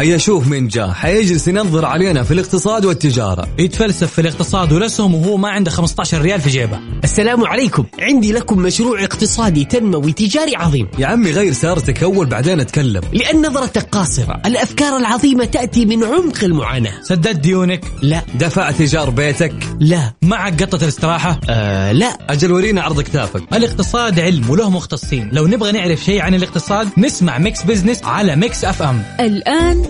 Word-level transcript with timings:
هيا 0.00 0.18
شوف 0.18 0.46
من 0.46 0.68
جاء 0.68 0.90
حيجلس 0.90 1.48
ينظر 1.48 1.84
علينا 1.84 2.22
في 2.22 2.34
الاقتصاد 2.34 2.84
والتجارة. 2.84 3.48
يتفلسف 3.58 4.12
في 4.12 4.20
الاقتصاد 4.20 4.72
والاسهم 4.72 5.14
وهو 5.14 5.36
ما 5.36 5.48
عنده 5.48 5.70
15 5.70 6.22
ريال 6.22 6.40
في 6.40 6.48
جيبه. 6.48 6.80
السلام 7.04 7.44
عليكم. 7.44 7.84
عندي 7.98 8.32
لكم 8.32 8.58
مشروع 8.58 9.04
اقتصادي 9.04 9.64
تنموي 9.64 10.12
تجاري 10.12 10.56
عظيم. 10.56 10.88
يا 10.98 11.06
عمي 11.06 11.30
غير 11.30 11.52
سيارتك 11.52 12.02
أول 12.02 12.26
بعدين 12.26 12.60
أتكلم. 12.60 13.02
لأن 13.12 13.46
نظرتك 13.46 13.88
قاصرة. 13.92 14.42
الأفكار 14.46 14.96
العظيمة 14.96 15.44
تأتي 15.44 15.84
من 15.84 16.04
عمق 16.04 16.44
المعاناة. 16.44 17.02
سددت 17.02 17.36
ديونك. 17.36 17.84
لا. 18.02 18.22
دفعت 18.34 18.80
إيجار 18.80 19.10
بيتك؟ 19.10 19.54
لا. 19.80 20.12
معك 20.22 20.62
قطة 20.62 20.82
الاستراحة؟ 20.82 21.40
آه 21.50 21.92
لا. 21.92 22.18
أجل 22.30 22.52
ورينا 22.52 22.82
عرض 22.82 23.00
كتافك 23.00 23.42
الاقتصاد 23.54 24.20
علم 24.20 24.50
وله 24.50 24.70
مختصين. 24.70 25.28
لو 25.32 25.46
نبغى 25.46 25.72
نعرف 25.72 26.04
شيء 26.04 26.20
عن 26.20 26.34
الاقتصاد 26.34 26.88
نسمع 26.98 27.38
Mix 27.38 27.62
Business 27.62 28.04
على 28.04 28.36
Mix 28.36 28.64
FM. 28.64 29.02
الآن 29.20 29.89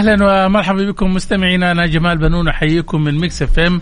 أهلا 0.00 0.46
ومرحبا 0.46 0.90
بكم 0.90 1.14
مستمعينا 1.14 1.72
أنا 1.72 1.86
جمال 1.86 2.18
بنون 2.18 2.48
أحييكم 2.48 3.04
من 3.04 3.18
Mix 3.18 3.42
FM 3.42 3.80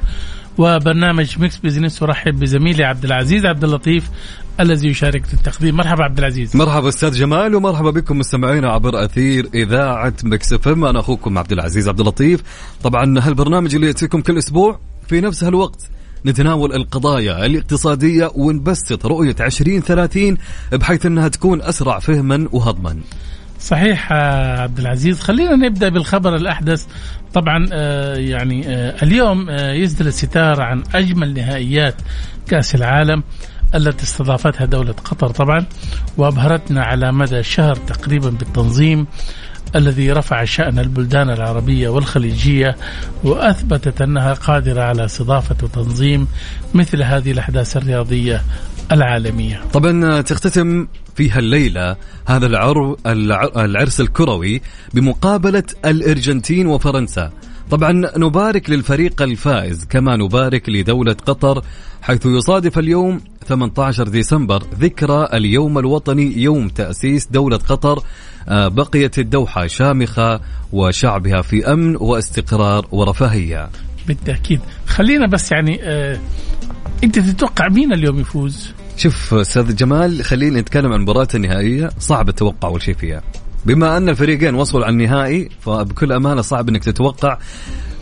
وبرنامج 0.59 1.39
Mix 1.39 1.57
Business. 1.57 2.03
أرحب 2.03 2.41
بزميلي 2.41 2.85
عبد 2.85 3.05
العزيز 3.05 3.47
عبد 3.47 3.65
اللطيف 3.65 4.11
الذي 4.61 4.89
يشارك 4.89 5.25
في 5.25 5.35
التقديم. 5.35 5.77
مرحبا 5.77 6.05
عبد 6.05 6.19
العزيز. 6.19 6.57
مرحبا 6.57 6.89
أستاذ 6.89 7.13
جمال 7.13 7.55
ومرحبا 7.55 7.91
بكم 7.91 8.19
مستمعينا 8.19 8.71
عبر 8.71 9.05
أثير 9.05 9.49
إذاعة 9.55 10.15
Mix 10.25 10.53
FM. 10.53 10.85
أنا 10.85 11.01
أخوكم 11.01 11.39
عبد 11.39 11.53
العزيز 11.53 11.89
عبد 11.89 12.01
اللطيف. 12.01 12.43
طبعا 12.83 13.19
هالبرنامج 13.19 13.75
اللي 13.75 13.87
يأتيكم 13.87 14.21
كل 14.21 14.39
أسبوع 14.39 14.79
في 15.09 15.21
نفس 15.21 15.45
هالوقت 15.45 15.91
نتناول 16.27 16.73
القضايا 16.73 17.47
الاقتصادية 17.47 18.31
ونبسط 18.35 19.07
رؤية 19.07 19.37
2030 19.41 20.37
بحيث 20.73 21.07
أنها 21.07 21.29
تكون 21.29 21.63
أسرع 21.63 21.99
فهما 21.99 22.49
وهضما. 22.53 22.97
صحيح 23.61 24.13
آه، 24.13 24.61
عبد 24.61 24.79
العزيز. 24.79 25.21
خلينا 25.21 25.57
نبدأ 25.57 25.89
بالخبر 25.89 26.37
الأحدث. 26.37 26.87
طبعا 27.35 27.69
آه، 27.73 28.15
يعني 28.17 28.69
آه، 28.69 29.03
اليوم 29.03 29.51
يسدل 29.51 30.07
الستار 30.07 30.61
عن 30.61 30.83
أجمل 30.95 31.35
نهائيات 31.35 31.95
كأس 32.49 32.75
العالم 32.75 33.23
التي 33.75 34.05
استضافتها 34.05 34.65
دولة 34.65 34.93
قطر 34.93 35.29
طبعا 35.29 35.67
وأبهرتنا 36.17 36.83
على 36.83 37.13
مدى 37.13 37.43
شهر 37.43 37.77
تقريبا 37.77 38.31
بالتنظيم 38.31 39.07
الذي 39.77 40.13
رفع 40.13 40.45
شأن 40.45 40.79
البلدان 40.79 41.31
العربية 41.31 41.89
والخليجية 41.89 42.77
وأثبتت 43.25 44.03
أنها 44.03 44.35
قادرة 44.35 44.81
على 44.83 45.05
استضافة 45.05 45.57
وتنظيم 45.63 46.29
مثل 46.75 47.03
هذه 47.03 47.33
الأحداث 47.33 47.77
الرياضية 47.77 48.43
العالمية. 48.93 49.61
طبعا 49.73 50.21
تختتم 50.21 50.87
فيها 51.15 51.39
الليلة 51.39 51.97
هذا 52.27 52.47
العر... 52.47 52.97
العرس 53.57 54.01
الكروي 54.01 54.61
بمقابلة 54.95 55.65
الأرجنتين 55.85 56.67
وفرنسا. 56.67 57.33
طبعا 57.71 57.93
نبارك 58.17 58.71
للفريق 58.71 59.23
الفائز 59.23 59.85
كما 59.85 60.17
نبارك 60.17 60.69
لدولة 60.69 61.13
قطر 61.13 61.63
حيث 62.03 62.27
يصادف 62.27 62.79
اليوم 62.79 63.21
18 63.47 64.09
ديسمبر 64.09 64.63
ذكرى 64.81 65.29
اليوم 65.35 65.79
الوطني 65.79 66.43
يوم 66.43 66.69
تأسيس 66.69 67.27
دولة 67.27 67.57
قطر 67.57 68.03
آه، 68.49 68.69
بقيت 68.69 69.19
الدوحة 69.19 69.67
شامخة 69.67 70.41
وشعبها 70.73 71.43
في 71.43 71.73
أمن 71.73 71.97
واستقرار 71.97 72.87
ورفاهية. 72.91 73.69
بالتأكيد. 74.07 74.61
خلينا 74.87 75.27
بس 75.27 75.53
يعني 75.53 75.81
أنت 77.05 77.19
تتوقع 77.19 77.69
مين 77.69 77.93
اليوم 77.93 78.21
يفوز؟ 78.21 78.73
شوف 78.97 79.35
أستاذ 79.35 79.77
جمال 79.77 80.25
خلينا 80.25 80.61
نتكلم 80.61 80.93
عن 80.93 81.01
المباراة 81.01 81.29
النهائية. 81.35 81.91
صعب 81.99 82.29
التوقع 82.29 82.69
أول 82.69 82.83
شيء 82.83 82.95
فيها. 82.95 83.23
بما 83.67 83.97
أن 83.97 84.09
الفريقين 84.09 84.55
وصلوا 84.55 84.85
على 84.85 84.93
النهائي 84.93 85.49
فبكل 85.61 86.13
أمانة 86.13 86.43
صعب 86.43 86.69
إنك 86.69 86.85
تتوقع 86.85 87.39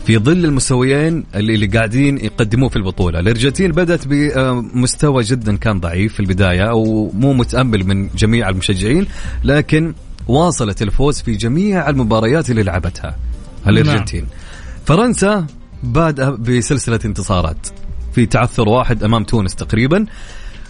في 0.05 0.17
ظل 0.17 0.45
المستويين 0.45 1.23
اللي, 1.35 1.55
اللي 1.55 1.67
قاعدين 1.67 2.17
يقدموه 2.17 2.69
في 2.69 2.75
البطولة. 2.75 3.19
الأرجنتين 3.19 3.71
بدأت 3.71 4.07
بمستوى 4.07 5.23
جدا 5.23 5.57
كان 5.57 5.79
ضعيف 5.79 6.13
في 6.13 6.19
البداية 6.19 6.69
أو 6.69 7.11
مو 7.13 7.33
متأمل 7.33 7.83
من 7.83 8.09
جميع 8.15 8.49
المشجعين 8.49 9.07
لكن 9.43 9.93
واصلت 10.27 10.81
الفوز 10.81 11.21
في 11.21 11.31
جميع 11.31 11.89
المباريات 11.89 12.49
اللي 12.49 12.63
لعبتها 12.63 13.15
الأرجنتين. 13.67 14.21
نعم. 14.21 14.29
فرنسا 14.85 15.45
بادئة 15.83 16.29
بسلسلة 16.29 16.99
انتصارات. 17.05 17.67
في 18.17 18.25
تعثر 18.25 18.69
واحد 18.69 19.03
أمام 19.03 19.23
تونس 19.23 19.55
تقريبا. 19.55 20.05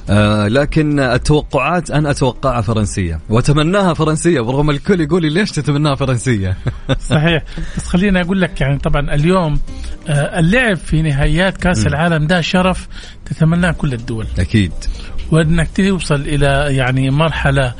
آه 0.09 0.47
لكن 0.47 0.99
التوقعات 0.99 1.91
أنا 1.91 2.11
أتوقعها 2.11 2.61
فرنسية. 2.61 3.19
وأتمناها 3.29 3.93
فرنسية 3.93 4.41
برغم 4.41 4.69
الكل 4.69 5.01
يقول 5.01 5.21
لي 5.21 5.29
ليش 5.29 5.51
تتمناها 5.51 5.95
فرنسية؟ 5.95 6.57
صحيح. 7.09 7.43
بس 7.77 7.87
خليني 7.87 8.21
أقول 8.21 8.41
لك 8.41 8.61
يعني 8.61 8.77
طبعا 8.77 9.13
اليوم 9.13 9.59
آه 10.07 10.39
اللعب 10.39 10.77
في 10.77 11.01
نهائيات 11.01 11.57
كأس 11.57 11.83
م. 11.83 11.87
العالم 11.87 12.27
ده 12.27 12.41
شرف 12.41 12.87
تتمناه 13.25 13.71
كل 13.71 13.93
الدول. 13.93 14.27
أكيد. 14.39 14.71
وإنك 15.31 15.69
توصل 15.75 16.21
إلى 16.21 16.75
يعني 16.75 17.09
مرحلة 17.09 17.73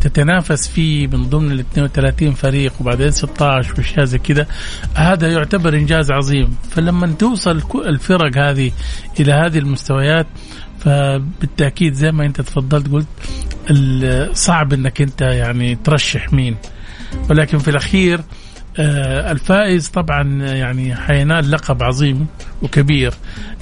تتنافس 0.00 0.68
فيه 0.68 1.06
من 1.06 1.22
ضمن 1.28 1.52
ال 1.52 1.60
32 1.60 2.32
فريق 2.32 2.72
وبعدين 2.80 3.10
16 3.10 3.74
وأشياء 3.78 4.04
زي 4.04 4.18
كذا 4.18 4.46
هذا 4.94 5.32
يعتبر 5.32 5.74
إنجاز 5.74 6.10
عظيم. 6.10 6.56
فلما 6.70 7.06
توصل 7.06 7.62
الفرق 7.86 8.38
هذه 8.38 8.72
إلى 9.20 9.32
هذه 9.32 9.58
المستويات 9.58 10.26
فبالتأكيد 10.78 11.94
زي 11.94 12.12
ما 12.12 12.26
أنت 12.26 12.40
تفضلت 12.40 12.88
قلت 12.88 13.06
صعب 14.32 14.72
إنك 14.72 15.00
أنت 15.00 15.20
يعني 15.20 15.74
ترشح 15.74 16.32
مين. 16.32 16.56
ولكن 17.30 17.58
في 17.58 17.70
الأخير 17.70 18.20
آه، 18.78 19.32
الفائز 19.32 19.88
طبعا 19.88 20.22
يعني 20.42 20.96
حينال 20.96 21.50
لقب 21.50 21.82
عظيم 21.82 22.26
وكبير 22.62 23.14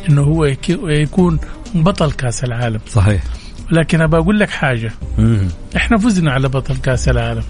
إنه 0.08 0.22
هو 0.22 0.44
يكون 0.88 1.40
بطل 1.74 2.12
كأس 2.12 2.44
العالم. 2.44 2.80
صحيح. 2.88 3.22
لكن 3.70 4.00
أبى 4.00 4.16
أقول 4.16 4.40
لك 4.40 4.50
حاجة. 4.50 4.92
مم. 5.18 5.48
إحنا 5.76 5.98
فزنا 5.98 6.32
على 6.32 6.48
بطل 6.48 6.76
كأس 6.76 7.08
العالم. 7.08 7.42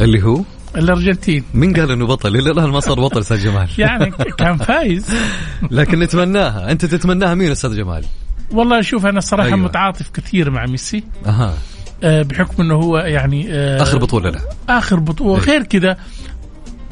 اللي 0.00 0.22
هو؟ 0.22 0.42
الأرجنتين. 0.76 1.44
مين 1.54 1.76
قال 1.76 1.90
إنه 1.90 2.06
بطل؟ 2.06 2.36
إلى 2.36 2.50
الآن 2.50 2.70
ما 2.70 2.80
صار 2.80 3.00
بطل 3.00 3.20
أستاذ 3.20 3.44
جمال. 3.44 3.68
يعني 3.78 4.10
كان 4.38 4.56
فايز. 4.56 5.14
لكن 5.70 5.98
نتمناها، 5.98 6.72
أنت 6.72 6.84
تتمناها 6.84 7.34
مين 7.34 7.50
أستاذ 7.50 7.76
جمال؟ 7.76 8.04
والله 8.50 8.80
شوف 8.80 9.06
أنا 9.06 9.18
الصراحه 9.18 9.46
أيوة. 9.48 9.58
متعاطف 9.58 10.10
كثير 10.10 10.50
مع 10.50 10.66
ميسي. 10.66 11.04
أها. 11.26 11.54
آه 12.04 12.22
بحكم 12.22 12.62
إنه 12.62 12.74
هو 12.74 12.98
يعني 12.98 13.46
آه 13.50 13.82
آخر 13.82 13.98
بطولة 13.98 14.30
له. 14.30 14.40
آخر 14.68 15.00
بطولة. 15.00 15.40
غير 15.42 15.62
كذا 15.62 15.96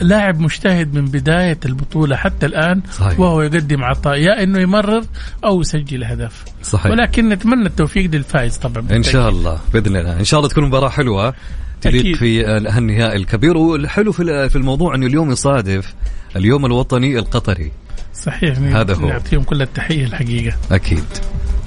لاعب 0.01 0.41
مجتهد 0.41 0.95
من 0.95 1.05
بداية 1.05 1.59
البطولة 1.67 2.17
حتى 2.17 2.47
الآن 2.47 2.83
صحيح. 2.93 3.21
وهو 3.21 3.43
يقدم 3.43 3.85
عطاء 3.85 4.17
يا 4.17 4.43
أنه 4.43 4.61
يمرر 4.61 5.05
أو 5.45 5.61
يسجل 5.61 6.05
هدف. 6.05 6.45
صحيح. 6.63 6.93
ولكن 6.93 7.29
نتمنى 7.29 7.67
التوفيق 7.67 8.11
للفائز 8.11 8.57
طبعا. 8.57 8.75
بالتأكيد. 8.75 8.97
إن 9.07 9.13
شاء 9.13 9.29
الله 9.29 9.59
بإذن 9.73 9.97
الله. 9.97 10.19
إن 10.19 10.25
شاء 10.25 10.41
الله 10.41 10.51
تكون 10.51 10.65
مباراة 10.65 10.89
حلوة 10.89 11.35
تليق 11.81 12.17
في 12.17 12.57
النهائي 12.79 13.17
الكبير. 13.17 13.57
والحلو 13.57 14.13
في 14.13 14.57
الموضوع 14.57 14.95
أنه 14.95 15.07
اليوم 15.07 15.31
يصادف 15.31 15.95
اليوم 16.37 16.67
الوطني 16.67 17.19
القطري. 17.19 17.73
صحيح 18.15 18.59
هذا 18.59 18.95
هو. 18.95 19.09
نعطيهم 19.09 19.43
كل 19.43 19.63
التحية 19.63 20.05
الحقيقة. 20.05 20.57
أكيد. 20.73 21.05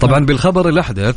طبعا 0.02 0.26
بالخبر 0.26 0.70
الأحدث 0.70 1.16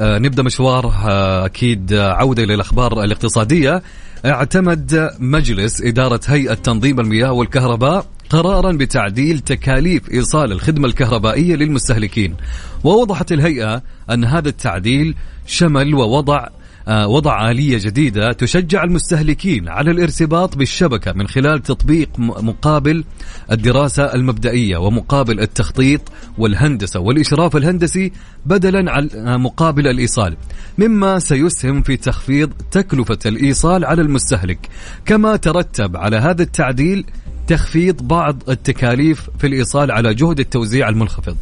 آه، 0.00 0.18
نبدأ 0.18 0.42
مشوار 0.42 0.86
آه، 0.86 1.46
أكيد 1.46 1.92
عودة 1.92 2.44
إلى 2.44 2.54
الأخبار 2.54 3.04
الاقتصادية. 3.04 3.82
اعتمد 4.24 5.10
مجلس 5.18 5.82
إدارة 5.82 6.20
هيئة 6.26 6.54
تنظيم 6.54 7.00
المياه 7.00 7.32
والكهرباء 7.32 8.06
قرارا 8.30 8.72
بتعديل 8.72 9.38
تكاليف 9.38 10.10
إيصال 10.10 10.52
الخدمة 10.52 10.86
الكهربائية 10.86 11.56
للمستهلكين. 11.56 12.36
ووضحت 12.84 13.32
الهيئة 13.32 13.82
أن 14.10 14.24
هذا 14.24 14.48
التعديل 14.48 15.14
شمل 15.46 15.94
ووضع 15.94 16.48
وضع 16.88 17.50
آلية 17.50 17.78
جديدة 17.78 18.32
تشجع 18.32 18.84
المستهلكين 18.84 19.68
على 19.68 19.90
الارتباط 19.90 20.56
بالشبكة 20.56 21.12
من 21.12 21.28
خلال 21.28 21.62
تطبيق 21.62 22.08
مقابل 22.18 23.04
الدراسة 23.52 24.14
المبدئية 24.14 24.76
ومقابل 24.76 25.40
التخطيط 25.40 26.00
والهندسة 26.38 27.00
والإشراف 27.00 27.56
الهندسي 27.56 28.12
بدلا 28.46 28.92
عن 28.92 29.08
آه، 29.14 29.36
مقابل 29.36 29.88
الإيصال. 29.88 30.36
مما 30.78 31.18
سيسهم 31.18 31.82
في 31.82 31.96
تخفيض 31.96 32.52
تكلفة 32.70 33.18
الإيصال 33.26 33.84
على 33.84 34.02
المستهلك. 34.02 34.68
كما 35.06 35.36
ترتب 35.36 35.96
على 35.96 36.16
هذا 36.16 36.42
التعديل 36.42 37.04
تخفيض 37.46 38.02
بعض 38.02 38.50
التكاليف 38.50 39.28
في 39.38 39.46
الإيصال 39.46 39.90
على 39.90 40.14
جهد 40.14 40.40
التوزيع 40.40 40.88
المنخفض. 40.88 41.36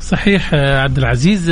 صحيح 0.00 0.54
عبد 0.54 0.98
العزيز 0.98 1.50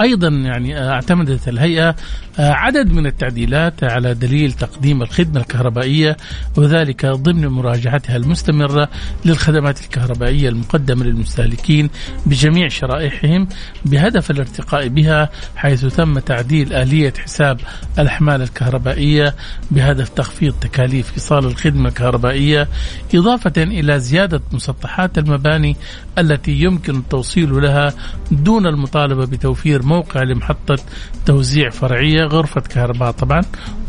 أيضا 0.00 0.28
يعني 0.28 0.88
اعتمدت 0.88 1.48
الهيئة 1.48 1.94
عدد 2.38 2.92
من 2.92 3.06
التعديلات 3.06 3.84
على 3.84 4.14
دليل 4.14 4.52
تقديم 4.52 5.02
الخدمة 5.02 5.40
الكهربائية 5.40 6.16
وذلك 6.56 7.06
ضمن 7.06 7.46
مراجعتها 7.46 8.16
المستمرة 8.16 8.88
للخدمات 9.24 9.80
الكهربائية 9.80 10.48
المقدمة 10.48 11.04
للمستهلكين 11.04 11.90
بجميع 12.26 12.68
شرائحهم 12.68 13.48
بهدف 13.84 14.30
الارتقاء 14.30 14.88
بها 14.88 15.30
حيث 15.56 15.84
تم 15.84 16.18
تعديل 16.18 16.72
آلية 16.72 17.12
حساب 17.18 17.60
الأحمال 17.98 18.42
الكهربائية 18.42 19.34
بهدف 19.70 20.08
تخفيض 20.08 20.54
تكاليف 20.60 21.12
ايصال 21.14 21.44
الخدمة 21.44 21.88
الكهربائية 21.88 22.68
إضافة 23.14 23.52
إلى 23.56 24.00
زيادة 24.00 24.40
مسطحات 24.52 25.18
المباني 25.18 25.76
التي 26.18 26.52
يمكن 26.52 26.96
التوصيل 26.96 27.62
لها 27.62 27.92
دون 28.30 28.66
المطالبة 28.66 29.24
بتوفير 29.26 29.81
موقع 29.82 30.22
لمحطة 30.22 30.78
توزيع 31.26 31.70
فرعية 31.70 32.24
غرفة 32.24 32.60
كهرباء 32.60 33.10
طبعا 33.10 33.40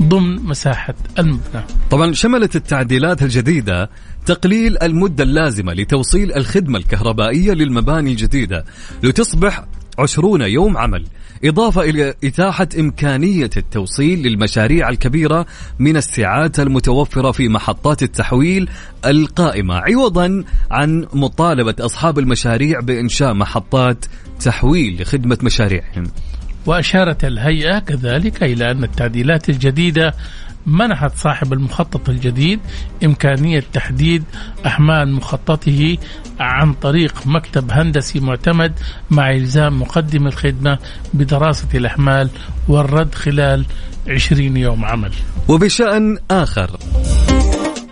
ضمن 0.02 0.36
مساحة 0.36 0.96
المبنى. 1.20 1.64
طبعا 1.92 2.14
شملت 2.14 2.56
التعديلات 2.56 3.24
الجديدة 3.24 3.90
تقليل 4.26 4.78
المدة 4.84 5.24
اللازمة 5.24 5.74
لتوصيل 5.74 6.34
الخدمة 6.34 6.78
الكهربائية 6.78 7.54
للمباني 7.54 8.12
الجديدة 8.12 8.66
لتصبح 9.04 9.66
عشرون 10.00 10.42
يوم 10.42 10.78
عمل. 10.78 11.06
إضافة 11.46 11.82
إلى 11.82 12.14
إتاحة 12.24 12.68
إمكانية 12.80 13.50
التوصيل 13.58 14.24
للمشاريع 14.24 14.90
الكبيرة 14.90 15.46
من 15.80 15.98
السعات 15.98 16.60
المتوفرة 16.60 17.32
في 17.32 17.48
محطات 17.48 18.04
التحويل 18.04 18.70
القائمة 19.06 19.76
عوضا 19.76 20.44
عن 20.72 21.08
مطالبة 21.14 21.76
أصحاب 21.80 22.20
المشاريع 22.20 22.80
بإنشاء 22.80 23.34
محطات 23.34 24.06
تحويل 24.40 25.02
لخدمة 25.02 25.38
مشاريعهم. 25.44 26.04
وأشارت 26.66 27.26
الهيئة 27.26 27.80
كذلك 27.80 28.44
إلى 28.44 28.72
أن 28.72 28.84
التعديلات 28.84 29.50
الجديدة 29.50 30.14
منحت 30.66 31.16
صاحب 31.16 31.54
المخطط 31.54 32.10
الجديد 32.10 32.60
إمكانية 33.04 33.64
تحديد 33.74 34.24
أحمال 34.66 35.14
مخططه 35.14 35.98
عن 36.40 36.74
طريق 36.74 37.28
مكتب 37.28 37.72
هندسي 37.72 38.20
معتمد 38.20 38.74
مع 39.12 39.32
إلزام 39.32 39.82
مقدم 39.82 40.28
الخدمة 40.28 40.78
بدراسة 41.14 41.68
الأحمال 41.74 42.30
والرد 42.68 43.16
خلال 43.16 43.66
20 44.08 44.58
يوم 44.58 44.86
عمل. 44.86 45.12
وبشأن 45.48 46.18
آخر. 46.32 46.80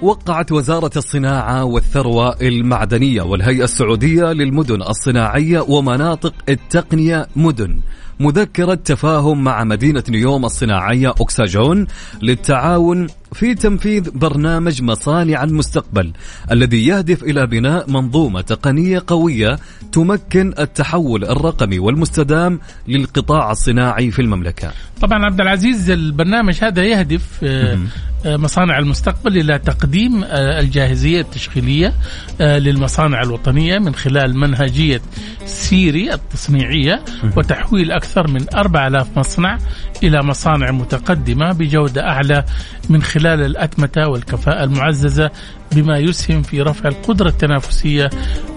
وقعت 0.01 0.51
وزارة 0.51 0.91
الصناعة 0.97 1.63
والثروة 1.63 2.35
المعدنية 2.41 3.21
والهيئة 3.21 3.63
السعودية 3.63 4.23
للمدن 4.23 4.81
الصناعية 4.81 5.59
ومناطق 5.59 6.33
التقنية 6.49 7.27
مدن. 7.35 7.79
مذكرة 8.19 8.73
تفاهم 8.73 9.43
مع 9.43 9.63
مدينة 9.63 10.03
نيوم 10.09 10.45
الصناعية 10.45 11.09
أكساجون 11.09 11.87
للتعاون 12.21 13.07
في 13.33 13.55
تنفيذ 13.55 14.11
برنامج 14.11 14.81
مصانع 14.81 15.43
المستقبل 15.43 16.11
الذي 16.51 16.87
يهدف 16.87 17.23
إلى 17.23 17.47
بناء 17.47 17.91
منظومة 17.91 18.41
تقنية 18.41 19.03
قوية 19.07 19.59
تمكن 19.91 20.53
التحول 20.59 21.25
الرقمي 21.25 21.79
والمستدام 21.79 22.59
للقطاع 22.87 23.51
الصناعي 23.51 24.11
في 24.11 24.21
المملكة. 24.21 24.71
طبعا 25.01 25.25
عبد 25.25 25.41
العزيز 25.41 25.89
البرنامج 25.89 26.63
هذا 26.63 26.83
يهدف 26.83 27.39
آه، 27.43 27.79
مصانع 28.25 28.79
المستقبل 28.79 29.37
إلى 29.37 29.59
تقديم 29.59 30.23
آه، 30.23 30.59
الجاهزية 30.59 31.21
التشغيليه 31.21 31.93
للمصانع 32.39 33.21
الوطنية 33.21 33.79
من 33.79 33.95
خلال 33.95 34.37
منهجية 34.37 35.01
سيري 35.45 36.13
التصنيعية 36.13 37.03
وتحويل 37.37 37.91
أكثر 37.91 38.27
من 38.27 38.45
4000 38.55 39.17
مصنع 39.17 39.57
إلى 40.03 40.23
مصانع 40.23 40.71
متقدمة 40.71 41.51
بجودة 41.51 42.09
أعلى 42.09 42.45
من 42.89 43.01
خلال 43.03 43.45
الأتمتة 43.45 44.07
والكفاءة 44.07 44.63
المعززة 44.63 45.31
بما 45.75 45.97
يسهم 45.97 46.41
في 46.41 46.61
رفع 46.61 46.89
القدرة 46.89 47.29
التنافسية 47.29 48.09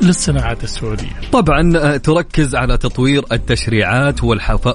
للصناعات 0.03 0.65
السعودية. 0.65 1.21
طبعا 1.33 1.77
آه، 1.77 1.97
تركز 1.97 2.55
على 2.55 2.77
تطوير 2.77 3.25
التشريعات 3.33 4.25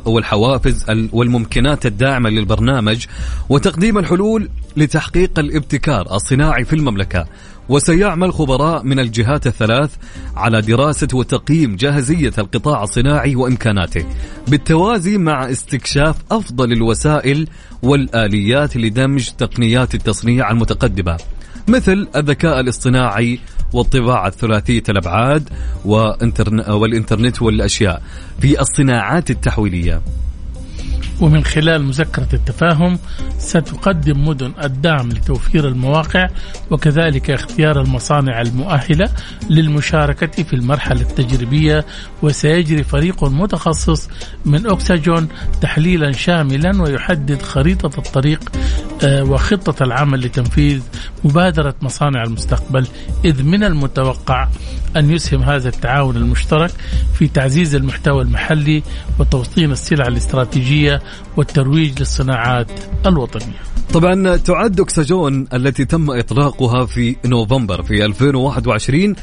والحوافز 0.05 0.85
والممكنات 1.11 1.85
الداعمة 1.85 2.29
للبرنامج 2.29 3.05
وتقديم 3.49 3.97
الحلول 3.97 4.49
لتحقيق 4.77 5.39
الابتكار 5.39 6.15
الصناعي 6.15 6.65
في 6.65 6.73
المملكة. 6.73 7.25
وسيعمل 7.69 8.33
خبراء 8.33 8.83
من 8.83 8.99
الجهات 8.99 9.47
الثلاث 9.47 9.95
على 10.35 10.61
دراسة 10.61 11.07
وتقييم 11.13 11.75
جاهزية 11.75 12.33
القطاع 12.37 12.83
الصناعي 12.83 13.35
وإمكاناته 13.35 14.05
بالتوازي 14.47 15.17
مع 15.17 15.51
استكشاف 15.51 16.15
أفضل 16.31 16.71
الوسائل 16.71 17.47
والآليات 17.83 18.77
لدمج 18.77 19.29
تقنيات 19.29 19.95
التصنيع 19.95 20.51
المتقدمة. 20.51 21.17
مثل 21.69 22.07
الذكاء 22.15 22.59
الاصطناعي 22.59 23.39
والطباعة 23.73 24.27
الثلاثية 24.27 24.83
الأبعاد 24.89 25.49
والإنترنت 25.85 27.41
والأشياء 27.41 28.01
في 28.41 28.61
الصناعات 28.61 29.29
التحويلية. 29.29 30.01
ومن 31.21 31.43
خلال 31.43 31.83
مذكرة 31.83 32.27
التفاهم 32.33 32.99
ستقدم 33.37 34.27
مدن 34.27 34.53
الدعم 34.63 35.09
لتوفير 35.09 35.67
المواقع 35.67 36.27
وكذلك 36.71 37.31
اختيار 37.31 37.81
المصانع 37.81 38.41
المؤهلة 38.41 39.09
للمشاركة 39.49 40.43
في 40.43 40.53
المرحلة 40.53 41.01
التجريبية 41.01 41.85
وسيجري 42.21 42.83
فريق 42.83 43.23
متخصص 43.23 44.09
من 44.45 44.67
أكسجون 44.67 45.27
تحليلا 45.61 46.11
شاملا 46.11 46.81
ويحدد 46.81 47.41
خريطة 47.41 47.97
الطريق 47.97 48.51
آه، 49.03 49.23
وخطة 49.23 49.83
العمل 49.83 50.19
لتنفيذ 50.19 50.81
مبادرة 51.23 51.75
مصانع 51.81 52.23
المستقبل. 52.23 52.87
إذ 53.25 53.43
من 53.43 53.63
المتوقع 53.63 54.47
أن 54.95 55.11
يسهم 55.11 55.43
هذا 55.43 55.69
التعاون 55.69 56.17
المشترك 56.17 56.71
في 57.13 57.27
تعزيز 57.27 57.75
المحتوى 57.75 58.21
المحلي 58.21 58.83
وتوطين 59.19 59.71
السلع 59.71 60.07
الاستراتيجية 60.07 61.01
والترويج 61.37 61.99
للصناعات 61.99 62.71
الوطنية. 63.05 63.59
طبعا 63.93 64.37
تعد 64.37 64.79
أكسجون 64.79 65.47
التي 65.53 65.85
تم 65.85 66.11
إطلاقها 66.11 66.85
في 66.85 67.15
نوفمبر 67.25 67.83
في 67.83 68.05
2021 68.05 69.15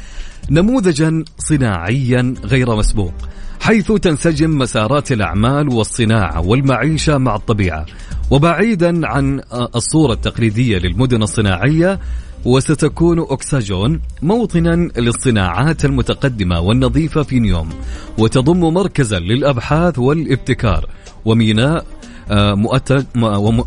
نموذجا 0.49 1.23
صناعيا 1.37 2.33
غير 2.43 2.75
مسبوق 2.75 3.13
حيث 3.59 3.91
تنسجم 3.91 4.57
مسارات 4.57 5.11
الأعمال 5.11 5.69
والصناعة 5.73 6.41
والمعيشة 6.41 7.17
مع 7.17 7.35
الطبيعة. 7.35 7.85
وبعيدا 8.31 9.07
عن 9.07 9.41
الصورة 9.75 10.13
التقليدية 10.13 10.77
للمدن 10.77 11.23
الصناعية 11.23 11.99
وستكون 12.45 13.19
أكسجون 13.19 14.01
موطنا 14.21 14.89
للصناعات 14.97 15.85
المتقدمة 15.85 16.59
والنظيفة 16.59 17.23
في 17.23 17.39
نيوم 17.39 17.69
وتضم 18.17 18.59
مركزا 18.73 19.19
للأبحاث 19.19 19.99
والابتكار. 19.99 20.89
وميناء 21.25 21.85
آه، 22.31 22.55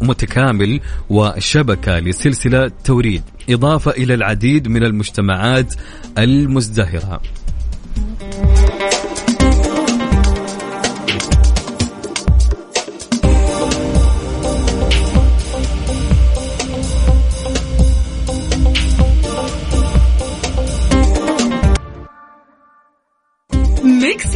متكامل 0.01 0.81
وشبكة 1.11 1.99
لسلسلة 1.99 2.71
توريد. 2.85 3.23
إضافة 3.51 3.91
إلى 3.91 4.15
العديد 4.15 4.69
من 4.69 4.85
المجتمعات 4.85 5.75
المزدهرة. 6.19 7.21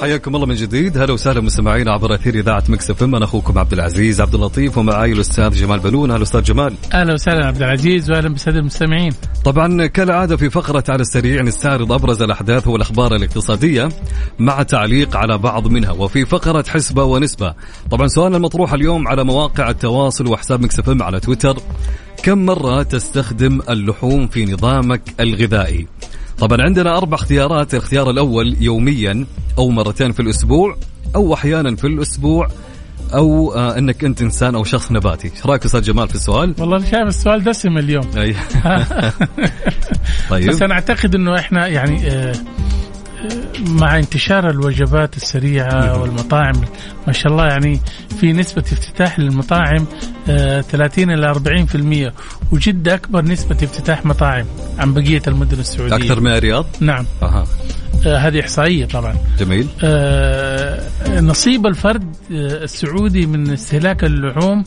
حياكم 0.00 0.36
الله 0.36 0.46
من 0.46 0.54
جديد. 0.54 0.98
هلا 0.98 1.12
وسهلا 1.12 1.40
مستمعينا 1.40 1.92
عبر 1.92 2.14
أثير 2.14 2.34
إذاعة 2.34 2.64
Mix 2.68 2.90
FM 2.90 3.02
أنا 3.02 3.24
أخوكم 3.24 3.58
عبد 3.58 3.72
العزيز 3.72 4.20
عبد 4.20 4.34
اللطيف 4.34 4.78
ومعي 4.78 5.12
الأستاذ 5.12 5.50
جمال 5.50 5.78
بنون. 5.78 6.10
هلا 6.10 6.22
أستاذ 6.22 6.42
جمال. 6.42 6.74
أهلا 6.94 7.12
وسهلا 7.12 7.46
عبد 7.46 7.62
العزيز 7.62 8.10
وأهلا 8.10 8.28
بالساده 8.28 8.58
المستمعين. 8.58 9.12
طبعا 9.44 9.86
كالعادة 9.86 10.36
في 10.36 10.50
فقرة 10.50 10.84
على 10.88 11.00
السريع 11.00 11.42
نستعرض 11.42 11.92
أبرز 11.92 12.22
الأحداث 12.22 12.68
والأخبار 12.68 13.14
الاقتصادية 13.14 13.88
مع 14.38 14.62
تعليق 14.62 15.16
على 15.16 15.38
بعض 15.38 15.68
منها 15.68 15.90
وفي 15.90 16.24
فقرة 16.24 16.64
حسبة 16.68 17.04
ونسبة. 17.04 17.54
طبعا 17.90 18.08
سؤالنا 18.08 18.36
المطروح 18.36 18.72
اليوم 18.72 19.08
على 19.08 19.24
مواقع 19.24 19.70
التواصل 19.70 20.26
وحساب 20.26 20.60
Mix 20.60 20.78
FM 20.78 21.02
على 21.02 21.20
تويتر 21.20 21.56
كم 22.22 22.46
مرة 22.46 22.82
تستخدم 22.82 23.60
اللحوم 23.68 24.28
في 24.28 24.44
نظامك 24.44 25.02
الغذائي؟ 25.20 25.86
طبعا 26.38 26.62
عندنا 26.62 26.96
أربع 26.96 27.14
اختيارات 27.14 27.74
الاختيار 27.74 28.10
الأول 28.10 28.56
يوميا 28.60 29.26
أو 29.58 29.68
مرتين 29.70 30.12
في 30.12 30.20
الأسبوع 30.20 30.76
أو 31.16 31.34
أحيانا 31.34 31.76
في 31.76 31.86
الأسبوع 31.86 32.48
أو 33.14 33.54
آه 33.54 33.78
أنك 33.78 34.04
أنت 34.04 34.22
إنسان 34.22 34.54
أو 34.54 34.64
شخص 34.64 34.92
نباتي، 34.92 35.28
إيش 35.28 35.46
رأيك 35.46 35.64
أستاذ 35.64 35.82
جمال 35.82 36.08
في 36.08 36.14
السؤال؟ 36.14 36.54
والله 36.58 36.76
أنا 36.76 36.86
شايف 36.86 37.08
السؤال 37.08 37.44
دسم 37.44 37.78
اليوم. 37.78 38.04
طيب 40.30 40.48
بس 40.48 40.62
أنا 40.62 40.74
أعتقد 40.74 41.14
إنه 41.14 41.38
إحنا 41.38 41.66
يعني 41.66 42.10
آه 42.10 42.34
مع 43.66 43.98
انتشار 43.98 44.50
الوجبات 44.50 45.16
السريعة 45.16 46.00
والمطاعم. 46.00 46.60
ما 47.06 47.12
شاء 47.12 47.32
الله 47.32 47.46
يعني 47.46 47.80
في 48.20 48.32
نسبة 48.32 48.62
افتتاح 48.62 49.18
للمطاعم 49.18 49.86
آه، 50.28 50.60
30 50.60 51.10
إلى 51.10 51.26
40% 51.26 52.12
وجدة 52.52 52.94
أكبر 52.94 53.24
نسبة 53.24 53.56
افتتاح 53.56 54.06
مطاعم 54.06 54.46
عن 54.78 54.94
بقية 54.94 55.22
المدن 55.28 55.58
السعودية. 55.60 55.96
أكثر 55.96 56.20
من 56.20 56.30
الرياض؟ 56.30 56.66
نعم. 56.80 57.06
أها. 57.22 57.44
آه، 58.06 58.16
هذه 58.16 58.40
إحصائية 58.40 58.84
طبعا. 58.86 59.14
جميل. 59.38 59.66
آه، 59.84 60.80
نصيب 61.20 61.66
الفرد 61.66 62.02
آه، 62.32 62.64
السعودي 62.64 63.26
من 63.26 63.50
استهلاك 63.50 64.04
اللحوم 64.04 64.64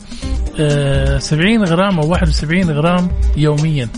آه، 0.60 1.18
70 1.18 1.64
غرام 1.64 2.00
أو 2.00 2.08
71 2.08 2.70
غرام 2.70 3.08
يوميا. 3.36 3.88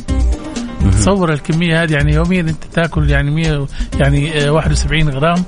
تصور 0.91 1.33
الكمية 1.33 1.83
هذه 1.83 1.93
يعني 1.93 2.15
يوميا 2.15 2.41
أنت 2.41 2.65
تأكل 2.73 3.11
يعني 3.11 3.31
100 3.31 3.67
يعني 4.01 4.47
آه، 4.47 4.51
71 4.53 5.09
غرام 5.09 5.45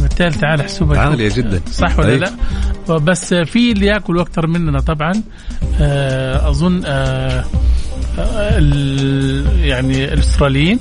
بالتالي 0.00 0.30
تعال 0.30 0.60
احسبها 0.60 1.00
عالية 1.00 1.28
شوف. 1.28 1.38
جدا. 1.38 1.60
صح 1.72 1.98
ولا 1.98 2.08
أي. 2.08 2.18
لا؟ 2.18 2.30
بس 2.88 3.34
في 3.34 3.72
اللي 3.72 3.86
ياكلوا 3.86 4.22
أكثر 4.22 4.46
مننا 4.46 4.80
طبعا 4.80 5.12
آه، 5.80 6.50
أظن 6.50 6.82
آه، 6.84 7.44
آه، 8.18 8.58
ال- 8.58 9.60
يعني 9.64 10.04
الأستراليين 10.04 10.78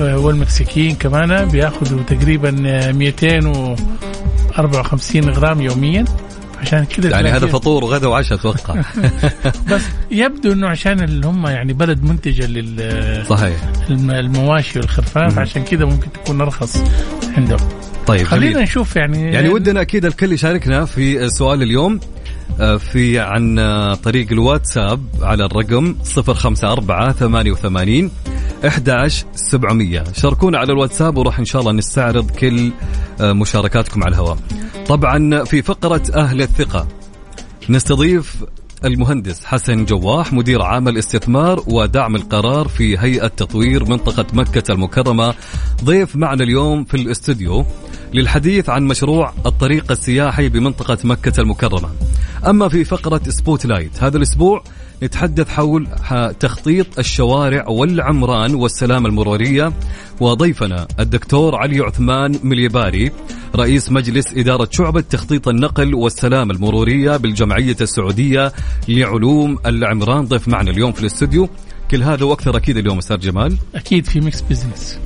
آه، 0.00 0.18
والمكسيكيين 0.18 0.94
كمان 0.94 1.48
بيأخذوا 1.48 2.02
تقريبا 2.02 2.62
آه، 2.66 2.92
254 2.92 5.28
غرام 5.30 5.60
يوميا 5.60 6.04
عشان 6.66 6.84
كذا 6.84 7.10
يعني 7.10 7.30
هذا 7.30 7.46
فطور 7.46 7.84
وغدا 7.84 8.08
وعشاء 8.08 8.38
أتوقع 8.38 8.80
بس 9.70 9.82
يبدو 10.10 10.52
إنه 10.52 10.68
عشان 10.68 11.00
اللي 11.04 11.26
هم 11.26 11.46
يعني 11.46 11.72
بلد 11.72 12.02
منتجة 12.02 12.46
لل 12.46 13.26
صحيح. 13.26 13.56
الم- 13.90 14.10
المواشي 14.10 14.78
والخرفان 14.78 15.38
عشان 15.38 15.64
كذا 15.64 15.84
ممكن 15.84 16.12
تكون 16.12 16.40
أرخص 16.40 16.82
عندهم 17.36 17.68
طيب 18.06 18.26
خلينا 18.26 18.52
جميل. 18.52 18.62
نشوف 18.62 18.96
يعني 18.96 19.32
يعني 19.32 19.48
ودنا 19.48 19.80
أكيد 19.80 20.04
الكل 20.04 20.32
يشاركنا 20.32 20.84
في 20.84 21.28
سؤال 21.30 21.62
اليوم 21.62 22.00
آه، 22.60 22.76
في 22.76 23.18
عن 23.20 23.58
آه، 23.58 23.94
طريق 23.94 24.32
الواتساب 24.32 25.00
على 25.22 25.44
الرقم 25.44 25.94
054 26.18 27.12
88 27.12 28.10
11 28.66 29.26
700 29.34 30.04
شاركونا 30.16 30.58
على 30.58 30.72
الواتساب 30.72 31.16
وراح 31.16 31.38
إن 31.38 31.44
شاء 31.44 31.60
الله 31.60 31.72
نستعرض 31.72 32.30
كل 32.30 32.72
آه، 33.20 33.32
مشاركاتكم 33.32 34.04
على 34.04 34.12
الهواء. 34.14 34.38
طبعا 34.88 35.44
في 35.44 35.62
فقرة 35.62 36.02
أهل 36.14 36.42
الثقة. 36.42 36.88
نستضيف 37.70 38.44
المهندس 38.84 39.44
حسن 39.44 39.84
جواح 39.84 40.32
مدير 40.32 40.62
عام 40.62 40.88
الاستثمار 40.88 41.62
ودعم 41.66 42.16
القرار 42.16 42.68
في 42.68 42.98
هيئة 42.98 43.26
تطوير 43.26 43.84
منطقة 43.84 44.26
مكة 44.32 44.72
المكرمة. 44.72 45.34
ضيف 45.84 46.16
معنا 46.16 46.44
اليوم 46.44 46.84
في 46.84 46.94
الاستوديو 46.96 47.66
للحديث 48.14 48.70
عن 48.70 48.84
مشروع 48.84 49.32
الطريق 49.46 49.90
السياحي 49.90 50.48
بمنطقة 50.48 50.98
مكة 51.04 51.40
المكرمة. 51.40 51.88
أما 52.46 52.68
في 52.68 52.84
فقرة 52.84 53.20
spotlight 53.28 54.02
هذا 54.02 54.16
الأسبوع 54.16 54.64
نتحدث 55.02 55.48
حول 55.48 55.86
تخطيط 56.40 56.98
الشوارع 56.98 57.68
والعمران 57.68 58.54
والسلامة 58.54 59.08
المرورية. 59.08 59.72
وضيفنا 60.20 60.86
الدكتور 61.00 61.56
علي 61.56 61.80
عثمان 61.80 62.38
مليباري 62.42 63.12
رئيس 63.56 63.92
مجلس 63.92 64.34
إدارة 64.36 64.68
شعبة 64.70 65.00
تخطيط 65.00 65.48
النقل 65.48 65.94
والسلامة 65.94 66.54
المرورية 66.54 67.16
بالجمعية 67.16 67.76
السعودية 67.80 68.52
لعلوم 68.88 69.58
العمران. 69.66 70.24
ضيف 70.24 70.48
معنا 70.48 70.70
اليوم 70.70 70.92
في 70.92 71.00
الاستوديو. 71.00 71.48
كل 71.90 72.02
هذا 72.02 72.24
وأكثر 72.24 72.56
أكيد 72.56 72.76
اليوم 72.76 72.98
أستاذ 72.98 73.18
جمال. 73.18 73.56
أكيد 73.74 74.06
في 74.06 74.20
Mix 74.20 74.40
Business 74.40 74.98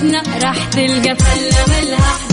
برمجنا 0.00 0.22
راح 0.42 0.64
تلقى 0.64 1.16
فلة 1.16 1.64
ملها 1.68 2.29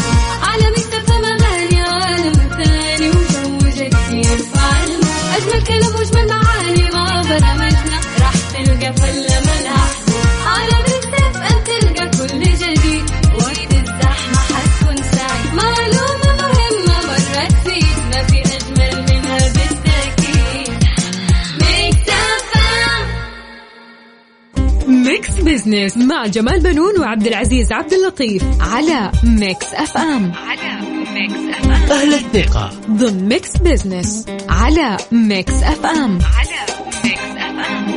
Business 25.68 25.98
مع 25.98 26.28
جمال 26.28 26.60
بنون 26.60 27.00
وعبد 27.00 27.28
العزيز 27.28 27.72
عبد 27.72 27.94
اللطيف 27.94 28.44
على 28.60 29.12
Mix 29.24 29.74
FM 29.74 30.32
على 30.32 30.82
Mix 31.14 31.58
FM 31.60 31.72
أهل 31.72 32.14
الثقة. 32.14 32.72
ضمن 32.92 33.28
Mix 33.28 33.58
Business 33.58 34.26
على 34.50 34.98
Mix 35.12 35.54
FM 35.54 36.20
على 36.38 36.58
Mix 37.04 37.22
FM 37.22 37.88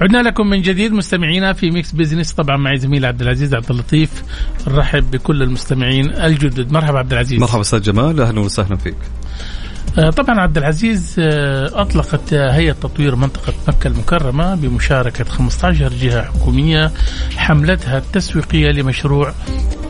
عدنا 0.00 0.22
لكم 0.22 0.46
من 0.46 0.62
جديد 0.62 0.92
مستمعينا 0.92 1.52
في 1.52 1.70
Mix 1.70 1.92
Business 1.92 2.32
طبعا 2.32 2.56
معي 2.56 2.76
زميل 2.78 3.04
عبد 3.06 3.22
العزيز 3.22 3.54
عبد 3.54 3.70
اللطيف. 3.70 4.10
نرحب 4.68 5.10
بكل 5.10 5.42
المستمعين 5.42 6.10
الجدد. 6.10 6.72
مرحبا 6.72 6.98
عبد 6.98 7.12
العزيز. 7.12 7.40
مرحبا 7.40 7.60
أستاذ 7.60 7.82
جمال. 7.82 8.20
أهلا 8.20 8.40
وسهلا 8.40 8.76
فيك. 8.76 8.96
طبعا 9.96 10.40
عبد 10.40 10.58
العزيز 10.58 11.16
آه، 11.18 11.80
أطلقت 11.80 12.32
آه، 12.32 12.50
هيئة 12.50 12.72
تطوير 12.72 13.16
منطقة 13.16 13.52
مكة 13.68 13.88
المكرمة 13.88 14.54
بمشاركة 14.54 15.24
15 15.24 15.88
جهة 15.88 16.22
حكومية 16.22 16.92
حملتها 17.36 17.98
التسويقية 17.98 18.70
لمشروع 18.70 19.32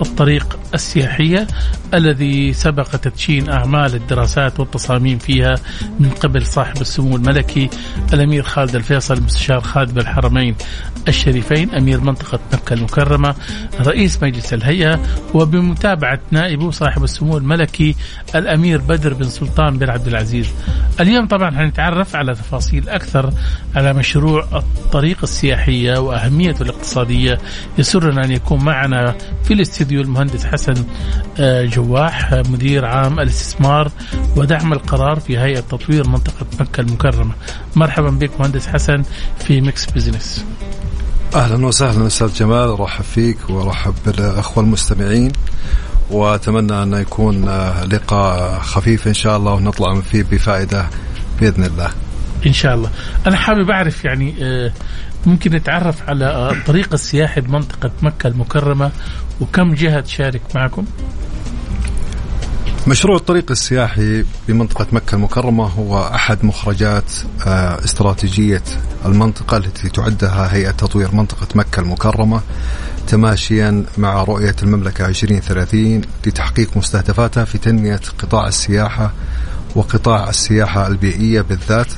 الطريق 0.03 0.59
السياحية 0.75 1.47
الذي 1.95 2.53
سبق 2.53 2.89
تدشين 2.89 3.51
أعمال 3.51 3.95
الدراسات 3.95 4.61
والتصاميم 4.61 5.19
فيها 5.19 5.55
من 6.01 6.11
قبل 6.11 6.47
صاحب 6.47 6.81
السمو 6.81 7.17
الملكي 7.17 7.71
الأمير 8.13 8.43
خالد 8.43 8.77
الفيصل 8.77 9.23
مستشار 9.23 9.61
خادم 9.61 9.99
الحرمين 9.99 10.55
الشريفين 11.09 11.75
أمير 11.75 12.01
منطقة 12.01 12.39
مكة 12.53 12.75
المكرمة 12.75 13.35
رئيس 13.81 14.23
مجلس 14.23 14.55
الهيئة 14.55 15.01
وبمتابعة 15.35 16.21
نائبه 16.31 16.71
صاحب 16.71 17.05
السمو 17.05 17.37
الملكي 17.37 17.95
الأمير 18.35 18.81
بدر 18.81 19.15
بن 19.15 19.25
سلطان 19.25 19.79
بن 19.79 19.91
عبد 19.91 20.07
العزيز. 20.07 20.49
اليوم 21.01 21.27
طبعا 21.27 21.51
حنتعرف 21.51 22.17
على 22.17 22.35
تفاصيل 22.35 22.89
أكثر 22.89 23.33
على 23.77 23.93
مشروع 23.93 24.49
الطريق 24.55 25.19
السياحية 25.23 25.99
وأهميته 25.99 26.63
الاقتصادية. 26.63 27.39
يسرنا 27.79 28.25
أن 28.25 28.33
يكون 28.33 28.65
معنا 28.65 29.15
في 29.45 29.55
الاستديو 29.87 30.01
المهندس 30.01 30.45
حسن 30.45 30.85
آه، 31.39 31.65
جواح 31.65 32.33
آه، 32.33 32.43
مدير 32.49 32.85
عام 32.85 33.21
الاستثمار 33.21 33.91
ودعم 34.37 34.73
القرار 34.73 35.21
في 35.21 35.39
هيئة 35.39 35.61
تطوير 35.61 36.09
منطقة 36.09 36.47
مكة 36.61 36.81
المكرمة. 36.81 37.35
مرحبا 37.77 38.11
بك 38.11 38.41
مهندس 38.41 38.67
حسن 38.67 39.03
في 39.39 39.61
Mix 39.61 39.87
Business. 39.87 40.45
أهلا 41.35 41.67
وسهلا 41.67 42.07
أستاذ 42.07 42.35
جمال 42.35 42.69
أرحب 42.69 43.05
فيك 43.05 43.51
وأرحب 43.51 43.95
بالأخوة 44.07 44.65
المستمعين 44.65 45.33
وأتمنى 46.11 46.83
أن 46.83 46.93
يكون 46.93 47.49
آه، 47.49 47.85
لقاء 47.85 48.59
خفيف 48.61 49.09
إن 49.09 49.15
شاء 49.15 49.37
الله 49.37 49.53
ونطلع 49.53 50.01
فيه 50.01 50.23
بفائدة 50.23 50.87
بإذن 51.41 51.65
الله. 51.65 51.91
إن 52.47 52.53
شاء 52.53 52.75
الله. 52.75 52.91
أنا 53.27 53.37
حابب 53.37 53.71
أعرف 53.71 54.05
يعني 54.05 54.35
ممكن 55.27 55.55
نتعرف 55.55 56.09
على 56.09 56.51
الطريق 56.53 56.93
السياحي 56.93 57.41
بمنطقة 57.41 57.91
مكة 58.03 58.27
المكرمة 58.27 58.91
وكم 59.41 59.75
جهة 59.75 60.01
تشارك 60.01 60.43
معكم؟ 60.55 60.85
مشروع 62.87 63.17
الطريق 63.17 63.51
السياحي 63.51 64.25
بمنطقة 64.49 64.87
مكة 64.93 65.15
المكرمة 65.15 65.65
هو 65.65 66.11
أحد 66.15 66.45
مخرجات 66.45 67.13
آه، 67.47 67.85
استراتيجية 67.85 68.63
المنطقة 69.07 69.57
التي 69.57 69.89
تعدها 69.89 70.55
هيئة 70.55 70.71
تطوير 70.71 71.15
منطقة 71.15 71.47
مكة 71.55 71.81
المكرمة 71.81 72.41
تماشيا 73.09 73.85
مع 73.99 74.25
رؤية 74.25 74.57
المملكة 74.63 75.07
2030 75.07 76.03
لتحقيق 76.27 76.77
مستهدفاتها 76.77 77.45
في 77.45 77.59
تنمية 77.59 78.01
قطاع 78.19 78.49
السياحة 78.49 79.13
وقطاع 79.77 80.29
السياحة 80.29 80.87
البيئية 80.87 81.41
بالذات. 81.41 81.93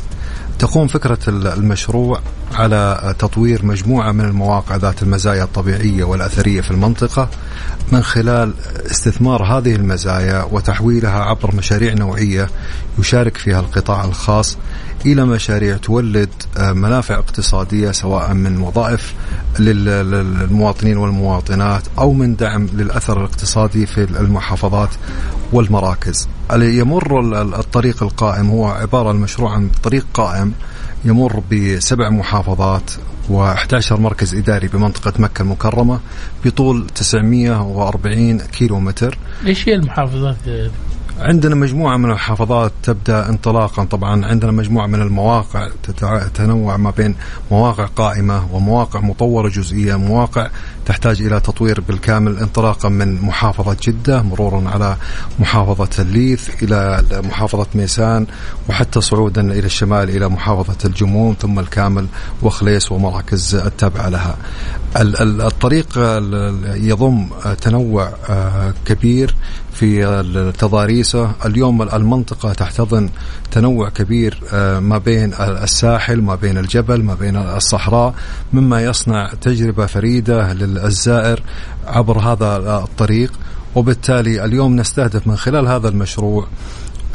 تقوم 0.59 0.87
فكرة 0.87 1.19
المشروع 1.29 2.21
على 2.55 3.15
تطوير 3.19 3.67
مجموعة 3.67 4.13
من 4.13 4.25
المواقع 4.25 4.77
ذات 4.77 5.03
المزايا 5.03 5.45
الطبيعية 5.45 6.05
والأثرية 6.05 6.61
في 6.61 6.71
المنطقة 6.71 7.29
من 7.93 8.03
خلال 8.03 8.55
استثمار 8.91 9.43
هذه 9.43 9.75
المزايا 9.75 10.43
وتحويلها 10.43 11.21
عبر 11.21 11.57
مشاريع 11.57 11.95
نوعية 11.95 12.49
يشارك 12.99 13.37
فيها 13.37 13.61
القطاع 13.61 14.05
الخاص 14.05 14.59
إلى 15.07 15.25
مشاريع 15.25 15.77
تولد 15.77 16.31
منافع 16.59 17.15
اقتصادية 17.15 17.91
سواء 17.91 18.35
من 18.35 18.61
وظائف 18.61 19.15
للمواطنين 19.59 20.97
والمواطنات 20.97 21.83
أو 21.99 22.13
من 22.13 22.37
دعم 22.37 22.67
للأثر 22.75 23.21
الاقتصادي 23.21 23.87
في 23.87 24.05
المحافظات 24.05 24.91
والمراكز. 25.53 26.29
يمر 26.53 27.21
الطريق 27.43 28.03
القائم 28.03 28.51
هو 28.51 28.67
عبارة 28.67 29.11
المشروع 29.11 29.53
عن 29.53 29.71
طريق 29.83 30.07
قائم 30.15 30.53
يمر 31.05 31.43
بسبع 31.53 32.11
محافظات 32.11 32.91
و11 33.29 33.93
مركز 33.93 34.35
إداري 34.35 34.69
بمنطقة 34.69 35.13
مكة 35.19 35.43
المكرمة 35.43 36.01
بطول 36.45 36.87
940 36.95 38.39
كيلو 38.39 38.81
متر 38.81 39.19
إيش 39.47 39.69
هي 39.69 39.75
المحافظات؟ 39.75 40.37
عندنا 41.19 41.55
مجموعة 41.55 41.97
من 41.97 42.05
المحافظات 42.05 42.73
تبدأ 42.83 43.29
انطلاقا. 43.29 43.85
طبعا 43.85 44.27
عندنا 44.27 44.53
مجموعة 44.53 44.87
من 44.87 45.03
المواقع 45.03 45.69
تتنوع 45.83 46.77
ما 46.77 46.91
بين 46.91 47.15
مواقع 47.51 47.85
قائمة 47.85 48.55
ومواقع 48.55 49.01
مطورة 49.01 49.49
جزئية 49.49 49.97
مواقع 49.97 50.51
تحتاج 50.89 51.23
إلى 51.23 51.41
تطوير 51.41 51.81
بالكامل 51.81 52.39
انطلاقا 52.39 52.89
من 52.89 53.23
محافظة 53.23 53.77
جدة 53.83 54.23
مرورا 54.23 54.69
على 54.69 54.97
محافظة 55.39 56.03
الليث 56.03 56.63
إلى 56.63 57.03
محافظة 57.13 57.67
ميسان 57.75 58.27
وحتى 58.69 59.01
صعودا 59.01 59.41
إلى 59.41 59.67
الشمال 59.67 60.11
إلى 60.11 60.29
محافظة 60.29 60.77
الجموم 60.85 61.37
ثم 61.41 61.59
الكامل 61.59 62.07
وخليس 62.43 62.93
ومراكز 62.93 63.55
التابعة 63.55 64.09
لها. 64.09 64.37
الطريق 64.97 65.99
يضم 66.67 67.29
تنوع 67.61 68.13
آه، 68.29 68.75
كبير 68.87 69.35
في 69.73 70.53
تضاريسه 70.59 71.33
اليوم 71.47 71.83
المنطقة 71.83 72.53
تحتضن 72.53 73.11
تنوع 73.51 73.89
كبير 73.89 74.41
آه، 74.53 74.81
ما 74.81 74.99
بين 74.99 75.35
الساحل 75.41 76.23
ما 76.23 76.35
بين 76.35 76.59
الجبل 76.59 77.03
ما 77.03 77.15
بين 77.15 77.37
الصحراء 77.37 78.15
مما 78.53 78.83
يصنع 78.83 79.33
تجربة 79.41 79.87
فريدة 79.87 80.53
للزائر 80.85 81.43
عبر 81.87 82.19
هذا 82.19 82.57
الطريق 82.85 83.33
وبالتالي 83.75 84.45
اليوم 84.45 84.77
نستهدف 84.77 85.27
من 85.27 85.37
خلال 85.37 85.69
هذا 85.69 85.89
المشروع 85.89 86.47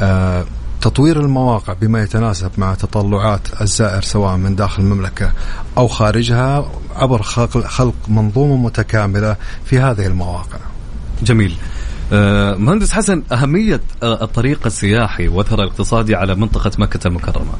آه، 0.00 0.44
تطوير 0.80 1.20
المواقع 1.20 1.72
بما 1.72 2.02
يتناسب 2.02 2.50
مع 2.58 2.74
تطلعات 2.74 3.40
الزائر 3.60 4.02
سواء 4.02 4.36
من 4.36 4.56
داخل 4.56 4.82
المملكة 4.82 5.32
أو 5.78 5.88
خارجها 5.88 6.70
عبر 6.96 7.22
خلق 7.22 7.94
منظومة 8.08 8.56
متكاملة 8.56 9.36
في 9.64 9.80
هذه 9.80 10.06
المواقع. 10.06 10.58
جميل. 11.22 11.56
آه، 12.12 12.54
مهندس 12.54 12.92
حسن 12.92 13.22
أهمية 13.32 13.80
آه، 14.02 14.24
الطريق 14.24 14.60
السياحي 14.66 15.28
وأثر 15.28 15.62
الاقتصادي 15.62 16.14
على 16.14 16.34
منطقة 16.34 16.70
مكة 16.78 17.08
المكرمة؟ 17.08 17.52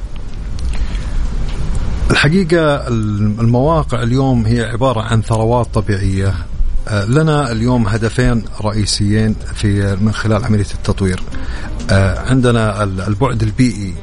الحقيقة 2.11 2.89
المواقع 2.89 4.03
اليوم 4.03 4.47
هي 4.47 4.65
عبارة 4.65 5.01
عن 5.01 5.23
ثروات 5.23 5.67
طبيعية. 5.75 6.35
آه، 6.89 7.05
لنا 7.05 7.53
اليوم 7.53 7.89
هدفين 7.89 8.45
رئيسيين 8.63 9.37
في 9.55 9.97
من 10.01 10.13
خلال 10.13 10.45
عملية 10.45 10.67
التطوير. 10.75 11.23
عندنا 12.29 12.83
البعد 12.83 13.43
البيئي 13.43 13.95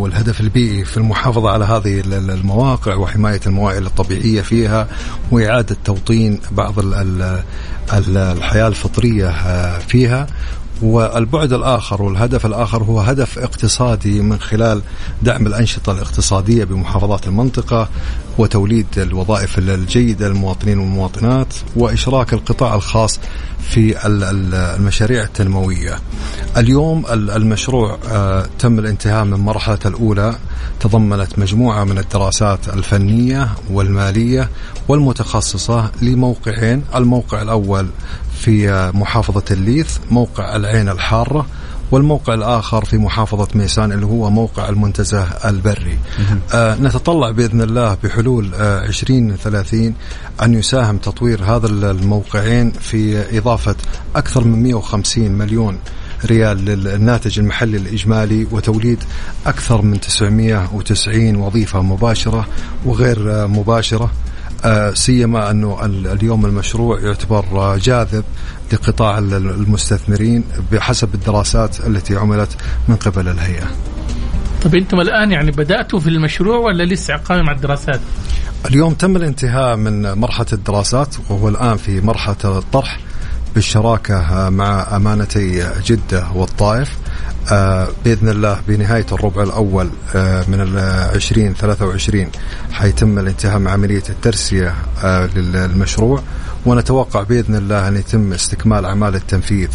هو 0.00 0.06
الهدف 0.06 0.40
البيئي 0.40 0.84
في 0.84 0.96
المحافظة 0.96 1.50
على 1.50 1.64
هذه 1.64 2.02
المواقع 2.06 2.94
وحماية 2.94 3.40
الموائل 3.46 3.86
الطبيعية 3.86 4.40
فيها 4.40 4.88
وإعادة 5.30 5.76
توطين 5.84 6.40
بعض 6.52 6.74
الحياة 8.16 8.68
الفطرية 8.68 9.28
آه، 9.28 9.78
فيها. 9.78 10.26
والبعد 10.82 11.52
الآخر 11.52 12.02
والهدف 12.02 12.46
الآخر 12.46 12.82
هو 12.82 13.00
هدف 13.00 13.38
اقتصادي 13.38 14.20
من 14.20 14.38
خلال 14.38 14.82
دعم 15.22 15.46
الأنشطة 15.46 15.92
الاقتصادية 15.92 16.64
بمحافظات 16.64 17.26
المنطقة 17.26 17.88
وتوليد 18.38 18.86
الوظائف 18.96 19.58
الجيدة 19.58 20.28
للمواطنين 20.28 20.78
والمواطنات 20.78 21.54
وإشراك 21.76 22.32
القطاع 22.32 22.74
الخاص 22.74 23.20
في 23.60 24.06
المشاريع 24.06 25.22
التنموية. 25.22 25.98
اليوم 26.56 27.04
المشروع 27.10 27.98
آه، 28.08 28.46
تم 28.58 28.78
الانتهاء 28.78 29.24
من 29.24 29.40
مرحلة 29.40 29.78
الأولى. 29.86 30.36
تضمنت 30.80 31.38
مجموعة 31.38 31.84
من 31.84 31.98
الدراسات 31.98 32.68
الفنية 32.68 33.48
والمالية 33.70 34.48
والمتخصصة 34.88 35.90
لموقعين. 36.02 36.82
الموقع 36.94 37.42
الأول 37.42 37.88
في 38.40 38.90
محافظة 38.94 39.42
الليث 39.50 39.98
موقع 40.10 40.56
العين 40.56 40.88
الحارة 40.88 41.46
والموقع 41.90 42.34
الآخر 42.34 42.84
في 42.84 42.98
محافظة 42.98 43.48
ميسان 43.54 43.92
اللي 43.92 44.06
هو 44.06 44.30
موقع 44.30 44.68
المنتزه 44.68 45.22
البري. 45.22 45.98
آه 46.54 46.74
نتطلع 46.74 47.30
بإذن 47.30 47.60
الله 47.62 47.96
بحلول 48.04 48.54
آه 48.54 48.84
2030 48.84 49.94
أن 50.42 50.54
يساهم 50.54 50.98
تطوير 50.98 51.44
هذا 51.44 51.66
الموقعين 51.66 52.70
في 52.70 53.24
إضافة 53.38 53.76
أكثر 54.16 54.44
من 54.44 54.62
150 54.62 55.30
مليون 55.30 55.78
ريال 56.24 56.64
للناتج 56.64 57.38
المحلي 57.38 57.76
الإجمالي 57.76 58.46
وتوليد 58.50 58.98
أكثر 59.46 59.82
من 59.82 60.00
990 60.00 61.36
وظيفة 61.36 61.82
مباشرة 61.82 62.46
وغير 62.84 63.42
آه، 63.42 63.46
مباشرة. 63.46 64.10
سيما 64.94 65.50
أنه 65.50 65.78
اليوم 65.84 66.46
المشروع 66.46 67.00
يعتبر 67.00 67.44
آه، 67.52 67.76
جاذب 67.76 68.24
لقطاع 68.72 69.18
المستثمرين 69.18 70.44
بحسب 70.72 71.14
الدراسات 71.14 71.86
التي 71.86 72.16
عملت 72.16 72.56
من 72.88 72.96
قبل 72.96 73.28
الهيئة. 73.28 73.66
طيب 74.64 74.74
أنتم 74.74 75.00
الآن 75.00 75.32
يعني 75.32 75.50
بداتوا 75.50 76.00
في 76.00 76.08
المشروع 76.08 76.58
ولا 76.58 76.82
لسه 76.84 77.16
قائم 77.16 77.48
على 77.48 77.56
الدراسات؟ 77.56 78.00
اليوم 78.66 78.94
تم 78.94 79.16
الانتهاء 79.16 79.76
من 79.76 80.12
مرحلة 80.12 80.46
الدراسات 80.52 81.16
وهو 81.30 81.48
الآن 81.48 81.76
في 81.76 82.00
مرحلة 82.00 82.58
الطرح 82.58 83.00
بالشراكة 83.54 84.50
مع 84.50 84.96
أمانتي 84.96 85.70
جدة 85.86 86.26
والطائف 86.34 86.96
آه 87.50 87.88
بإذن 88.04 88.28
الله 88.28 88.60
بنهاية 88.68 89.06
الربع 89.12 89.42
الأول 89.42 89.90
آه 90.14 90.44
من 90.48 90.60
2023 90.60 92.26
حيتم 92.72 93.18
الانتهاء 93.18 93.58
من 93.58 93.68
عملية 93.68 94.02
الترسية 94.08 94.74
آه 95.04 95.26
للمشروع. 95.26 96.22
ونتوقع 96.66 97.22
بإذن 97.22 97.54
الله 97.54 97.88
أن 97.88 97.96
يتم 97.96 98.32
استكمال 98.32 98.84
أعمال 98.84 99.14
التنفيذ 99.14 99.68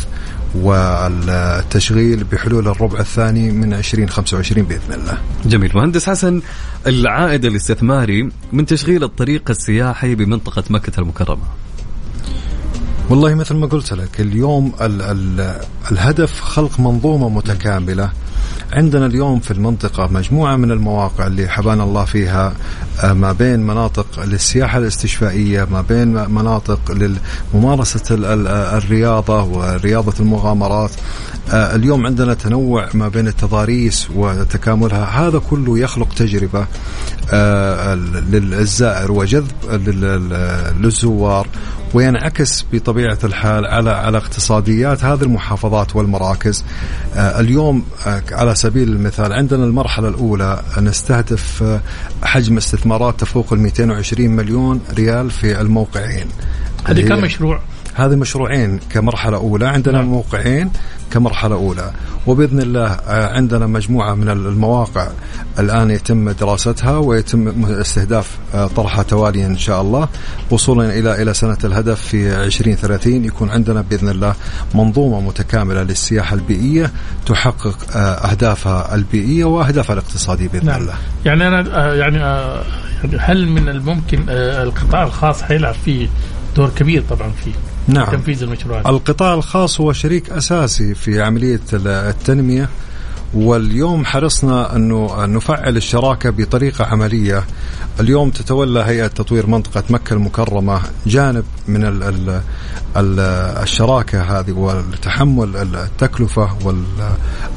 والتشغيل 0.55 2.23
بحلول 2.23 2.67
الربع 2.67 2.99
الثاني 2.99 3.51
من 3.51 3.73
2025 3.73 4.63
بإذن 4.63 4.93
الله. 4.93 5.17
جميل. 5.45 5.71
مهندس 5.75 6.09
حسن 6.09 6.41
العائد 6.87 7.45
الاستثماري 7.45 8.29
من 8.53 8.65
تشغيل 8.65 9.03
الطريق 9.03 9.49
السياحي 9.49 10.15
بمنطقة 10.15 10.63
مكة 10.69 10.99
المكرمة. 10.99 11.43
والله 13.11 13.35
مثل 13.35 13.55
ما 13.55 13.67
قلت 13.67 13.93
لك 13.93 14.21
اليوم 14.21 14.73
ال 14.81 15.01
ال 15.01 15.55
الهدف 15.91 16.41
خلق 16.41 16.79
منظومة 16.79 17.29
متكاملة. 17.29 18.11
عندنا 18.73 19.05
اليوم 19.05 19.39
في 19.39 19.51
المنطقة 19.51 20.07
مجموعة 20.07 20.55
من 20.55 20.71
المواقع 20.71 21.27
اللي 21.27 21.47
حبانا 21.47 21.83
الله 21.83 22.05
فيها 22.05 22.53
آه، 23.03 23.13
ما 23.13 23.31
بين 23.31 23.59
مناطق 23.59 24.23
للسياحة 24.25 24.77
الاستشفائية 24.77 25.67
ما 25.71 25.81
بين 25.81 26.29
مناطق 26.29 26.79
لممارسة 27.53 28.15
الرياضة 28.77 29.43
ورياضة 29.43 30.13
المغامرات. 30.19 30.91
آه، 31.51 31.75
اليوم 31.75 32.05
عندنا 32.05 32.33
تنوع 32.33 32.89
ما 32.93 33.07
بين 33.07 33.27
التضاريس 33.27 34.07
وتكاملها. 34.15 35.27
هذا 35.27 35.41
كله 35.49 35.79
يخلق 35.79 36.13
تجربة 36.13 36.65
آه، 37.33 37.95
للزائر 37.95 39.11
وجذب 39.11 39.51
للزوار. 40.81 41.47
وينعكس 41.93 42.65
بطبيعة 42.73 43.17
الحال 43.23 43.65
على 43.65 43.89
على 43.89 44.17
اقتصاديات 44.17 45.03
هذه 45.03 45.21
المحافظات 45.21 45.95
والمراكز 45.95 46.65
آه، 47.15 47.39
اليوم 47.39 47.85
آه، 48.07 48.23
على 48.31 48.55
سبيل 48.55 48.89
المثال 48.89 49.33
عندنا 49.33 49.63
المرحلة 49.65 50.07
الأولى 50.07 50.61
نستهدف 50.81 51.63
آه، 51.63 51.81
حجم 52.23 52.57
استثمارات 52.57 53.19
تفوق 53.19 53.53
ال 53.53 53.59
220 53.59 54.29
مليون 54.29 54.81
ريال 54.93 55.31
في 55.31 55.61
الموقعين 55.61 56.25
هذه 56.85 57.07
كم 57.07 57.21
مشروع؟ 57.21 57.59
هذه 57.93 58.15
مشروعين 58.15 58.79
كمرحلة 58.89 59.37
أولى 59.37 59.67
عندنا 59.67 59.97
نعم. 59.97 60.07
موقعين 60.07 60.71
كمرحلة 61.11 61.55
أولى 61.55 61.91
وبإذن 62.27 62.61
الله 62.61 62.87
آه، 62.87 63.33
عندنا 63.35 63.67
مجموعة 63.67 64.15
من 64.15 64.29
المواقع 64.29 65.07
الآن 65.59 65.91
يتم 65.91 66.29
دراستها 66.29 66.97
ويتم 66.97 67.65
استهداف 67.65 68.37
آه، 68.53 68.67
طرحها 68.67 69.03
تواليا 69.03 69.47
إن 69.47 69.57
شاء 69.57 69.81
الله 69.81 70.07
وصولا 70.51 70.99
إلى 70.99 71.21
إلى 71.21 71.33
سنة 71.33 71.57
الهدف 71.63 72.01
في 72.01 72.43
2030 72.43 73.25
يكون 73.25 73.49
عندنا 73.49 73.81
بإذن 73.81 74.09
الله 74.09 74.35
منظومة 74.75 75.21
متكاملة 75.21 75.83
للسياحة 75.83 76.35
البيئية 76.35 76.91
تحقق 77.25 77.77
آه، 77.95 77.99
أهدافها 77.99 78.95
البيئية 78.95 79.45
وأهدافها 79.45 79.93
الاقتصادية 79.93 80.47
بإذن 80.47 80.65
نعم. 80.65 80.81
الله. 80.81 80.93
يعني 81.25 81.47
أنا 81.47 81.93
يعني 81.93 82.19
هل 83.19 83.47
من 83.47 83.69
الممكن 83.69 84.25
القطاع 84.29 85.03
الخاص 85.03 85.41
حيلعب 85.41 85.73
فيه 85.85 86.07
دور 86.55 86.69
كبير 86.69 87.03
طبعا 87.09 87.31
فيه 87.43 87.51
نعم. 87.87 88.11
تنفيذ 88.11 88.43
المشروعات 88.43 88.85
القطاع 88.85 89.33
الخاص 89.33 89.81
هو 89.81 89.93
شريك 89.93 90.29
أساسي 90.29 90.95
في 90.95 91.21
عملية 91.21 91.59
التنمية 91.85 92.69
واليوم 93.33 94.05
حرصنا 94.05 94.75
أنه 94.75 95.25
نفعل 95.25 95.77
الشراكة 95.77 96.29
بطريقة 96.29 96.85
عملية 96.85 97.43
اليوم 97.99 98.29
تتولى 98.29 98.79
هيئة 98.83 99.07
تطوير 99.07 99.47
منطقة 99.47 99.83
مكة 99.89 100.13
المكرمة 100.13 100.81
جانب 101.05 101.43
من 101.67 101.83
ال 101.85 102.03
ال 102.03 102.41
ال 102.97 103.19
الشراكة 103.63 104.21
هذه 104.21 104.51
وتحمل 104.51 105.55
التكلفة 105.55 106.49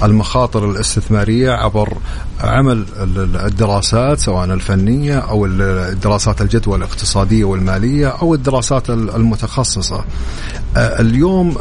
والمخاطر 0.03 0.71
الاستثمارية 0.71 1.51
عبر 1.51 1.97
عمل 2.41 2.85
الدراسات 3.47 4.19
سواء 4.19 4.45
الفنية 4.45 5.19
أو 5.19 5.47
الدراسات 5.47 6.43
الجدوى 6.43 6.77
الاقتصادية 6.77 7.45
والمالية 7.45 8.09
أو 8.09 8.35
الدراسات 8.35 8.91
المتخصصة. 8.91 10.05
اليوم 10.77 11.57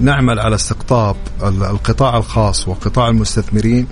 نعمل 0.00 0.40
على 0.40 0.54
استقطاب 0.54 1.16
القطاع 1.42 2.16
الخاص 2.16 2.68
وقطاع 2.68 3.08
المستثمرين 3.08 3.86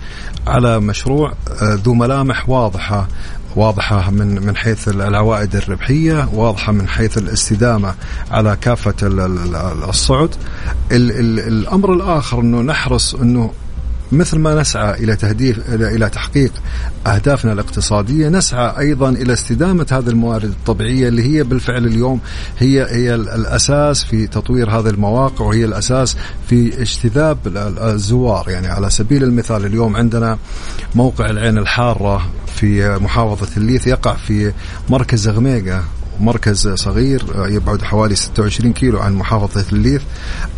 على 0.46 0.80
مشروع 0.80 1.32
ذو 1.62 1.94
ملامح 1.94 2.48
واضحة 2.48 3.08
واضحة 3.56 4.10
من 4.10 4.46
من 4.46 4.56
حيث 4.56 4.88
العوائد 4.88 5.56
الربحية 5.56 6.28
واضحة 6.32 6.72
من 6.72 6.88
حيث 6.88 7.18
الاستدامة 7.18 7.94
على 8.30 8.56
كافة 8.60 8.94
الصعد. 9.88 10.30
الأمر 10.92 11.92
الآخر 11.92 12.40
أنه 12.40 12.60
نحرص 12.60 13.14
أنه 13.14 13.50
مثل 14.12 14.38
ما 14.38 14.60
نسعى 14.60 15.04
إلى 15.04 15.16
تهديف 15.16 15.74
إلى 15.74 16.08
تحقيق 16.08 16.52
أهدافنا 17.06 17.52
الاقتصادية 17.52 18.28
نسعى 18.28 18.78
أيضا 18.78 19.08
إلى 19.08 19.32
استدامة 19.32 19.86
هذه 19.92 20.08
الموارد 20.08 20.44
الطبيعية 20.44 21.08
اللي 21.08 21.22
هي 21.22 21.42
بالفعل 21.42 21.86
اليوم 21.86 22.20
هي 22.58 22.86
هي 22.90 23.14
الأساس 23.14 24.04
في 24.04 24.26
تطوير 24.26 24.70
هذه 24.70 24.88
المواقع 24.88 25.44
وهي 25.44 25.64
الأساس 25.64 26.16
في 26.48 26.82
اجتذاب 26.82 27.38
الزوار. 27.80 28.48
يعني 28.48 28.68
على 28.68 28.90
سبيل 28.90 29.24
المثال 29.24 29.64
اليوم 29.64 29.96
عندنا 29.96 30.38
موقع 30.94 31.30
العين 31.30 31.58
الحارة 31.58 32.30
في 32.56 32.98
محافظة 32.98 33.56
الليث 33.56 33.86
يقع 33.86 34.14
في 34.14 34.52
مركز 34.88 35.28
غميقه 35.28 35.84
مركز 36.20 36.68
صغير 36.68 37.24
يبعد 37.36 37.82
حوالي 37.82 38.14
26 38.14 38.72
كيلو 38.72 38.98
عن 38.98 39.14
محافظة 39.14 39.64
الليث. 39.72 40.02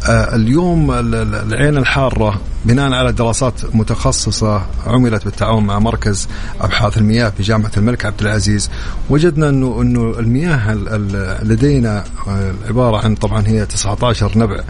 آه، 0.09 0.35
اليوم 0.35 0.93
العين 0.93 1.77
الحارة 1.77 2.41
بناء 2.65 2.93
على 2.93 3.13
دراسات 3.13 3.75
متخصصة 3.75 4.63
عملت 4.87 5.25
بالتعاون 5.25 5.65
مع 5.65 5.79
مركز 5.79 6.29
أبحاث 6.61 6.99
المياه 6.99 7.31
في 7.31 7.43
جامعة 7.43 7.71
الملك 7.77 8.07
عبد 8.07 8.21
العزيز. 8.21 8.71
وجدنا 9.11 9.49
أنه 9.49 9.83
أنه 9.83 10.19
المياه 10.19 10.75
لدينا 11.43 12.05
آه، 12.29 12.53
عبارة 12.69 12.97
عن 12.97 13.15
طبعا 13.15 13.47
هي 13.47 13.67
19 13.67 14.39
نبع 14.39 14.61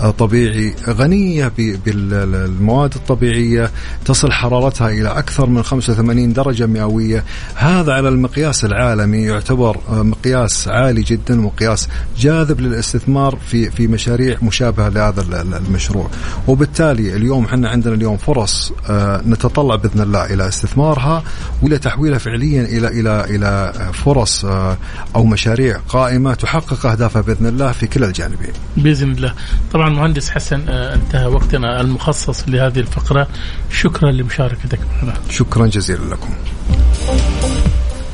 آه، 0.00 0.10
طبيعي 0.10 0.74
غنية 0.88 1.52
بالمواد 1.56 2.94
الطبيعية 2.94 3.70
تصل 4.04 4.32
حرارتها 4.32 4.88
إلى 4.88 5.08
أكثر 5.08 5.46
من 5.46 5.62
85 5.62 6.32
درجة 6.32 6.66
مئوية. 6.66 7.24
هذا 7.54 7.92
على 7.92 8.08
المقياس 8.08 8.64
العالمي 8.64 9.22
يعتبر 9.22 9.78
مقياس 9.90 10.68
عالي 10.68 11.02
جدا 11.02 11.46
وقياس 11.46 11.88
جاذب 12.18 12.60
للاستثمار 12.60 13.38
في 13.46 13.70
في 13.70 13.86
مشاريع 13.86 14.36
مشابهة 14.42 14.88
لهذا 14.88 15.42
المشروع. 15.58 16.10
وبالتالي 16.48 17.16
اليوم 17.16 17.37
اليوم 17.38 17.50
إحنا 17.50 17.68
عندنا 17.68 17.94
اليوم 17.94 18.16
فرص 18.16 18.72
آه، 18.90 19.22
نتطلع 19.26 19.76
بإذن 19.76 20.00
الله 20.00 20.34
إلى 20.34 20.48
استثمارها 20.48 21.22
والى 21.62 21.78
تحويلها 21.78 22.18
فعليا 22.18 22.62
إلى 22.62 22.88
إلى 22.88 23.24
إلى 23.24 23.72
فرص 23.92 24.44
آه، 24.44 24.76
أو 25.16 25.24
مشاريع 25.24 25.78
قائمة 25.88 26.34
تحقق 26.34 26.86
أهدافها 26.86 27.22
بإذن 27.22 27.46
الله 27.46 27.72
في 27.72 27.86
كلا 27.86 28.06
الجانبين. 28.06 28.52
بإذن 28.76 29.12
الله. 29.12 29.34
طبعا 29.72 29.88
مهندس 29.88 30.30
حسن 30.30 30.68
آه، 30.68 30.94
انتهى 30.94 31.26
وقتنا 31.26 31.80
المخصص 31.80 32.48
لهذه 32.48 32.80
الفقرة. 32.80 33.28
شكرا 33.70 34.10
لمشاركتك 34.10 34.80
معنا. 34.96 35.14
شكرا 35.30 35.66
جزيلا 35.66 36.14
لكم. 36.14 36.34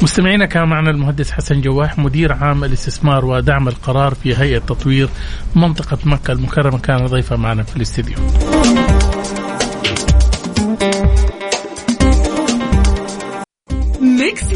مستمعينا 0.03 0.47
كان 0.47 0.69
معنا 0.69 0.91
المهندس 0.91 1.31
حسن 1.31 1.61
جواح 1.61 1.99
مدير 1.99 2.33
عام 2.33 2.65
الاستثمار 2.65 3.25
ودعم 3.25 3.69
القرار 3.69 4.15
في 4.15 4.37
هيئة 4.37 4.59
تطوير 4.59 5.09
منطقة 5.55 5.99
مكة 6.05 6.33
المكرمة 6.33 6.79
كان 6.79 7.07
ضيفا 7.07 7.37
معنا 7.37 7.63
في 7.63 7.77
الاستديو. 7.77 8.17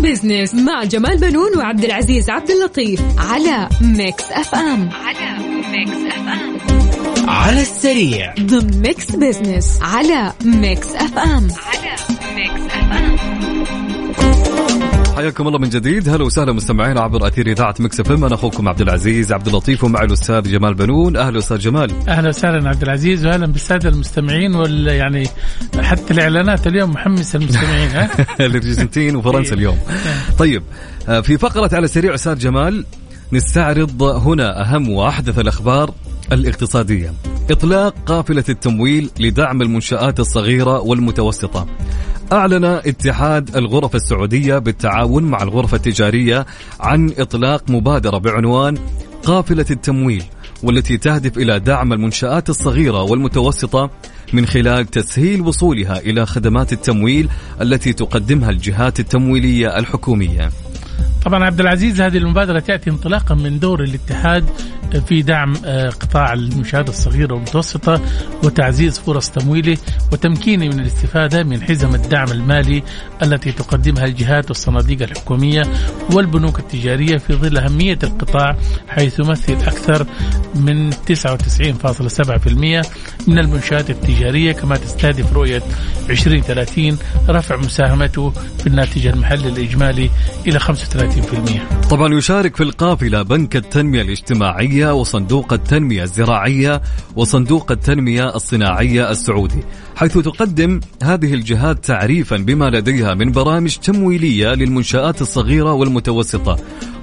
Business 0.03 0.55
مع 0.55 0.85
جمال 0.85 1.19
بنون 1.19 1.59
وعبد 1.59 1.85
العزيز 1.85 2.31
عبد 2.31 2.51
اللطيف 2.51 3.01
على 3.19 3.69
Mix 3.81 4.25
FM 4.31 4.91
على 5.05 5.39
Mix 5.71 5.93
FM 5.93 6.59
على 7.29 7.61
السريع. 7.63 8.35
ضمن 8.41 8.81
Mix 8.83 9.17
Business 9.17 9.79
على 9.83 10.33
Mix 10.45 10.95
FM 10.95 11.49
على 11.67 11.97
Mix 12.35 12.63
FM 12.75 13.08
حياكم 15.19 15.49
الله 15.49 15.59
من 15.59 15.69
جديد. 15.69 16.09
هلا 16.09 16.25
وسهلا 16.25 16.53
مستمعينا 16.53 17.01
عبر 17.01 17.27
أثير 17.27 17.47
إذاعة 17.47 17.75
Mix 17.81 18.01
F 18.01 18.11
أنا 18.11 18.35
أخوكم 18.35 18.69
عبد 18.69 18.81
العزيز 18.81 19.33
عبد 19.33 19.47
اللطيف 19.47 19.85
ومع 19.85 20.03
الأستاذ 20.03 20.43
جمال 20.43 20.75
بنون. 20.75 21.17
أهلا 21.17 21.39
أستاذ 21.39 21.59
جمال. 21.59 22.09
أهلا 22.09 22.29
وسهلا 22.29 22.69
عبد 22.69 22.83
العزيز 22.83 23.27
وأهلا 23.27 23.47
بالسادة 23.47 23.89
المستمعين 23.89 24.55
وال 24.55 24.87
يعني 24.87 25.29
حتى 25.81 26.15
الإعلانات 26.15 26.67
اليوم 26.67 26.91
محمسة 26.91 27.37
المستمعين 27.37 27.91
ها؟ 27.91 28.11
الأرجنتين 28.47 29.17
وفرنسا 29.17 29.55
اليوم. 29.55 29.79
طيب 30.39 30.63
آه، 31.09 31.21
في 31.21 31.39
فقرة 31.39 31.75
على 31.75 31.85
السريع 31.85 32.15
أستاذ 32.15 32.39
جمال 32.39 32.85
نستعرض 33.33 34.03
هنا 34.03 34.63
أهم 34.63 34.91
وأحدث 34.91 35.39
الأخبار 35.39 35.95
الاقتصادية. 36.33 37.13
إطلاق 37.51 37.95
قافلة 38.07 38.45
التمويل 38.49 39.11
لدعم 39.21 39.63
المنشآت 39.63 40.21
الصغيرة 40.21 40.81
والمتوسطة. 40.81 41.67
أعلن 42.33 42.65
اتحاد 42.65 43.57
الغرف 43.57 43.95
السعودية 43.97 44.59
بالتعاون 44.59 45.23
مع 45.23 45.43
الغرفة 45.43 45.77
التجارية 45.77 46.47
عن 46.81 47.13
إطلاق 47.19 47.71
مبادرة 47.71 48.19
بعنوان 48.19 48.79
قافلة 49.25 49.67
التمويل 49.71 50.25
والتي 50.63 50.97
تهدف 50.97 51.39
إلى 51.39 51.61
دعم 51.61 51.93
المنشآت 51.93 52.51
الصغيرة 52.51 53.03
والمتوسطة 53.03 53.91
من 54.33 54.47
خلال 54.47 54.87
تسهيل 54.87 55.41
وصولها 55.41 55.99
إلى 55.99 56.27
خدمات 56.27 56.73
التمويل 56.73 57.29
التي 57.61 57.93
تقدمها 57.93 58.51
الجهات 58.51 59.01
التمويلية 59.01 59.79
الحكومية. 59.79 60.51
طبعا 61.25 61.45
عبد 61.45 61.61
العزيز 61.61 62.01
هذه 62.01 62.19
المبادرة 62.19 62.59
تأتي 62.59 62.91
انطلاقا 62.91 63.35
من 63.35 63.59
دور 63.59 63.83
الاتحاد 63.85 64.45
في 65.07 65.23
دعم 65.23 65.55
آه، 65.65 65.89
قطاع 65.89 66.33
المنشآت 66.33 66.89
الصغيرة 66.89 67.35
والمتوسطة 67.35 68.01
وتعزيز 68.45 68.99
فرص 68.99 69.31
تمويله 69.31 69.77
وتمكينه 70.13 70.67
من 70.67 70.81
الاستفادة 70.81 71.43
من 71.43 71.63
حزم 71.63 71.95
الدعم 71.95 72.33
المالي 72.33 72.83
التي 73.23 73.53
تقدمها 73.53 74.05
الجهات 74.05 74.49
والصناديق 74.49 75.03
الحكومية 75.03 75.63
والبنوك 76.13 76.59
التجارية 76.59 77.17
في 77.17 77.35
ظل 77.35 77.59
أهمية 77.59 77.99
القطاع 78.03 78.57
حيث 78.89 79.19
يمثل 79.19 79.53
أكثر 79.53 80.07
من 80.55 80.93
99.7% 80.93 80.97
من 83.29 83.39
المنشآت 83.39 83.91
التجارية 83.91 84.53
كما 84.53 84.77
تستهدف 84.77 85.33
رؤية 85.33 85.63
2030 86.11 86.99
رفع 87.29 87.57
مساهمته 87.57 88.31
في 88.31 88.67
الناتج 88.67 89.07
المحلي 89.07 89.49
الإجمالي 89.49 90.11
إلى 90.47 90.61
35% 90.61 90.73
طبعا 91.91 92.15
يشارك 92.15 92.57
في 92.57 92.63
القافلة 92.63 93.23
بنك 93.23 93.57
التنمية 93.57 94.03
الاجتماعية 94.03 94.95
وصندوق 94.95 95.53
التنمية 95.53 96.03
الزراعية 96.03 96.83
وصندوق 97.17 97.73
التنمية 97.73 98.37
الصناعية 98.37 99.11
السعودي 99.11 99.63
حيث 99.97 100.19
تقدم 100.19 100.81
هذه 101.03 101.35
الجهات 101.35 101.85
تعريفا 101.85 102.37
بما 102.37 102.71
لديها 102.71 103.15
من 103.15 103.33
برامج 103.33 103.77
تمويلية 103.77 104.55
للمنشآت 104.55 105.23
الصغيرة 105.23 105.73
والمتوسطة 105.73 106.57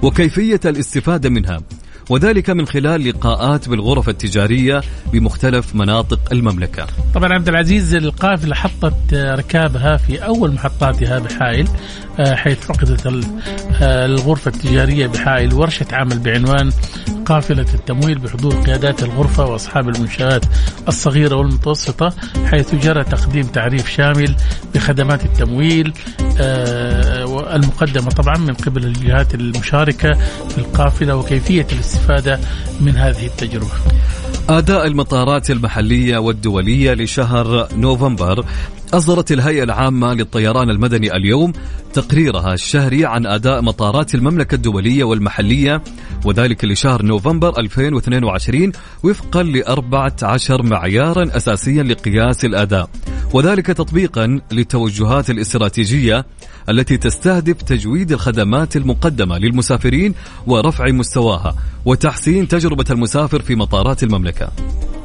وكيفية 0.03 0.59
الاستفادة 0.65 1.29
منها. 1.29 1.61
وذلك 2.09 2.49
من 2.49 2.67
خلال 2.67 3.09
لقاءات 3.09 3.69
بالغرف 3.69 4.09
التجارية 4.09 4.81
بمختلف 5.13 5.75
مناطق 5.75 6.19
المملكة. 6.31 6.87
طبعا 7.15 7.33
عبد 7.33 7.49
العزيز 7.49 7.95
القافلة 7.95 8.55
حطت 8.55 9.13
ركابها 9.13 9.97
في 9.97 10.25
أول 10.25 10.51
محطاتها 10.51 11.19
بحائل 11.19 11.67
آه، 12.19 12.35
حيث 12.35 12.71
عقدت 12.71 13.07
آه، 13.07 14.05
الغرفة 14.05 14.51
التجارية 14.51 15.07
بحائل 15.07 15.53
ورشة 15.53 15.85
عمل 15.91 16.19
بعنوان 16.19 16.71
قافلة 17.25 17.65
التمويل 17.73 18.19
بحضور 18.19 18.55
قيادات 18.55 19.03
الغرفة 19.03 19.45
وأصحاب 19.45 19.89
المنشآت 19.89 20.45
الصغيرة 20.87 21.35
والمتوسطة 21.35 22.13
حيث 22.45 22.75
جرى 22.75 23.03
تقديم 23.03 23.43
تعريف 23.43 23.89
شامل 23.89 24.35
بخدمات 24.75 25.25
التمويل 25.25 25.93
آه، 26.39 27.24
المقدمة 27.39 28.09
طبعا 28.09 28.37
من 28.37 28.53
قبل 28.53 28.85
الجهات 28.85 29.35
المشاركة 29.35 30.13
في 30.49 30.57
القافلة 30.57 31.15
وكيفية 31.15 31.67
الاستفادة 31.73 32.39
من 32.79 32.95
هذه 32.95 33.25
التجربة. 33.25 33.73
أداء 34.49 34.87
المطارات 34.87 35.51
المحلية 35.51 36.17
والدولية 36.17 36.93
لشهر 36.93 37.67
نوفمبر 37.73 38.45
أصدرت 38.93 39.31
الهيئة 39.31 39.63
العامة 39.63 40.13
للطيران 40.13 40.69
المدني 40.69 41.15
اليوم 41.15 41.53
تقريرها 41.93 42.53
الشهري 42.53 43.05
عن 43.05 43.25
أداء 43.25 43.61
مطارات 43.61 44.15
المملكة 44.15 44.55
الدولية 44.55 45.03
والمحلية 45.03 45.81
وذلك 46.25 46.65
لشهر 46.65 47.05
نوفمبر 47.05 47.59
2022 47.59 48.71
وفقا 49.03 49.43
ل 49.43 49.63
14 49.63 50.63
معيارا 50.63 51.37
أساسيا 51.37 51.83
لقياس 51.83 52.45
الأداء. 52.45 52.89
وذلك 53.33 53.65
تطبيقا 53.67 54.39
للتوجهات 54.51 55.29
الاستراتيجية 55.29 56.25
التي 56.69 56.97
تستهدف 56.97 57.61
تجويد 57.61 58.11
الخدمات 58.11 58.75
المقدمة 58.75 59.37
للمسافرين 59.37 60.13
ورفع 60.47 60.85
مستواها 60.91 61.55
وتحسين 61.85 62.47
تجربة 62.47 62.85
المسافر 62.91 63.41
في 63.41 63.55
مطارات 63.55 64.03
المملكة. 64.03 64.34
المملكه 64.41 65.04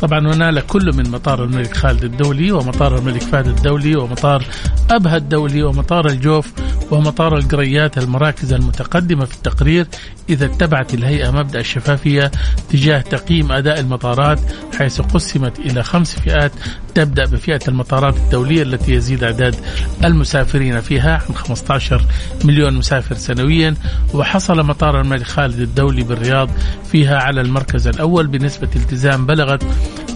طبعا 0.00 0.28
ونال 0.28 0.66
كل 0.66 0.90
من 0.96 1.10
مطار 1.10 1.44
الملك 1.44 1.76
خالد 1.76 2.04
الدولي 2.04 2.52
ومطار 2.52 2.98
الملك 2.98 3.22
فهد 3.22 3.46
الدولي 3.46 3.96
ومطار 3.96 4.44
أبها 4.90 5.16
الدولي 5.16 5.62
ومطار 5.62 6.06
الجوف 6.06 6.52
ومطار 6.90 7.36
القريات 7.36 7.98
المراكز 7.98 8.52
المتقدمة 8.52 9.24
في 9.24 9.34
التقرير 9.34 9.86
إذا 10.30 10.46
اتبعت 10.46 10.94
الهيئة 10.94 11.30
مبدأ 11.30 11.60
الشفافية 11.60 12.30
تجاه 12.70 13.00
تقييم 13.00 13.52
أداء 13.52 13.80
المطارات 13.80 14.40
حيث 14.78 15.00
قسمت 15.00 15.58
إلى 15.58 15.82
خمس 15.82 16.18
فئات. 16.18 16.52
تبدأ 16.94 17.24
بفئة 17.24 17.60
المطارات 17.68 18.16
الدولية 18.16 18.62
التي 18.62 18.92
يزيد 18.92 19.24
أعداد 19.24 19.56
المسافرين 20.04 20.80
فيها 20.80 21.22
عن 21.28 21.34
15 21.34 22.02
مليون 22.44 22.74
مسافر 22.74 23.14
سنويا. 23.14 23.74
وحصل 24.14 24.66
مطار 24.66 25.00
الملك 25.00 25.26
خالد 25.26 25.60
الدولي 25.60 26.04
بالرياض 26.04 26.50
فيها 26.92 27.16
على 27.16 27.40
المركز 27.40 27.88
الأول 27.88 28.26
بنسبة 28.26 28.68
التزام 28.76 29.26
بلغت 29.26 29.64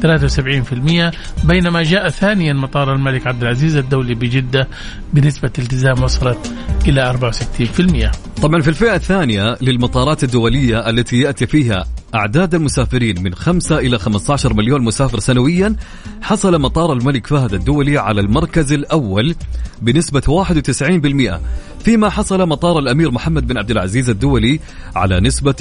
73% 0.03 1.45
بينما 1.45 1.83
جاء 1.83 2.09
ثانيا 2.09 2.53
مطار 2.53 2.95
الملك 2.95 3.27
عبد 3.27 3.43
العزيز 3.43 3.77
الدولي 3.77 4.15
بجدة 4.15 4.69
بنسبة 5.13 5.51
التزام 5.59 6.03
وصلت 6.03 6.53
إلى 6.87 7.15
64% 8.39 8.41
طبعا 8.43 8.61
في 8.61 8.69
الفئة 8.69 8.95
الثانية 8.95 9.57
للمطارات 9.61 10.25
الدولية 10.25 10.91
التي 10.91 11.21
يأتي 11.21 11.47
فيها 11.47 11.85
أعداد 12.15 12.55
المسافرين 12.55 13.23
من 13.23 13.35
5 13.35 13.79
إلى 13.79 13.99
15 13.99 14.55
مليون 14.55 14.83
مسافر 14.85 15.19
سنويا 15.19 15.77
حصل 16.23 16.61
مطار 16.61 16.93
الملك 16.93 17.27
فهد 17.27 17.55
الدولي 17.55 17.99
على 17.99 18.21
المركز 18.21 18.73
الأول 18.73 19.35
بنسبة 19.83 20.45
91% 21.81 21.85
فيما 21.85 22.11
حصل 22.11 22.49
مطار 22.49 22.79
الأمير 22.79 23.11
محمد 23.11 23.47
بن 23.47 23.59
عبد 23.59 23.71
العزيز 23.71 24.11
الدولي 24.11 24.61
على 24.97 25.21
نسبة 25.21 25.55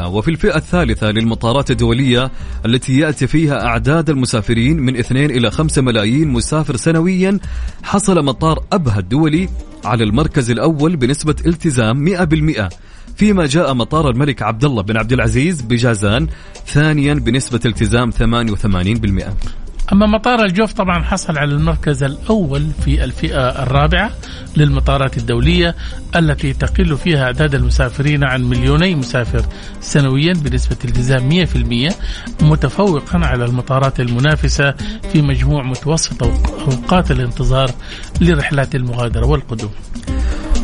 82% 0.00 0.06
وفي 0.06 0.30
الفئة 0.30 0.56
الثالثة 0.56 1.10
للمطارات 1.10 1.70
الدولية 1.70 2.30
التي 2.66 2.98
يأتي 2.98 3.26
فيها 3.26 3.66
أعداد 3.66 4.10
المسافرين 4.10 4.80
من 4.80 4.96
2 4.96 5.30
إلى 5.30 5.50
5 5.50 5.82
ملايين 5.82 6.28
مسافر 6.28 6.76
سنويا 6.76 7.38
حصل 7.82 8.24
مطار 8.24 8.64
أبها 8.72 8.98
الدولي 8.98 9.48
على 9.84 10.04
المركز 10.04 10.50
الأول 10.50 10.96
بنسبة 10.96 11.36
التزام 11.46 12.16
100% 12.16 12.68
فيما 13.18 13.46
جاء 13.46 13.74
مطار 13.74 14.10
الملك 14.10 14.42
عبد 14.42 14.64
الله 14.64 14.82
بن 14.82 14.96
عبد 14.96 15.12
العزيز 15.12 15.62
بجازان 15.62 16.28
ثانيا 16.66 17.14
بنسبة 17.14 17.60
التزام 17.66 18.10
88% 18.10 18.16
أما 19.92 20.06
مطار 20.06 20.44
الجوف 20.44 20.72
طبعا 20.72 21.02
حصل 21.02 21.38
على 21.38 21.54
المركز 21.54 22.02
الأول 22.02 22.66
في 22.84 23.04
الفئة 23.04 23.62
الرابعة 23.62 24.10
للمطارات 24.56 25.18
الدولية 25.18 25.74
التي 26.16 26.52
تقل 26.52 26.96
فيها 26.96 27.24
أعداد 27.24 27.54
المسافرين 27.54 28.24
عن 28.24 28.44
مليوني 28.44 28.94
مسافر 28.94 29.44
سنويا 29.80 30.32
بنسبة 30.32 30.76
التزام 30.84 31.46
100% 31.46 31.94
متفوقا 32.42 33.18
على 33.18 33.44
المطارات 33.44 34.00
المنافسة 34.00 34.74
في 35.12 35.22
مجموع 35.22 35.62
متوسط 35.62 36.22
أوقات 36.22 37.10
الانتظار 37.10 37.70
لرحلات 38.20 38.74
المغادرة 38.74 39.26
والقدوم. 39.26 39.70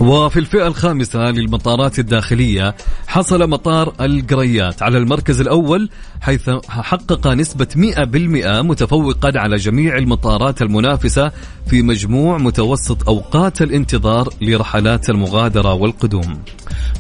وفي 0.00 0.38
الفئة 0.38 0.66
الخامسة 0.66 1.30
للمطارات 1.30 1.98
الداخلية 1.98 2.74
حصل 3.06 3.50
مطار 3.50 3.92
القريات 4.00 4.82
على 4.82 4.98
المركز 4.98 5.40
الأول 5.40 5.90
حيث 6.20 6.50
حقق 6.68 7.26
نسبة 7.26 7.66
100% 7.76 8.62
متفوقا 8.62 9.32
على 9.36 9.56
جميع 9.56 9.98
المطارات 9.98 10.62
المنافسة 10.62 11.32
في 11.66 11.82
مجموع 11.82 12.38
متوسط 12.38 13.08
أوقات 13.08 13.62
الانتظار 13.62 14.28
لرحلات 14.42 15.10
المغادرة 15.10 15.74
والقدوم. 15.74 16.38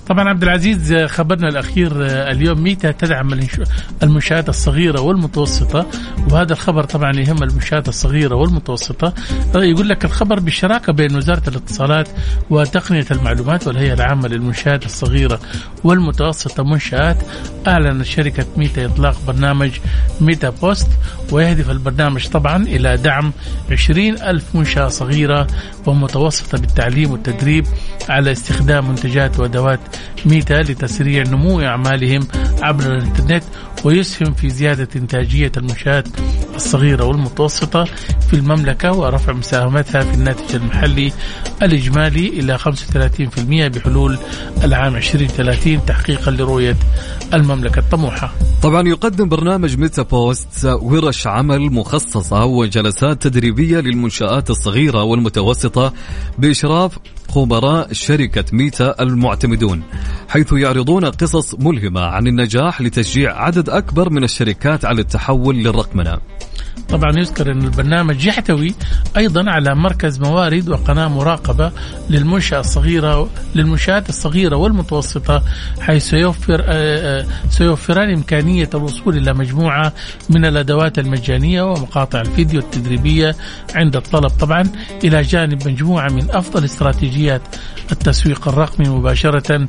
طبعا 0.06 0.28
عبد 0.28 0.42
العزيز 0.42 0.94
خبرنا 0.94 1.48
الأخير 1.48 1.92
اليوم 2.06 2.62
ميتا 2.62 2.90
تدعم 2.90 3.40
المنشآت 4.02 4.48
الصغيرة 4.48 5.00
والمتوسطة؟ 5.00 5.86
وهذا 6.30 6.52
الخبر 6.52 6.84
طبعا 6.84 7.12
يهم 7.16 7.42
المنشآت 7.42 7.88
الصغيرة 7.88 8.34
والمتوسطة. 8.34 9.12
يقول 9.54 9.88
لك 9.88 10.04
الخبر 10.04 10.40
بالشراكه 10.44 10.92
بين 10.92 11.16
وزارة 11.16 11.42
الاتصالات 11.48 12.08
وتقنية 12.50 13.06
المعلومات 13.10 13.66
والهيئة 13.66 13.94
العامة 13.94 14.28
للمنشآت 14.28 14.86
الصغيرة 14.86 15.40
والمتوسطة 15.84 16.62
منشآت. 16.64 17.16
أعلنت 17.66 18.04
شركة 18.04 18.46
Meta 18.56 18.84
إطلاق 18.84 19.16
برنامج 19.26 19.70
Meta 20.20 20.50
Boost 20.50 20.88
ويهدف 21.32 21.70
البرنامج 21.70 22.28
طبعا 22.28 22.62
إلى 22.62 22.96
دعم 22.96 23.32
20 23.70 24.22
ألف 24.22 24.44
منشأة 24.54 24.88
صغيرة 24.88 25.46
ومتوسطة 25.86 26.58
بالتعليم 26.58 27.10
والتدريب 27.10 27.66
على 28.08 28.32
استخدام 28.32 28.88
منتجات 28.88 29.40
وأدوات 29.40 29.80
ميتا 30.26 30.54
لتسريع 30.54 31.22
نمو 31.22 31.60
أعمالهم 31.60 32.28
عبر 32.62 32.86
الإنترنت 32.86 33.44
ويسهم 33.84 34.34
في 34.34 34.50
زيادة 34.50 34.88
إنتاجية 34.96 35.52
المنشآت 35.56 36.08
الصغيرة 36.54 37.04
والمتوسطة 37.04 37.84
في 38.30 38.34
المملكة 38.34 38.92
ورفع 38.92 39.32
مساهمتها 39.32 40.00
في 40.00 40.14
الناتج 40.34 40.54
المحلي 40.54 41.12
الإجمالي 41.62 42.28
إلى 42.28 42.58
35% 42.58 42.68
بحلول 43.76 44.18
العام 44.64 44.96
2030 44.96 45.86
تحقيقا 45.86 46.30
لرؤية 46.30 46.76
المملكة 47.34 47.78
الطموحة. 47.78 48.32
طبعا 48.62 48.88
يقدم 48.88 49.28
برنامج 49.28 49.78
ميتا 49.78 50.02
بوست 50.02 50.64
ورش 50.64 51.26
عمل 51.26 51.60
مخصصة 51.60 52.44
وجلسات 52.44 53.22
تدريبية 53.22 53.80
للمنشآت 53.80 54.50
الصغيرة 54.50 55.02
والمتوسطة 55.02 55.92
بإشراف 56.38 56.98
خبراء 57.28 57.92
شركة 57.92 58.44
Meta 58.52 59.02
المعتمدون 59.02 59.82
حيث 60.28 60.52
يعرضون 60.52 61.04
قصص 61.04 61.54
ملهمة 61.54 62.00
عن 62.00 62.26
النجاح 62.26 62.80
لتشجيع 62.80 63.42
عدد 63.42 63.68
أكبر 63.68 64.10
من 64.10 64.24
الشركات 64.24 64.84
على 64.84 65.00
التحول 65.00 65.56
للرقمنة 65.56 66.18
طبعا 66.88 67.18
يذكر 67.18 67.52
أن 67.52 67.62
البرنامج 67.62 68.26
يحتوي 68.26 68.74
أيضا 69.16 69.50
على 69.50 69.74
مركز 69.74 70.20
موارد 70.20 70.68
وقناة 70.68 71.08
مراقبة 71.08 71.72
للمنشأة 72.10 72.60
الصغيرة 72.60 73.28
للمنشآت 73.54 74.08
الصغيرة 74.08 74.56
والمتوسطة 74.56 75.42
حيث 75.80 76.10
سيوفر 76.10 76.64
آه، 76.66 77.20
آه، 77.20 77.26
سيوفران 77.50 78.12
إمكانية 78.12 78.70
الوصول 78.74 79.16
إلى 79.16 79.34
مجموعة 79.34 79.92
من 80.30 80.44
الأدوات 80.44 80.98
المجانية 80.98 81.62
ومقاطع 81.62 82.20
الفيديو 82.20 82.60
التدريبية 82.60 83.36
عند 83.74 83.96
الطلب. 83.96 84.30
طبعا 84.30 84.62
إلى 85.04 85.22
جانب 85.22 85.68
مجموعة 85.68 86.08
من 86.08 86.30
أفضل 86.30 86.64
استراتيجيات 86.64 87.42
التسويق 87.92 88.48
الرقمي 88.48 88.88
مباشرة 88.88 89.68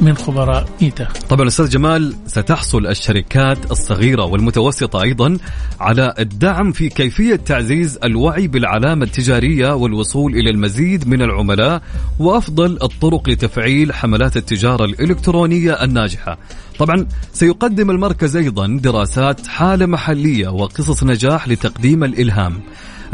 من 0.00 0.16
خبراء 0.16 0.68
ميتا. 0.82 1.08
طبعا 1.28 1.48
أستاذ 1.48 1.68
جمال 1.68 2.14
ستحصل 2.26 2.86
الشركات 2.86 3.70
الصغيرة 3.70 4.24
والمتوسطة 4.24 5.02
أيضا 5.02 5.38
على 5.80 6.14
الدعم 6.18 6.41
في 6.72 6.88
كيفية 6.88 7.36
تعزيز 7.36 7.98
الوعي 8.04 8.48
بالعلامة 8.48 9.04
التجارية 9.04 9.74
والوصول 9.74 10.34
إلى 10.34 10.50
المزيد 10.50 11.08
من 11.08 11.22
العملاء 11.22 11.82
وأفضل 12.18 12.78
الطرق 12.82 13.28
لتفعيل 13.28 13.92
حملات 13.92 14.36
التجارة 14.36 14.84
الإلكترونية 14.84 15.72
الناجحة. 15.72 16.38
طبعا 16.78 17.06
سيقدم 17.32 17.90
المركز 17.90 18.36
أيضا 18.36 18.78
دراسات 18.82 19.46
حالة 19.46 19.86
محلية 19.86 20.48
وقصص 20.48 21.04
نجاح 21.04 21.48
لتقديم 21.48 22.04
الإلهام. 22.04 22.60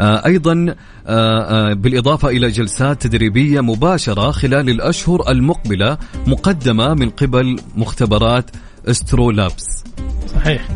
آه، 0.01 0.25
أيضا 0.25 0.75
آه، 1.07 1.69
آه، 1.69 1.73
بالإضافة 1.73 2.29
إلى 2.29 2.49
جلسات 2.49 3.01
تدريبية 3.01 3.61
مباشرة 3.61 4.31
خلال 4.31 4.69
الأشهر 4.69 5.31
المقبلة 5.31 5.97
مقدمة 6.27 6.93
من 6.93 7.09
قبل 7.09 7.59
مختبرات 7.75 8.49
AstroLabs. 8.87 9.83
صحيح 10.35 10.67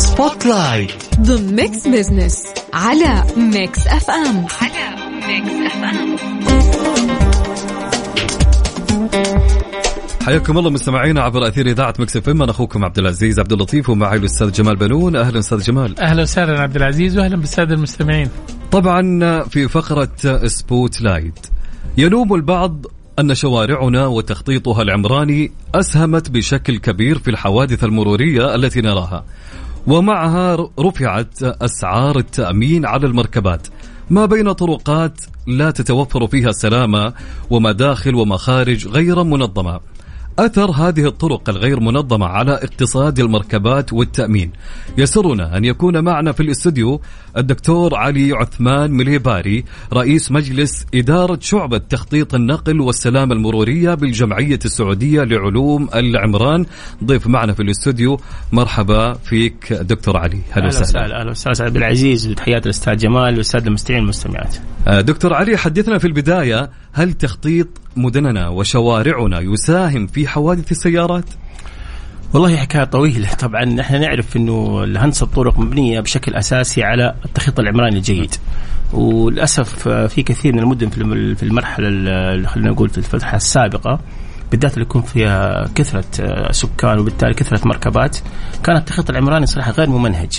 spotlight 0.00 1.20
ضمن 1.20 1.54
Mix 1.54 1.88
Business 1.88 2.44
على 2.72 3.24
Mix 3.36 3.86
FM 3.86 4.46
على 4.62 4.96
Mix 5.26 5.52
FM 5.66 6.16
حياكم 10.26 10.58
الله 10.58 10.70
مستمعينا 10.70 11.22
عبر 11.22 11.48
أثير 11.48 11.66
إذاعة 11.66 11.94
Mix 11.98 12.16
FM 12.16 12.42
أنا 12.42 12.50
أخوكم 12.50 12.84
عبد 12.84 12.98
العزيز 12.98 13.38
عبد 13.38 13.52
اللطيف 13.52 13.90
ومعي 13.90 14.16
الأستاذ 14.16 14.52
جمال 14.52 14.76
بنون. 14.76 15.16
أهلا 15.16 15.38
أستاذ 15.38 15.58
جمال. 15.58 16.00
أهلا 16.00 16.22
وسهلا 16.22 16.60
عبد 16.60 16.76
العزيز 16.76 17.18
وأهلا 17.18 17.36
بالسادة 17.36 17.74
المستمعين. 17.74 18.28
طبعا 18.72 19.42
في 19.42 19.68
فقرة 19.68 20.46
spotlight 20.46 21.46
يلوم 21.98 22.34
البعض 22.34 22.86
أن 23.18 23.34
شوارعنا 23.34 24.06
وتخطيطها 24.06 24.82
العمراني 24.82 25.52
أسهمت 25.74 26.30
بشكل 26.30 26.78
كبير 26.78 27.18
في 27.18 27.30
الحوادث 27.30 27.84
المرورية 27.84 28.54
التي 28.54 28.80
نراها. 28.80 29.24
ومعها 29.86 30.68
رفعت 30.80 31.42
أسعار 31.42 32.18
التأمين 32.18 32.86
على 32.86 33.06
المركبات. 33.06 33.66
ما 34.10 34.26
بين 34.26 34.52
طرقات 34.52 35.20
لا 35.46 35.70
تتوفر 35.70 36.26
فيها 36.26 36.48
السلامة 36.48 37.12
ومداخل 37.50 38.14
ومخارج 38.14 38.88
غير 38.88 39.22
منظمة. 39.22 39.80
أثر 40.40 40.70
هذه 40.70 41.06
الطرق 41.06 41.48
الغير 41.48 41.80
منظمة 41.80 42.26
على 42.26 42.52
اقتصاد 42.52 43.18
المركبات 43.18 43.92
والتأمين. 43.92 44.52
يسرنا 44.98 45.56
أن 45.56 45.64
يكون 45.64 46.04
معنا 46.04 46.32
في 46.32 46.42
الاستوديو 46.42 47.00
الدكتور 47.36 47.94
علي 47.94 48.32
عثمان 48.32 48.90
مليباري 48.90 49.64
رئيس 49.92 50.32
مجلس 50.32 50.86
إدارة 50.94 51.38
شعبة 51.42 51.78
تخطيط 51.78 52.34
النقل 52.34 52.80
والسلامة 52.80 53.34
المرورية 53.34 53.94
بالجمعية 53.94 54.58
السعودية 54.64 55.22
لعلوم 55.22 55.88
العمران. 55.94 56.66
ضيف 57.04 57.26
معنا 57.26 57.52
في 57.52 57.62
الاستوديو. 57.62 58.20
مرحبا 58.52 59.12
فيك 59.12 59.72
دكتور 59.72 60.16
علي. 60.16 60.40
أهلا 60.56 60.66
وسهلا. 60.66 61.20
أهلا 61.20 61.30
وسهلا. 61.30 61.64
عبد 61.64 61.76
العزيز 61.76 62.28
وتحيات 62.28 62.64
الاستاذ 62.64 62.96
جمال 62.96 63.32
والأستاذ 63.32 63.66
المستمعين 63.66 64.02
والمستمعات. 64.02 64.56
دكتور 64.88 65.34
علي 65.34 65.56
حدثنا 65.56 65.98
في 65.98 66.06
البداية 66.06 66.70
هل 66.92 67.12
تخطيط 67.12 67.68
مدننا 67.96 68.48
وشوارعنا 68.48 69.40
يساهم 69.40 70.06
في 70.06 70.28
حوادث 70.30 70.70
السيارات؟ 70.72 71.24
والله 72.34 72.56
حكاية 72.56 72.84
طويلة. 72.84 73.28
طبعا 73.34 73.80
إحنا 73.80 73.98
نعرف 73.98 74.36
إنه 74.36 74.84
هندسه 74.84 75.24
الطرق 75.24 75.58
مبنية 75.58 76.00
بشكل 76.00 76.34
أساسي 76.34 76.82
على 76.84 77.14
التخطيط 77.24 77.60
العمراني 77.60 77.96
الجيد. 77.96 78.34
وللأسف 78.92 79.88
في 79.88 80.22
كثير 80.22 80.52
من 80.52 80.58
المدن 80.58 80.88
في 80.88 80.98
الم- 80.98 81.34
في 81.34 81.42
المرحلة 81.42 81.88
ال- 81.88 82.46
خلينا 82.48 82.70
نقول 82.70 82.88
في 82.88 82.98
الفترة 82.98 83.34
السابقة 83.36 84.00
بالذات 84.50 84.74
اللي 84.74 84.82
يكون 84.82 85.02
فيها 85.02 85.64
كثرة 85.74 86.04
سكان 86.52 86.98
وبالتالي 86.98 87.34
كثرة 87.34 87.68
مركبات 87.68 88.16
كان 88.64 88.76
التخطيط 88.76 89.10
العمراني 89.10 89.46
صراحة 89.46 89.70
غير 89.72 89.88
ممنهج. 89.90 90.32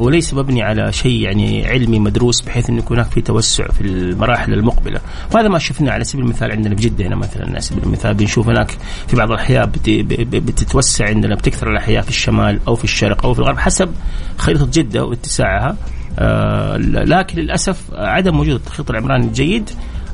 وليس 0.00 0.34
مبني 0.34 0.62
على 0.62 0.92
شيء 0.92 1.20
يعني 1.20 1.66
علمي 1.66 1.98
مدروس 1.98 2.40
بحيث 2.40 2.70
انه 2.70 2.78
يكون 2.78 2.98
هناك 2.98 3.10
في 3.10 3.20
توسع 3.20 3.68
في 3.68 3.80
المراحل 3.80 4.52
المقبلة، 4.52 5.00
وهذا 5.34 5.48
ما 5.48 5.58
شفناه 5.58 5.92
على 5.92 6.04
سبيل 6.04 6.24
المثال 6.24 6.52
عندنا 6.52 6.76
في 6.76 6.82
جدة 6.82 7.06
هنا 7.06 7.16
مثلا. 7.16 7.46
على 7.46 7.60
سبيل 7.60 7.84
المثال 7.84 8.14
بنشوف 8.14 8.48
هناك 8.48 8.70
في 9.08 9.16
بعض 9.16 9.30
الأحياء 9.30 9.66
بتتوسع 9.66 11.08
عندنا 11.08 11.34
بتكثر 11.34 11.70
الأحياء 11.70 12.02
في 12.02 12.08
الشمال 12.08 12.60
أو 12.68 12.74
في 12.74 12.84
الشرق 12.84 13.26
أو 13.26 13.34
في 13.34 13.40
الغرب 13.40 13.58
حسب 13.58 13.90
خريطة 14.38 14.68
جدة 14.72 15.04
واتساعها. 15.04 15.76
آه 16.18 16.76
لكن 16.76 17.38
للأسف 17.38 17.82
عدم 17.94 18.40
وجود 18.40 18.54
التخطيط 18.54 18.90
العمراني 18.90 19.26
الجيد 19.26 19.70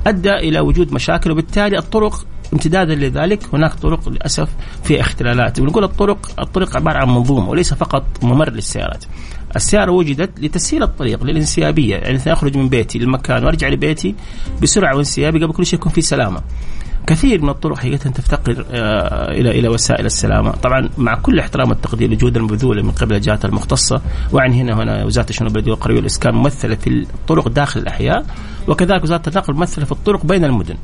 أدى 0.07 0.33
إلى 0.33 0.61
وجود 0.61 0.93
مشاكل 0.93 1.31
وبالتالي 1.31 1.79
الطرق 1.79 2.27
امتدادا 2.53 2.95
لذلك 2.95 3.43
هناك 3.53 3.75
طرق 3.75 4.09
للأسف 4.09 4.49
فيها 4.85 5.01
اختلالات. 5.01 5.61
ونقول 5.61 5.85
الطرق 5.85 6.31
الطرق 6.39 6.77
عبارة 6.77 6.99
عن 6.99 7.09
منظومة 7.09 7.49
وليس 7.49 7.75
فقط 7.75 8.05
ممر 8.23 8.51
للسيارات. 8.51 9.05
السيارة 9.57 9.91
وجدت 9.91 10.41
لتسهيل 10.41 10.83
الطريق 10.83 11.25
للانسيابية 11.25 11.97
يعني 11.97 12.33
أخرج 12.33 12.57
من 12.57 12.69
بيتي 12.69 12.99
للمكان 12.99 13.45
وأرجع 13.45 13.69
لبيتي 13.69 14.15
بسرعة 14.63 14.97
وانسيابي 14.97 15.45
قبل 15.45 15.53
كل 15.53 15.67
شيء 15.67 15.79
يكون 15.79 15.93
في 15.93 16.01
سلامة. 16.01 16.41
كثير 17.07 17.43
من 17.43 17.49
الطرق 17.49 17.79
حقيقة 17.79 18.11
تفتقر 18.11 18.67
آه، 18.71 19.31
إلى 19.33 19.51
إلى 19.51 19.69
وسائل 19.69 20.07
السلامة. 20.07 20.51
طبعا 20.51 20.89
مع 20.99 21.15
كل 21.15 21.39
احترام 21.39 21.71
التقدير 21.71 22.11
للجهود 22.11 22.37
المبذولة 22.37 22.83
من 22.83 22.91
قبل 22.91 23.15
الجهات 23.17 23.45
المختصة 23.45 24.03
وعن 24.33 24.53
هنا 24.53 24.83
هنا 24.83 25.05
وزارة 25.05 25.31
الشؤون 25.31 25.49
البلدية 25.49 25.71
والقرية 25.71 25.97
والإسكان 25.97 26.35
ممثلة 26.35 26.75
في 26.75 26.91
الطرق 26.91 27.49
داخل 27.49 27.81
الأحياء 27.81 28.27
وكذلك 28.69 29.03
وزارة 29.03 29.23
النقل 29.29 29.55
ممثلة 29.55 29.85
في 29.85 29.93
الطرق 29.93 30.27
بين 30.27 30.45
المدن. 30.45 30.77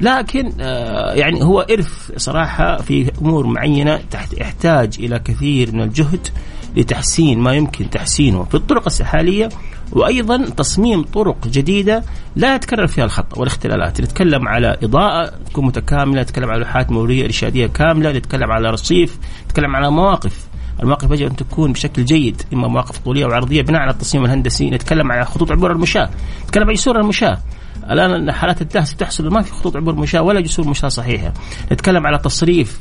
لكن 0.00 0.52
آه، 0.60 1.12
يعني 1.12 1.42
هو 1.44 1.60
إرث 1.60 2.12
صراحة 2.16 2.76
في 2.76 3.10
أمور 3.22 3.46
معينة 3.46 4.00
يحتاج 4.38 4.96
إلى 4.98 5.18
كثير 5.18 5.72
من 5.72 5.82
الجهد. 5.82 6.28
لتحسين 6.76 7.38
ما 7.38 7.54
يمكن 7.54 7.90
تحسينه 7.90 8.44
في 8.44 8.54
الطرق 8.54 8.88
الحالية 9.00 9.48
وأيضا 9.92 10.50
تصميم 10.50 11.02
طرق 11.02 11.48
جديدة 11.48 12.04
لا 12.36 12.54
يتكرر 12.54 12.86
فيها 12.86 13.04
الخطأ 13.04 13.38
والاختلالات. 13.38 14.00
نتكلم 14.00 14.48
على 14.48 14.76
إضاءة 14.82 15.32
تكون 15.50 15.66
متكاملة 15.66 16.22
نتكلم 16.22 16.50
على 16.50 16.60
لوحات 16.60 16.90
مرورية 16.90 17.24
إرشادية 17.24 17.66
كاملة 17.66 18.12
نتكلم 18.12 18.52
على 18.52 18.70
رصيف 18.70 19.18
نتكلم 19.46 19.76
على 19.76 19.90
مواقف. 19.90 20.46
المواقف 20.80 21.10
يجب 21.10 21.26
أن 21.26 21.36
تكون 21.36 21.72
بشكل 21.72 22.04
جيد 22.04 22.42
إما 22.52 22.68
مواقف 22.68 22.98
طولية 22.98 23.24
أو 23.24 23.30
عرضية 23.30 23.62
بناء 23.62 23.80
على 23.80 23.90
التصميم 23.90 24.24
الهندسي. 24.24 24.70
نتكلم 24.70 25.12
على 25.12 25.24
خطوط 25.24 25.52
عبور 25.52 25.72
المشاة. 25.72 26.10
نتكلم 26.44 26.68
عن 26.68 26.74
جسور 26.74 27.00
المشاة. 27.00 27.38
الآن 27.90 28.32
حالات 28.32 28.62
الدهس 28.62 28.96
تحصل 28.96 29.28
ما 29.28 29.42
في 29.42 29.52
خطوط 29.52 29.76
عبور 29.76 29.94
مشاه 29.94 30.22
ولا 30.22 30.40
جسور 30.40 30.68
مشاه 30.68 30.88
صحيحة. 30.88 31.32
نتكلم 31.72 32.06
على 32.06 32.18
تصريف 32.18 32.80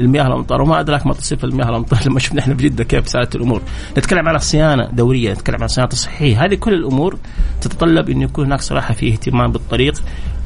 المياه 0.00 0.26
الأمطار 0.26 0.62
وما 0.62 0.80
أدراك 0.80 1.06
ما 1.06 1.14
تصريف 1.14 1.44
المياه 1.44 1.68
الأمطار 1.68 2.00
لما 2.06 2.18
شفنا 2.18 2.40
إحنا 2.40 2.54
بجدة 2.54 2.84
كيف 2.84 3.08
سالت 3.08 3.36
الأمور. 3.36 3.62
نتكلم 3.98 4.28
على 4.28 4.38
صيانة 4.38 4.88
دورية 4.92 5.32
نتكلم 5.32 5.62
عن 5.62 5.68
صيانة 5.68 5.88
تصحيحيه 5.88 6.44
هذه 6.44 6.54
كل 6.54 6.74
الأمور 6.74 7.18
تتطلب 7.60 8.10
انه 8.10 8.24
يكون 8.24 8.46
هناك 8.46 8.60
صراحة 8.60 8.94
في 8.94 9.12
اهتمام 9.12 9.52
بالطريق. 9.52 9.94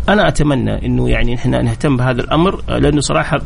أنا 0.09 0.29
أتمنى 0.29 0.87
إنه 0.87 1.09
يعني 1.09 1.35
إحنا 1.35 1.63
نهتم 1.63 1.97
بهذا 1.97 2.21
الأمر 2.21 2.63
آه، 2.69 2.79
لأنه 2.79 3.01
صراحة 3.01 3.41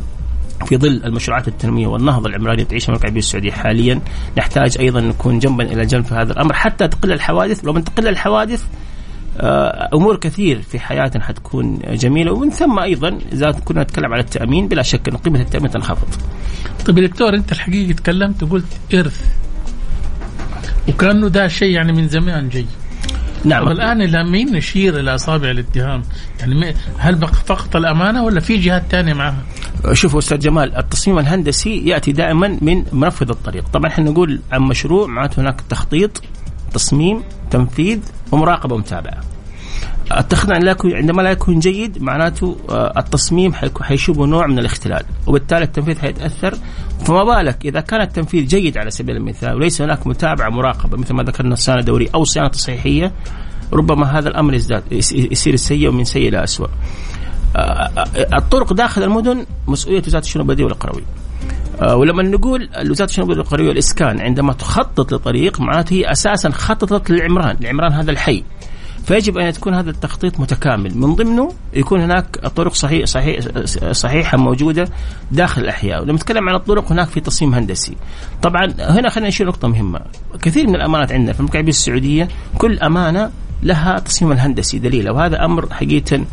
في 0.65 0.77
ظل 0.77 1.01
المشروعات 1.05 1.47
التنمويه 1.47 1.87
والنهضة 1.87 2.29
العمرانية 2.29 2.63
تعيشها 2.63 2.85
المملكه 2.87 3.03
العربيه 3.03 3.19
السعودية 3.19 3.51
حاليا 3.51 4.01
نحتاج 4.37 4.77
أيضا 4.79 5.01
نكون 5.01 5.39
جنبا 5.39 5.63
إلى 5.63 5.85
جنب 5.85 6.05
في 6.05 6.15
هذا 6.15 6.33
الأمر. 6.33 6.53
حتى 6.53 6.87
تقل 6.87 7.11
الحوادث 7.11 7.65
لو 7.65 7.73
من 7.73 7.83
تقل 7.83 8.07
الحوادث 8.07 8.65
أمور 9.93 10.15
كثير 10.17 10.61
في 10.61 10.79
حياتنا 10.79 11.23
حتكون 11.23 11.79
جميلة 11.89 12.31
ومن 12.31 12.49
ثم 12.49 12.79
أيضا 12.79 13.17
إذا 13.33 13.51
كنا 13.51 13.83
نتكلم 13.83 14.13
على 14.13 14.21
التأمين 14.21 14.67
بلا 14.67 14.81
شك 14.81 15.07
إن 15.09 15.17
قيمة 15.17 15.39
التأمين 15.41 15.69
تنخفض. 15.71 16.07
طيب 16.85 16.97
يا 16.97 17.07
دكتور 17.07 17.33
أنت 17.35 17.51
الحقيقة 17.51 17.95
تكلمت 17.95 18.43
وقلت 18.43 18.65
إرث 18.93 19.25
وكأنه 20.89 21.27
ده 21.27 21.47
شيء 21.47 21.69
يعني 21.73 21.93
من 21.93 22.07
زمان 22.07 22.49
جاي 22.49 22.65
نعم 23.45 23.65
طب 23.65 23.71
الآن 23.71 24.01
إلى 24.01 24.23
مين 24.23 24.51
نشير 24.55 24.99
إلى 24.99 25.15
أصابع 25.15 25.51
الاتهام؟ 25.51 26.03
يعني 26.39 26.73
هل 26.97 27.15
بق- 27.15 27.33
فقط 27.33 27.75
الأمانة 27.75 28.23
ولا 28.23 28.39
في 28.39 28.57
جهات 28.57 28.83
ثانية 28.91 29.13
معها؟ 29.13 29.43
شوفوا 29.93 30.19
أستاذ 30.19 30.39
جمال 30.39 30.75
التصميم 30.77 31.19
الهندسي 31.19 31.77
يأتي 31.89 32.11
دائما 32.11 32.57
من 32.61 32.83
منفذ 32.93 33.29
الطريق، 33.29 33.67
طبعا 33.73 33.87
إحنا 33.91 34.09
نقول 34.11 34.41
عن 34.51 34.61
مشروع 34.61 35.07
معناته 35.07 35.41
هناك 35.41 35.61
تخطيط 35.69 36.21
تصميم 36.73 37.23
تنفيذ 37.51 37.99
ومراقبة 38.31 38.75
ومتابعة. 38.75 39.17
التخطيط 40.17 40.51
لا 40.51 40.75
عندما 40.83 41.21
لا 41.21 41.31
يكون 41.31 41.59
جيد 41.59 42.01
معناته 42.01 42.57
آه، 42.69 42.93
التصميم 42.97 43.53
حيشوبه 43.81 44.25
نوع 44.25 44.47
من 44.47 44.59
الاختلال 44.59 45.03
وبالتالي 45.27 45.63
التنفيذ 45.63 45.99
حيتأثر 45.99 46.55
فما 47.05 47.23
بالك 47.23 47.65
إذا 47.65 47.79
كان 47.79 48.01
التنفيذ 48.01 48.47
جيد 48.47 48.77
على 48.77 48.91
سبيل 48.91 49.15
المثال 49.15 49.55
وليس 49.55 49.81
هناك 49.81 50.07
متابعة 50.07 50.49
مراقبة 50.49 50.97
مثل 50.97 51.13
ما 51.13 51.23
ذكرنا 51.23 51.55
صيانه 51.55 51.81
دوريه 51.81 52.07
أو 52.15 52.23
صيانة 52.23 52.47
تصحيحيه 52.47 53.11
ربما 53.73 54.19
هذا 54.19 54.29
الأمر 54.29 54.53
يزداد 54.53 54.83
يصير 54.91 55.55
سيء 55.55 55.89
ومن 55.89 56.03
سيء 56.03 56.29
إلى 56.29 56.43
اسوء. 56.43 56.69
آه، 57.55 57.59
آه، 57.59 58.37
الطرق 58.37 58.73
داخل 58.73 59.03
المدن 59.03 59.45
مسؤولية 59.67 60.03
وزارة 60.07 60.23
الشؤون 60.23 60.41
البلدية 60.41 60.63
والقروي. 60.63 61.03
ولما 61.81 62.23
نقول 62.23 62.69
وزارة 62.89 63.09
الشؤون 63.09 63.23
البلدية 63.23 63.41
والقروي 63.41 63.67
والإسكان 63.67 64.21
عندما 64.21 64.53
تخطط 64.53 65.13
لطريق 65.13 65.61
معناته 65.61 65.93
هي 65.93 66.11
أساسا 66.11 66.49
خططت 66.49 67.09
للعمران، 67.09 67.57
العمران 67.61 67.93
هذا 67.93 68.11
الحي. 68.11 68.43
فيجب 69.09 69.37
أن 69.37 69.53
تكون 69.53 69.73
هذا 69.73 69.89
التخطيط 69.89 70.39
متكامل. 70.39 70.97
من 70.97 71.15
ضمنه 71.15 71.53
يكون 71.73 72.01
هناك 72.01 72.25
طرق 72.47 72.73
صحيح 72.73 73.05
صحيح 73.05 73.39
صحيحة 73.91 74.37
موجودة 74.37 74.87
داخل 75.31 75.61
الأحياء. 75.61 76.01
ولما 76.01 76.13
نتكلم 76.13 76.49
عن 76.49 76.55
الطرق 76.55 76.91
هناك 76.91 77.07
في 77.07 77.19
تصميم 77.19 77.53
هندسي. 77.53 77.97
طبعا 78.41 78.73
هنا 78.79 79.09
خلينا 79.09 79.29
نشير 79.29 79.47
نقطة 79.47 79.67
مهمة. 79.67 79.99
كثير 80.41 80.67
من 80.67 80.75
الأمانات 80.75 81.11
عندنا 81.11 81.33
في 81.33 81.39
المملكه 81.39 81.59
السعودية 81.59 82.27
كل 82.57 82.79
أمانة 82.79 83.31
لها 83.63 83.99
تصميم 83.99 84.31
الهندسي 84.31 84.79
دليل. 84.79 85.09
وهذا 85.09 85.45
أمر 85.45 85.73
حقيقة 85.73 86.25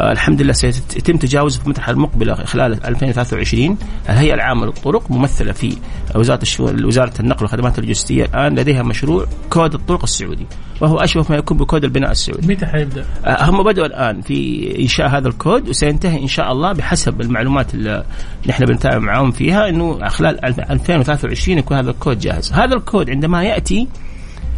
الحمد 0.00 0.42
لله 0.42 0.52
سيتم 0.52 1.16
تجاوزه 1.16 1.60
في 1.60 1.66
المرحله 1.66 1.94
المقبله 1.94 2.34
خلال 2.34 2.86
2023 2.86 3.78
الهيئه 4.08 4.34
العامه 4.34 4.66
للطرق 4.66 5.10
ممثلة 5.10 5.52
في 5.52 5.76
وزارة 6.14 6.42
الشؤون 6.42 6.84
وزارة 6.84 7.12
النقل 7.20 7.42
والخدمات 7.42 7.78
اللوجستية 7.78 8.24
الآن 8.24 8.58
لديها 8.58 8.82
مشروع 8.82 9.26
كود 9.50 9.74
الطرق 9.74 10.02
السعودي 10.02 10.46
وهو 10.80 10.98
أشبه 10.98 11.26
ما 11.30 11.36
يكون 11.36 11.56
بكود 11.56 11.84
البناء 11.84 12.10
السعودي. 12.10 12.48
متى 12.54 12.66
حيبدأ؟ 12.66 13.04
آه 13.24 13.50
هم 13.50 13.62
بدأوا 13.62 13.86
الآن 13.86 14.20
في 14.20 14.78
إنشاء 14.82 15.08
هذا 15.08 15.28
الكود 15.28 15.68
وسينتهي 15.68 16.22
إن 16.22 16.28
شاء 16.28 16.52
الله 16.52 16.72
بحسب 16.72 17.20
المعلومات 17.20 17.74
اللي 17.74 18.04
نحن 18.46 18.64
بنتابع 18.64 18.98
معاهم 18.98 19.30
فيها 19.30 19.68
إنه 19.68 20.08
خلال 20.08 20.44
2023 20.44 21.58
يكون 21.58 21.76
هذا 21.76 21.90
الكود 21.90 22.18
جاهز. 22.18 22.52
هذا 22.52 22.74
الكود 22.74 23.10
عندما 23.10 23.44
يأتي 23.44 23.88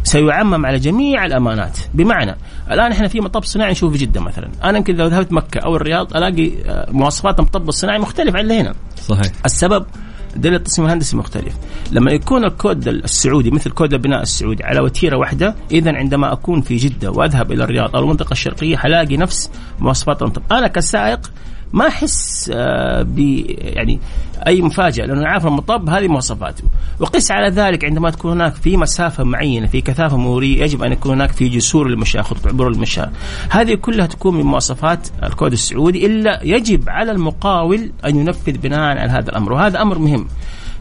سيعمم 0.03 0.65
على 0.65 0.77
جميع 0.77 1.25
الأمانات. 1.25 1.77
بمعنى 1.93 2.35
الآن 2.71 2.91
إحنا 2.91 3.07
في 3.07 3.21
مطب 3.21 3.43
صناعي 3.43 3.71
نشوفه 3.71 3.97
في 3.97 4.05
جدة 4.05 4.21
مثلا. 4.21 4.49
أنا 4.63 4.77
يمكن 4.77 4.95
لو 4.95 5.07
ذهبت 5.07 5.33
مكة 5.33 5.59
أو 5.59 5.75
الرياض 5.75 6.17
ألاقي 6.17 6.51
آه، 6.65 6.91
مواصفات 6.91 7.39
المطب 7.39 7.69
الصناعي 7.69 7.99
مختلف 7.99 8.35
عن 8.35 8.41
اللي 8.41 8.59
هنا. 8.59 8.73
صحيح. 9.07 9.31
السبب 9.45 9.85
دليل 10.35 10.55
التصميم 10.55 10.87
الهندسي 10.87 11.17
مختلف. 11.17 11.53
لما 11.91 12.11
يكون 12.11 12.45
الكود 12.45 12.87
السعودي 12.87 13.51
مثل 13.51 13.71
كود 13.71 13.93
البناء 13.93 14.21
السعودي 14.21 14.63
على 14.63 14.79
وتيرة 14.81 15.17
واحدة 15.17 15.55
اذا 15.71 15.95
عندما 15.95 16.33
أكون 16.33 16.61
في 16.61 16.75
جدة 16.75 17.11
وأذهب 17.11 17.51
إلى 17.51 17.63
الرياض 17.63 17.95
أو 17.95 18.03
المنطقة 18.03 18.31
الشرقية 18.31 18.77
حلاقي 18.77 19.17
نفس 19.17 19.51
مواصفات 19.79 20.21
المطب. 20.21 20.41
أنا 20.51 20.67
كسائق 20.67 21.31
ما 21.73 21.87
أحس 21.87 22.51
آه، 22.53 23.01
ب 23.01 23.19
يعني 23.59 23.99
أي 24.47 24.61
مفاجأة 24.61 25.05
لأنه 25.05 25.27
عارف 25.27 25.47
المطب 25.47 25.89
هذه 25.89 26.07
مواصفاته. 26.07 26.63
وقس 26.99 27.31
على 27.31 27.49
ذلك 27.49 27.85
عندما 27.85 28.09
تكون 28.09 28.31
هناك 28.31 28.55
في 28.55 28.77
مسافة 28.77 29.23
معينة 29.23 29.67
في 29.67 29.81
كثافة 29.81 30.17
مروريه 30.17 30.63
يجب 30.63 30.83
أن 30.83 30.91
يكون 30.91 31.11
هناك 31.11 31.31
في 31.31 31.49
جسور 31.49 31.87
للمشاة 31.87 32.21
خطوط 32.21 32.47
عبور 32.47 32.67
المشاة. 32.67 33.11
هذه 33.49 33.73
كلها 33.73 34.05
تكون 34.05 34.35
من 34.35 34.43
مواصفات 34.43 35.07
الكود 35.23 35.51
السعودي 35.51 36.05
إلا 36.05 36.39
يجب 36.43 36.89
على 36.89 37.11
المقاول 37.11 37.91
أن 38.05 38.15
ينفذ 38.15 38.57
بناء 38.57 38.79
على 38.79 39.11
هذا 39.11 39.29
الأمر. 39.29 39.53
وهذا 39.53 39.81
أمر 39.81 39.99
مهم. 39.99 40.27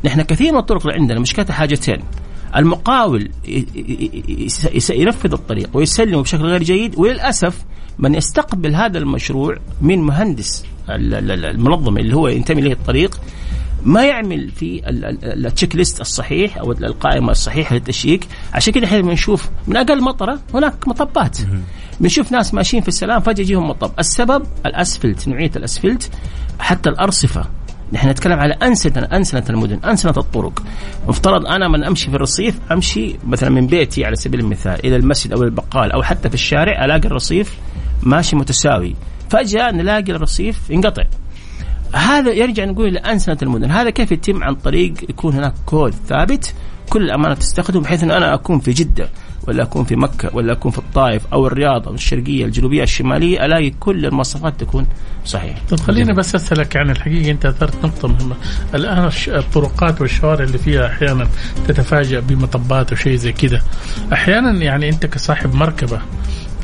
نحن 0.05 0.22
كثير 0.22 0.53
من 0.53 0.59
الطرق 0.59 0.86
اللي 0.86 0.99
عندنا 0.99 1.20
مشكلتها 1.20 1.55
حاجتين. 1.55 2.03
المقاول 2.57 3.30
ينفذ 4.90 5.32
الطريق 5.32 5.70
ويسلمه 5.74 6.22
بشكل 6.22 6.45
غير 6.45 6.62
جيد 6.62 6.99
وللأسف 6.99 7.64
من 7.99 8.14
يستقبل 8.14 8.74
هذا 8.74 8.99
المشروع 8.99 9.57
من 9.80 9.99
مهندس 9.99 10.64
المنظمة 10.89 12.01
اللي 12.01 12.16
هو 12.16 12.28
ينتمي 12.28 12.61
إليه 12.61 12.72
الطريق 12.72 13.20
ما 13.85 14.05
يعمل 14.05 14.51
في 14.51 14.83
التشيك 15.22 15.76
ليست 15.76 16.01
الصحيح 16.01 16.59
أو 16.59 16.72
القائمة 16.72 17.30
الصحيحة 17.30 17.74
للتشييك 17.74 18.26
عشان 18.55 18.72
كذا 18.72 18.85
إحنا 18.85 19.01
بنشوف 19.01 19.51
من 19.66 19.76
أقل 19.76 20.03
مطرة 20.03 20.39
هناك 20.55 20.89
مطبات. 20.89 21.39
بنشوف 22.01 22.33
ناس 22.33 22.55
ماشيين 22.55 22.83
في 22.83 22.89
السلام 22.89 23.20
فجأة 23.20 23.43
يجيهم 23.43 23.68
مطب. 23.68 23.91
السبب 23.99 24.43
الأسفلت 24.66 25.28
نوعية 25.28 25.51
الأسفلت 25.57 26.11
حتى 26.59 26.91
الأرصفة. 26.91 27.45
نحن 27.93 28.09
نتكلم 28.09 28.39
على 28.39 28.55
أنسنة 28.55 29.09
أنسنة 29.12 29.45
المدن 29.51 29.78
أنسنة 29.85 30.14
الطرق. 30.16 30.62
مفترض 31.09 31.47
أنا 31.47 31.68
من 31.68 31.85
أمشي 31.85 32.11
في 32.11 32.16
الرصيف 32.16 32.59
أمشي 32.72 33.16
مثلا 33.26 33.51
من 33.51 33.66
بيتي 33.66 34.05
على 34.05 34.16
سبيل 34.16 34.41
المثال 34.41 34.87
إلى 34.87 34.97
المسجد 34.97 35.33
أو 35.33 35.43
البقال 35.43 35.93
أو 35.93 36.03
حتى 36.03 36.28
في 36.28 36.35
الشارع 36.35 36.85
ألاقي 36.85 37.07
الرصيف 37.07 37.57
ماشي 38.03 38.37
متساوي. 38.37 38.95
فجأة 39.33 39.70
نلاقي 39.70 40.12
الرصيف 40.12 40.70
ينقطع 40.70 41.05
هذا 41.95 42.33
يرجع 42.33 42.64
نقول 42.64 42.89
إلى 42.89 42.99
انسنه 42.99 43.39
المدن، 43.43 43.70
هذا 43.70 43.91
كيف 43.91 44.12
يتم 44.12 44.45
عن 44.45 44.55
طريق 44.55 44.95
يكون 45.09 45.35
هناك 45.35 45.55
كود 45.66 45.95
ثابت 46.09 46.55
كل 46.91 47.03
الأمانة 47.03 47.35
تستخدم 47.35 47.80
بحيث 47.80 48.03
أن 48.03 48.11
أنا 48.11 48.35
أكون 48.35 48.61
في 48.61 48.72
جدة 48.72 49.09
ولا 49.49 49.62
أكون 49.62 49.85
في 49.85 49.97
مكة 49.97 50.37
ولا 50.37 50.53
أكون 50.53 50.72
في 50.72 50.78
الطائف 50.78 51.22
أو 51.33 51.47
الرياض 51.47 51.89
أو 51.89 51.95
الشرقية 51.95 52.45
الجنوبية 52.45 52.83
الشمالية 52.83 53.47
ألاقي 53.47 53.70
كل 53.70 54.07
المواصفات 54.07 54.61
تكون 54.61 54.87
صحيحة. 55.24 55.61
طيب 55.70 55.80
خليني 55.80 56.12
بس 56.12 56.35
أسألك 56.35 56.76
عن 56.76 56.91
الحقيقة 56.91 57.30
أنت 57.30 57.47
أثرت 57.47 57.85
نقطة 57.85 58.09
مهمة، 58.09 58.37
الآن 58.74 59.11
الطرقات 59.28 60.01
والشوارع 60.01 60.45
اللي 60.45 60.59
فيها 60.59 60.87
أحيانا 60.87 61.28
تتفاجأ 61.68 62.20
بمطبات 62.20 62.93
وشيء 62.93 63.16
زي 63.16 63.33
كذا، 63.33 63.62
أحيانا 64.12 64.51
يعني 64.51 64.89
أنت 64.89 65.07
كصاحب 65.07 65.55
مركبة 65.55 66.01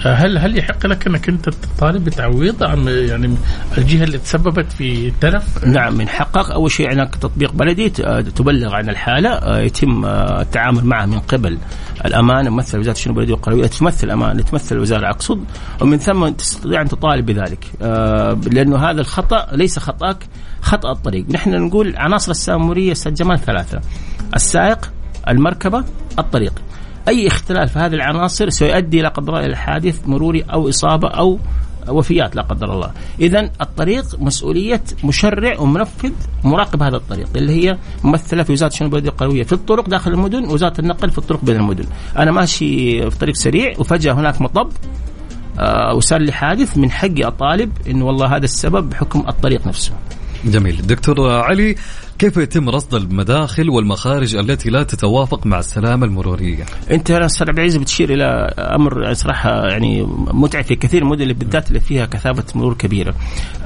هل 0.03 0.39
هل 0.39 0.59
يحق 0.59 0.87
لك 0.87 1.07
انك 1.07 1.29
انت 1.29 1.49
تطالب 1.49 2.05
بتعويض 2.05 2.63
عن 2.63 2.89
يعني 2.89 3.35
الجهة 3.79 4.05
اللي 4.05 4.19
تسببت 4.19 4.73
في 4.73 5.09
التلف؟ 5.09 5.65
نعم 5.65 5.95
من 5.95 6.09
حقك. 6.09 6.51
أول 6.51 6.71
شيء 6.71 6.93
هناك 6.93 7.15
تطبيق 7.15 7.53
بلدي 7.53 7.91
تبلغ 8.21 8.75
عن 8.75 8.89
الحالة 8.89 9.31
آه، 9.31 9.59
يتم 9.59 10.05
آه، 10.05 10.43
التعامل 10.43 10.85
معها 10.85 11.07
من 11.07 11.19
قبل 11.19 11.59
الأمانة. 12.05 12.51
ممثل 12.51 12.79
وزارة 12.79 12.95
الشؤون 12.95 13.17
البلدية 13.17 13.35
والقروية 13.35 13.67
تمثل 13.67 14.07
الامانه 14.07 14.43
تمثل 14.43 14.77
الوزارة 14.77 15.11
أقصد. 15.11 15.45
ومن 15.81 15.99
ثم 15.99 16.29
تستطيع 16.29 16.81
أن 16.81 16.89
تطالب 16.89 17.27
بذلك 17.27 17.65
آه، 17.83 18.41
لأنه 18.53 18.77
هذا 18.77 19.01
الخطأ 19.01 19.47
ليس 19.53 19.79
خطأك 19.79 20.17
خطأ 20.61 20.93
الطريق. 20.93 21.27
نحن 21.31 21.51
نقول 21.51 21.97
عناصر 21.97 22.31
السامورية 22.31 22.93
أستاذ 22.93 23.15
جمال 23.15 23.39
ثلاثة 23.39 23.81
السائق 24.35 24.93
المركبة 25.29 25.85
الطريق. 26.19 26.53
أي 27.09 27.27
اختلال 27.27 27.69
في 27.69 27.79
هذه 27.79 27.95
العناصر 27.95 28.49
سيؤدي 28.51 29.03
لا 29.03 29.09
قدر 29.09 29.29
الله 29.29 29.47
إلى 29.47 29.57
حادث 29.57 30.09
مروري 30.09 30.43
أو 30.43 30.69
إصابة 30.69 31.09
أو 31.09 31.39
وفيات 31.89 32.37
لا 32.37 32.43
قدر 32.43 32.73
الله. 32.73 32.91
إذا 33.21 33.51
الطريق 33.61 34.05
مسؤولية 34.21 34.83
مشرع 35.05 35.59
ومنفذ 35.59 36.13
مراقب 36.45 36.83
هذا 36.83 36.97
الطريق 36.97 37.29
اللي 37.37 37.53
هي 37.53 37.79
ممثلة 38.05 38.43
في 38.43 38.53
وزارة 38.53 38.71
الشؤون 38.71 38.91
البلدية 38.91 39.09
القروية 39.09 39.43
في 39.43 39.53
الطرق 39.53 39.89
داخل 39.89 40.11
المدن 40.11 40.45
وزارة 40.45 40.81
النقل 40.81 41.11
في 41.11 41.19
الطرق 41.19 41.45
بين 41.45 41.57
المدن. 41.57 41.85
أنا 42.19 42.31
ماشي 42.31 43.11
في 43.11 43.19
طريق 43.19 43.35
سريع 43.35 43.75
وفجأة 43.79 44.13
هناك 44.13 44.41
مطب 44.41 44.69
آه 45.59 45.95
وصار 45.95 46.21
لي 46.21 46.33
حادث 46.33 46.79
من 46.79 46.91
حقي 46.91 47.25
أطالب 47.25 47.73
إنه 47.89 48.05
والله 48.05 48.37
هذا 48.37 48.45
السبب 48.45 48.91
بحكم 48.91 49.25
الطريق 49.29 49.67
نفسه. 49.67 49.93
جميل. 50.45 50.87
دكتور 50.87 51.31
علي 51.31 51.77
كيف 52.19 52.37
يتم 52.37 52.69
رصد 52.69 52.95
المداخل 52.95 53.71
والمخارج 53.71 54.37
التي 54.37 54.71
لا 54.71 54.83
تتوافق 54.83 55.47
مع 55.47 55.59
السلامة 55.59 56.07
المرورية؟ 56.07 56.65
انت 56.91 57.11
أستاذ 57.11 57.49
عبد 57.49 57.59
العزيز 57.59 57.77
بتشير 57.77 58.15
إلى 58.15 58.25
أمر 58.59 59.15
صراحة 59.15 59.67
يعني 59.67 60.03
متعب 60.33 60.65
في 60.65 60.77
كثير 60.77 61.05
من 61.05 61.13
المدن 61.13 61.33
بالذات 61.33 61.69
اللي 61.69 61.81
فيها 61.81 62.07
كثافة 62.07 62.45
مرور 62.55 62.75
كبيرة. 62.75 63.15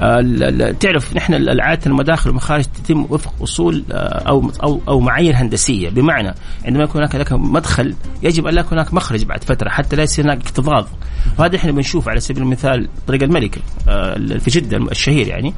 آه، 0.01 0.75
تعرف 0.79 1.15
نحن 1.15 1.59
عاده 1.59 1.81
المداخل 1.85 2.29
والمخارج 2.29 2.63
تتم 2.63 3.05
وفق 3.09 3.33
أصول 3.43 3.83
آه، 3.91 3.95
أو 4.29 4.51
أو 4.63 4.81
أو 4.87 4.99
معايير 4.99 5.35
هندسية 5.35 5.89
بمعنى 5.89 6.33
عندما 6.65 6.83
يكون 6.83 7.01
هناك 7.13 7.31
مدخل 7.31 7.95
يجب 8.23 8.47
أن 8.47 8.57
يكون 8.57 8.77
هناك 8.77 8.93
مخرج 8.93 9.23
بعد 9.23 9.43
فترة 9.43 9.69
حتى 9.69 9.95
لا 9.95 10.03
يصير 10.03 10.25
هناك 10.25 10.37
اكتظاظ 10.37 10.85
وهذا 11.39 11.55
إحنا 11.55 11.71
بنشوف 11.71 12.09
على 12.09 12.19
سبيل 12.19 12.43
المثال 12.43 12.89
طريق 13.07 13.23
الملكه 13.23 13.61
آه، 13.87 14.15
في 14.15 14.49
جدة 14.49 14.77
الشهير 14.77 15.27
يعني 15.27 15.53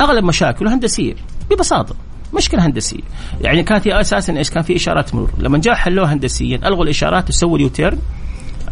أغلب 0.00 0.24
مشاكله 0.24 0.74
هندسية 0.74 1.14
ببساطة 1.50 2.09
مشكلة 2.36 2.66
هندسية. 2.66 3.00
يعني 3.40 3.62
كانت 3.62 3.88
هي 3.88 4.00
أساسا 4.00 4.36
إيش؟ 4.36 4.50
كان 4.50 4.62
في 4.62 4.76
إشارات 4.76 5.14
مرور. 5.14 5.30
لما 5.38 5.58
جاء 5.58 5.74
حلوها 5.74 6.12
هندسيا 6.12 6.56
ألغوا 6.56 6.84
الإشارات 6.84 7.28
وسووا 7.28 7.56
اليوتيرن 7.56 7.98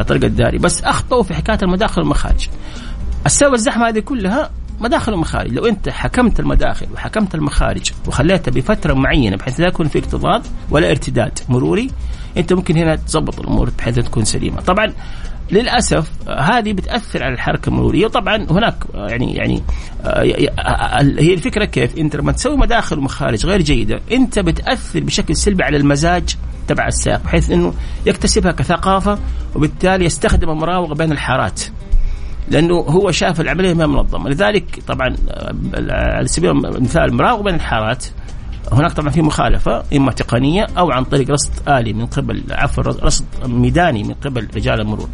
الطريق 0.00 0.24
الداري. 0.24 0.58
بس 0.58 0.82
أخطأوا 0.82 1.22
في 1.22 1.34
حكاية 1.34 1.58
المداخل 1.62 2.00
والمخارج. 2.00 2.48
السبب 3.26 3.54
الزحمة 3.54 3.88
هذه 3.88 3.98
كلها 3.98 4.50
مداخل 4.80 5.12
ومخارج. 5.12 5.52
لو 5.52 5.66
أنت 5.66 5.88
حكمت 5.88 6.40
المداخل 6.40 6.86
وحكمت 6.94 7.34
المخارج 7.34 7.90
وخليتها 8.06 8.50
بفترة 8.50 8.94
معينة 8.94 9.36
بحيث 9.36 9.60
لا 9.60 9.66
يكون 9.66 9.88
في 9.88 9.98
اكتظاظ 9.98 10.46
ولا 10.70 10.90
ارتداد 10.90 11.38
مروري 11.48 11.90
أنت 12.36 12.52
ممكن 12.52 12.76
هنا 12.76 12.96
تظبط 12.96 13.40
الأمور 13.40 13.70
بحيث 13.78 13.98
تكون 13.98 14.24
سليمة. 14.24 14.60
طبعا 14.60 14.92
للأسف 15.52 16.10
هذه 16.28 16.72
بتأثر 16.72 17.24
على 17.24 17.34
الحركة 17.34 17.68
المرورية. 17.68 18.04
وطبعا 18.04 18.46
هناك 18.50 18.84
يعني 18.94 19.34
يعني 19.34 19.62
آه، 20.04 20.22
هي 21.18 21.34
الفكرة 21.34 21.64
كيف؟ 21.64 21.96
أنت 21.98 22.16
لما 22.16 22.32
تسوي 22.32 22.56
مداخل 22.56 22.98
ومخارج 22.98 23.46
غير 23.46 23.62
جيدة 23.62 24.00
أنت 24.12 24.38
بتأثر 24.38 25.00
بشكل 25.00 25.36
سلبي 25.36 25.62
على 25.64 25.76
المزاج 25.76 26.36
تبع 26.68 26.86
السائق 26.86 27.24
بحيث 27.24 27.50
إنه 27.50 27.74
يكتسبها 28.06 28.52
كثقافة 28.52 29.18
وبالتالي 29.54 30.04
يستخدم 30.04 30.50
المراوغه 30.50 30.94
بين 30.94 31.12
الحارات. 31.12 31.60
لأنه 32.48 32.74
هو 32.74 33.10
شاف 33.10 33.40
العملية 33.40 33.74
ما 33.74 33.86
منظمة. 33.86 34.30
لذلك 34.30 34.82
طبعا 34.86 35.16
آه، 35.28 35.54
على 35.90 36.28
سبيل 36.28 36.50
المثال 36.50 37.02
المراوغه 37.02 37.42
بين 37.42 37.54
الحارات 37.54 38.04
هناك 38.72 38.92
طبعا 38.92 39.10
في 39.10 39.22
مخالفة 39.22 39.82
إما 39.96 40.12
تقنية 40.12 40.66
أو 40.78 40.90
عن 40.90 41.04
طريق 41.04 41.30
رصد 41.30 41.68
آلي 41.68 41.92
من 41.92 42.06
قبل 42.06 42.42
عفوا 42.50 42.82
رصد 42.84 43.24
ميداني 43.44 44.02
من 44.02 44.14
قبل 44.14 44.48
رجال 44.56 44.80
المرور. 44.80 45.08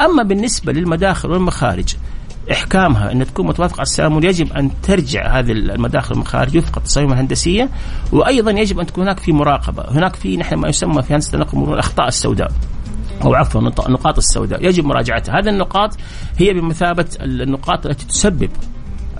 أما 0.00 0.22
بالنسبة 0.22 0.72
للمداخل 0.72 1.30
والمخارج 1.30 1.94
إحكامها 2.52 3.12
إن 3.12 3.26
تكون 3.26 3.46
متوافقة 3.46 3.76
على 3.76 3.82
السلام 3.82 4.24
يجب 4.24 4.52
أن 4.52 4.70
ترجع 4.82 5.38
هذه 5.38 5.52
المداخل 5.52 6.12
والمخارج 6.12 6.56
وفق 6.56 6.78
التصاميم 6.78 7.12
الهندسية 7.12 7.68
وأيضا 8.12 8.50
يجب 8.50 8.80
أن 8.80 8.86
تكون 8.86 9.04
هناك 9.04 9.20
في 9.20 9.32
مراقبة، 9.32 9.84
هناك 9.90 10.16
في 10.16 10.36
نحن 10.36 10.54
ما 10.54 10.68
يسمى 10.68 11.02
في 11.02 11.14
هندسة 11.14 11.34
النقل 11.34 11.50
والمرور 11.52 11.74
الأخطاء 11.74 12.08
السوداء. 12.08 12.52
أو 13.24 13.34
عفوا 13.34 13.60
النقاط 13.60 14.18
السوداء 14.18 14.66
يجب 14.66 14.84
مراجعتها 14.84 15.38
هذه 15.38 15.48
النقاط 15.48 15.96
هي 16.38 16.52
بمثابة 16.52 17.06
النقاط 17.20 17.86
التي 17.86 18.06
تسبب 18.06 18.50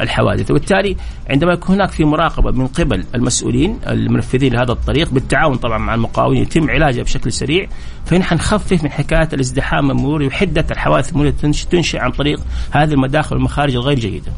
الحوادث. 0.01 0.51
وبالتالي 0.51 0.97
عندما 1.31 1.53
يكون 1.53 1.75
هناك 1.75 1.91
في 1.91 2.05
مراقبة 2.05 2.51
من 2.51 2.67
قبل 2.67 3.05
المسؤولين 3.15 3.79
المنفذين 3.87 4.53
لهذا 4.53 4.73
الطريق 4.73 5.11
بالتعاون 5.11 5.57
طبعا 5.57 5.79
مع 5.79 5.95
المقاولين 5.95 6.43
يتم 6.43 6.71
علاجها 6.71 7.03
بشكل 7.03 7.33
سريع 7.33 7.69
فإن 8.07 8.23
حنخفف 8.23 8.85
من 8.85 8.91
حكاية 8.91 9.29
الازدحام 9.33 9.91
المروري 9.91 10.27
وحدة 10.27 10.67
الحوادث 10.71 11.11
المرورية 11.13 11.35
تنشئ 11.71 11.99
عن 11.99 12.11
طريق 12.11 12.41
هذه 12.71 12.93
المداخل 12.93 13.37
والمخارج 13.37 13.75
الغير 13.75 13.99
جيدة. 13.99 14.33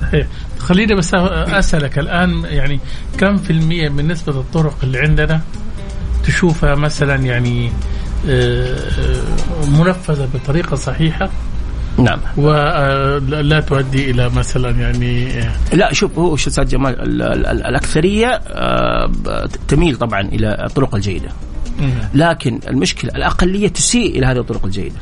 صحيح. 0.00 0.26
خليني 0.58 0.94
بس 0.94 1.14
أسألك 1.14 1.98
الآن 1.98 2.44
يعني 2.44 2.80
كم 3.18 3.36
في 3.36 3.50
المية 3.50 3.88
من 3.88 4.08
نسبة 4.08 4.32
الطرق 4.32 4.76
اللي 4.82 4.98
عندنا 4.98 5.40
تشوفها 6.24 6.74
مثلا 6.74 7.14
يعني 7.14 7.72
آه، 8.28 8.76
آه، 8.76 9.66
منفذة 9.78 10.28
بطريقة 10.34 10.76
صحيحة؟ 10.76 11.30
نعم. 11.98 12.18
ولا 12.36 13.60
تؤدي 13.60 14.10
إلى 14.10 14.30
مثلا 14.36 14.70
يعني 14.70 15.28
لا 15.72 15.92
شوف 15.92 16.18
هو 16.18 16.34
أستاذ 16.34 16.64
جمال 16.64 17.22
الأكثرية 17.66 18.26
آه، 18.26 19.10
تميل 19.68 19.96
طبعا 19.96 20.20
إلى 20.20 20.66
الطرق 20.66 20.94
الجيدة. 20.94 21.28
لكن 22.14 22.60
المشكلة 22.68 23.10
الأقلية 23.14 23.68
تسيء 23.68 24.18
إلى 24.18 24.26
هذه 24.26 24.38
الطرق 24.38 24.64
الجيدة 24.64 24.96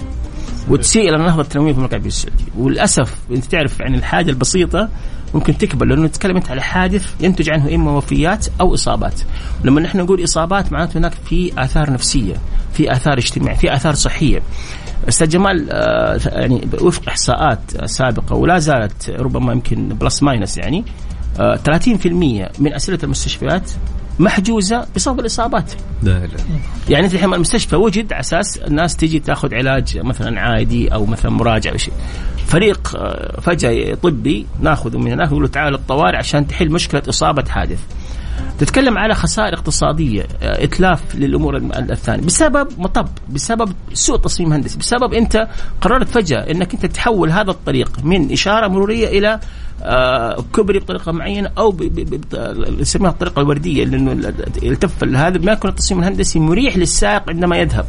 وتسيء 0.69 1.09
إلى 1.09 1.17
النهضه 1.17 1.43
التنمويه 1.43 1.73
في 1.73 1.79
المملكه 1.79 1.97
السعوديه 1.97 2.45
وللأسف 2.57 3.15
انت 3.31 3.45
تعرف 3.45 3.81
يعني 3.81 3.97
الحاجة 3.97 4.31
البسيطة 4.31 4.89
ممكن 5.35 5.59
تكبر 5.59 5.87
لأنه 5.87 6.03
نتكلم 6.03 6.37
انت 6.37 6.51
على 6.51 6.63
حادث 6.63 7.15
ينتج 7.21 7.51
عنه 7.51 7.75
إما 7.75 7.91
وفيات 7.91 8.47
أو 8.61 8.75
إصابات. 8.75 9.21
لما 9.65 9.81
نحن 9.81 9.99
نقول 9.99 10.25
إصابات 10.25 10.73
معناته 10.73 10.99
هناك 10.99 11.13
في 11.13 11.53
آثار 11.59 11.93
نفسية 11.93 12.35
في 12.73 12.93
آثار 12.93 13.19
اجتماعية 13.19 13.57
في 13.57 13.75
آثار 13.75 13.95
صحية. 13.95 14.43
أستاذ 15.09 15.29
جمال 15.29 15.67
آه، 15.71 16.21
يعني 16.25 16.69
وفق 16.81 17.09
إحصاءات 17.09 17.85
سابقة 17.85 18.37
ولا 18.37 18.59
زالت 18.59 19.11
ربما 19.11 19.53
يمكن 19.53 19.89
plus 19.89 20.23
minus 20.23 20.59
يعني 20.59 20.85
30% 21.39 21.41
آه، 21.41 22.51
من 22.59 22.75
أسرة 22.75 22.99
المستشفيات 23.03 23.71
محجوزة 24.19 24.87
بسبب 24.97 25.21
الإصابات. 25.21 25.73
لا 26.03 26.11
لا. 26.11 26.29
يعني 26.89 27.05
أنت 27.05 27.15
الحين 27.15 27.35
المستشفى 27.35 27.77
وجد 27.77 28.13
على 28.13 28.21
أساس 28.21 28.57
الناس 28.59 28.97
تجي 28.97 29.19
تاخذ 29.19 29.55
علاج 29.55 29.99
مثلا 29.99 30.41
عادي 30.41 30.89
أو 30.95 31.07
مثلا 31.07 31.31
مراجعه 31.31 31.73
أو 31.73 31.77
شيء. 31.77 31.95
فريق 32.47 32.97
آه، 32.97 33.41
فجأة 33.41 33.95
طبي 33.95 34.47
ناخذه 34.61 34.99
من 34.99 35.13
هناك 35.13 35.29
يقول 35.29 35.49
تعال 35.49 35.75
الطوارئ 35.75 36.17
عشان 36.17 36.47
تحل 36.47 36.71
مشكلة 36.71 37.03
إصابة 37.09 37.45
حادث. 37.49 37.79
تتكلم 38.59 38.99
على 38.99 39.15
خسائر 39.15 39.55
اقتصادية 39.55 40.23
آه، 40.43 40.65
إتلاف 40.65 41.15
للأمور 41.15 41.57
الثانية. 41.57 42.27
بسبب 42.27 42.69
مطب 42.79 43.09
بسبب 43.29 43.73
سوء 43.93 44.17
تصميم 44.17 44.53
هندسي 44.53 44.79
بسبب 44.79 45.15
أنت 45.15 45.49
قررت 45.81 46.09
فجأة 46.09 46.51
إنك 46.51 46.75
أنت 46.75 46.87
تحول 46.87 47.31
هذا 47.31 47.51
الطريق 47.51 47.91
من 48.05 48.33
إشارة 48.33 48.69
مرورية 48.69 49.09
إلى 49.09 49.41
آه 49.83 50.45
كبري 50.55 50.79
بطريقة 50.79 51.13
معينة 51.13 51.51
أو 51.59 51.77
نسميها 52.81 53.11
الطريقة 53.11 53.43
الوردية 53.43 53.85
لأنه 53.85 54.33
التف 54.63 55.05
هذا 55.05 55.39
ما 55.39 55.53
يكون 55.53 55.71
التصميم 55.71 56.01
الهندسي 56.01 56.39
مريح 56.39 56.77
للسائق 56.77 57.23
عندما 57.29 57.57
يذهب 57.57 57.87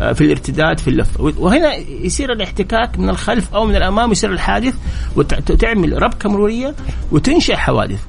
آه، 0.00 0.12
في 0.12 0.20
الارتداد 0.20 0.78
في 0.78 0.88
اللف. 0.88 1.20
وهنا 1.20 1.74
يصير 1.76 2.32
الاحتكاك 2.32 2.98
من 2.98 3.10
الخلف 3.10 3.54
أو 3.54 3.66
من 3.66 3.76
الأمام 3.76 4.12
يصير 4.12 4.32
الحادث 4.32 4.74
وتعمل 5.16 6.02
ربكة 6.02 6.28
مرورية 6.28 6.74
وتنشئ 7.12 7.56
حوادث. 7.56 8.00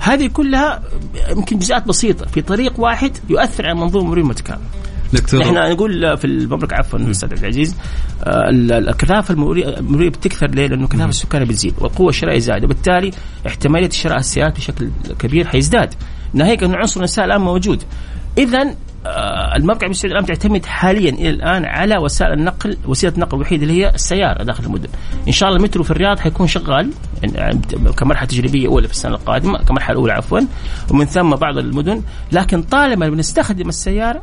هذه 0.00 0.26
كلها 0.26 0.82
يمكن 1.30 1.58
جزئيات 1.58 1.86
بسيطة 1.86 2.26
في 2.26 2.42
طريق 2.42 2.80
واحد 2.80 3.16
يؤثر 3.30 3.66
على 3.66 3.74
منظومه 3.74 4.04
مروريه 4.04 4.22
متكامله 4.24 4.68
دكتور. 5.12 5.42
إحنا 5.42 5.72
نقول 5.72 6.18
في 6.18 6.24
المملكة 6.24 6.76
عفوا 6.76 7.10
أستاذ 7.10 7.28
عبد 7.30 7.38
العزيز 7.38 7.76
آه، 8.24 8.50
الكثافة 8.50 9.34
المروريه 9.34 10.08
بتكثر 10.08 10.46
ليه؟ 10.50 10.66
لأنه 10.66 10.84
الكثافه 10.84 11.08
السكانيه 11.08 11.46
بتزيد 11.46 11.74
والقوه 11.78 12.08
الشرائيه 12.08 12.38
زايدة. 12.38 12.64
وبالتالي 12.64 13.10
احتمالية 13.46 13.88
شراء 13.90 14.18
السيارات 14.18 14.56
بشكل 14.56 14.90
كبير 15.18 15.46
حيزداد. 15.46 15.94
ناهيك 16.32 16.62
انه 16.62 16.76
عنصر 16.76 17.00
النساء 17.00 17.24
الآن 17.24 17.40
موجود. 17.40 17.82
اذا 18.38 18.74
آه، 19.06 19.56
الموقع 19.56 19.86
بالسعوديه 19.86 20.18
الان 20.18 20.26
تعتمد 20.26 20.66
حاليا 20.66 21.10
إلى 21.10 21.30
الآن 21.30 21.64
على 21.64 21.98
وسائل 21.98 22.32
النقل 22.32 22.76
وسيلة 22.86 23.14
النقل 23.14 23.36
الوحيدة 23.36 23.62
اللي 23.62 23.84
هي 23.84 23.94
السيارة 23.94 24.42
داخل 24.42 24.64
المدن. 24.64 24.88
إن 25.26 25.32
شاء 25.32 25.48
الله 25.48 25.58
المترو 25.60 25.84
في 25.84 25.90
الرياض 25.90 26.18
حيكون 26.18 26.46
شغال 26.46 26.90
كمرحلة 27.96 28.28
تجريبية 28.28 28.68
أولى 28.68 28.88
في 28.88 28.94
السنة 28.94 29.14
القادمة 29.14 29.58
كمرحلة 29.58 29.96
اولى 29.96 30.12
عفوا 30.12 30.40
ومن 30.90 31.04
ثم 31.04 31.30
بعض 31.30 31.58
المدن. 31.58 32.02
لكن 32.32 32.62
طالما 32.62 33.08
بنستخدم 33.08 33.68
السيارة 33.68 34.22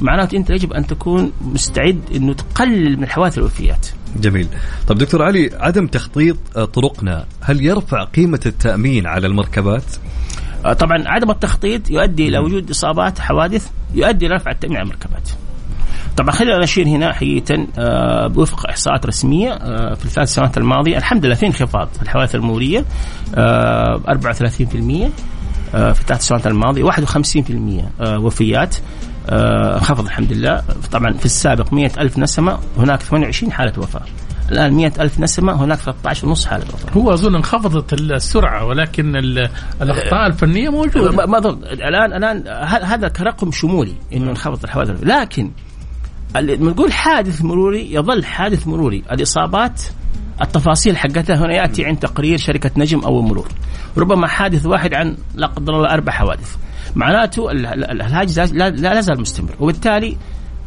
معناته 0.00 0.36
أنت 0.36 0.50
يجب 0.50 0.72
أن 0.72 0.86
تكون 0.86 1.32
مستعد 1.40 2.00
إنه 2.14 2.34
تقلل 2.34 3.00
من 3.00 3.08
حوادث 3.08 3.38
الوفيات. 3.38 3.86
جميل. 4.16 4.48
طب 4.88 4.98
دكتور 4.98 5.22
علي 5.22 5.50
عدم 5.54 5.86
تخطيط 5.86 6.36
طرقنا 6.58 7.26
هل 7.40 7.64
يرفع 7.64 8.04
قيمة 8.04 8.40
التأمين 8.46 9.06
على 9.06 9.26
المركبات؟ 9.26 9.84
آه، 9.84 10.09
طبعا 10.78 11.02
عدم 11.06 11.30
التخطيط 11.30 11.90
يؤدي 11.90 12.28
إلى 12.28 12.38
وجود 12.38 12.70
إصابات 12.70 13.18
حوادث 13.18 13.70
يؤدي 13.94 14.26
إلى 14.26 14.34
رفع 14.34 14.50
التأمين 14.50 14.76
على 14.76 14.84
المركبات. 14.84 15.28
طبعا 16.16 16.30
خلينا 16.30 16.58
نشير 16.58 16.86
هنا 16.88 17.12
حقيقه 17.12 17.66
آه 17.78 18.32
وفق 18.36 18.68
إحصاءات 18.68 19.06
رسمية 19.06 19.52
آه 19.52 19.94
في 19.94 20.04
الثلاث 20.04 20.28
سنوات 20.28 20.58
الماضية. 20.58 20.96
الحمد 20.98 21.26
لله 21.26 21.34
في 21.34 21.46
انخفاض 21.46 21.88
في 21.96 22.02
الحوادث 22.02 22.34
المروريه 22.34 22.84
آه 23.34 24.00
34% 24.08 24.10
آه 25.74 25.92
في 25.92 26.00
الثلاث 26.00 26.20
سنوات 26.22 26.46
الماضية 26.46 26.90
51% 26.90 26.90
آه 28.00 28.18
وفيات 28.18 28.76
آه 29.28 30.00
الحمد 30.00 30.32
لله. 30.32 30.62
طبعا 30.92 31.12
في 31.12 31.24
السابق 31.24 31.72
100 31.72 31.90
ألف 31.98 32.18
نسمة 32.18 32.58
هناك 32.78 33.02
28 33.02 33.52
حالة 33.52 33.72
وفاة. 33.78 34.02
مئة 34.52 35.02
ألف 35.02 35.20
نسمة 35.20 35.64
هناك 35.64 35.78
13 35.78 36.26
ونص 36.26 36.46
حالة. 36.46 36.64
وفاة 36.74 36.92
هو 36.92 37.12
أظن 37.12 37.34
انخفضت 37.34 37.92
السرعة 37.92 38.64
ولكن 38.64 39.16
الأخطاء 39.82 40.26
الفنية 40.26 40.68
موجودة. 40.68 41.26
ما 41.26 41.38
أظن. 41.38 41.64
الآن 41.64 42.12
الآن 42.12 42.48
هذا 42.84 43.08
كرقم 43.08 43.52
شمولي 43.52 43.94
إنه 44.12 44.30
انخفضت 44.30 44.64
الحوادث. 44.64 45.04
لكن 45.04 45.50
لما 46.40 46.70
نقول 46.70 46.92
حادث 46.92 47.42
مروري 47.42 47.94
يظل 47.94 48.24
حادث 48.24 48.66
مروري. 48.66 49.02
الإصابات 49.12 49.82
التفاصيل 50.42 50.96
حقتها 50.96 51.36
هنا 51.36 51.54
يأتي 51.54 51.84
عند 51.84 51.98
تقرير 51.98 52.38
شركة 52.38 52.70
نجم 52.76 53.00
أو 53.00 53.20
المرور 53.20 53.48
ربما 53.96 54.26
حادث 54.26 54.66
واحد 54.66 54.94
عن 54.94 55.16
لا 55.34 55.46
قدر 55.46 55.76
الله 55.76 55.90
أربع 55.90 56.12
حوادث. 56.12 56.56
معناته 56.96 57.50
الهاجس 57.50 58.38
لا, 58.38 58.70
لا 58.70 59.00
زال 59.00 59.20
مستمر 59.20 59.50
وبالتالي 59.60 60.16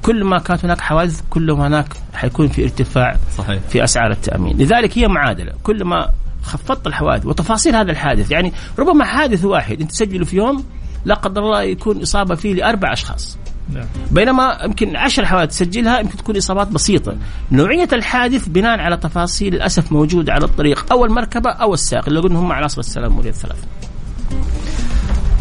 كل 0.03 0.23
ما 0.23 0.39
كانت 0.39 0.65
هناك 0.65 0.81
حوادث 0.81 1.21
كل 1.29 1.51
ما 1.51 1.67
هناك 1.67 1.87
حيكون 2.13 2.47
في 2.47 2.63
ارتفاع 2.63 3.17
صحيح. 3.37 3.61
في 3.69 3.83
أسعار 3.83 4.11
التأمين. 4.11 4.57
لذلك 4.57 4.97
هي 4.97 5.07
معادلة. 5.07 5.53
كل 5.63 5.83
ما 5.83 6.09
خفضت 6.43 6.87
الحوادث 6.87 7.25
وتفاصيل 7.25 7.75
هذا 7.75 7.91
الحادث 7.91 8.31
يعني 8.31 8.53
ربما 8.79 9.05
حادث 9.05 9.45
واحد 9.45 9.81
أنت 9.81 9.91
تسجله 9.91 10.25
في 10.25 10.37
يوم 10.37 10.65
لا 11.05 11.15
قدر 11.15 11.41
الله 11.41 11.61
يكون 11.61 12.01
إصابة 12.01 12.35
فيه 12.35 12.53
لأربع 12.53 12.93
أشخاص. 12.93 13.37
نعم. 13.73 13.85
بينما 14.11 14.57
يمكن 14.63 14.95
عشر 14.95 15.25
حوادث 15.25 15.51
تسجلها 15.51 15.99
يمكن 15.99 16.17
تكون 16.17 16.37
إصابات 16.37 16.67
بسيطة. 16.67 17.15
نوعية 17.51 17.87
الحادث 17.93 18.47
بناء 18.47 18.79
على 18.79 18.97
تفاصيل 18.97 19.53
للأسف 19.53 19.91
موجودة 19.91 20.33
على 20.33 20.45
الطريق 20.45 20.85
أو 20.91 21.05
المركبة 21.05 21.49
أو 21.49 21.73
السائق 21.73 22.07
اللي 22.07 22.19
قلنا 22.19 22.39
هم 22.39 22.51
عناصر 22.51 22.79
السلام 22.79 23.19
الثلاثة. 23.19 23.67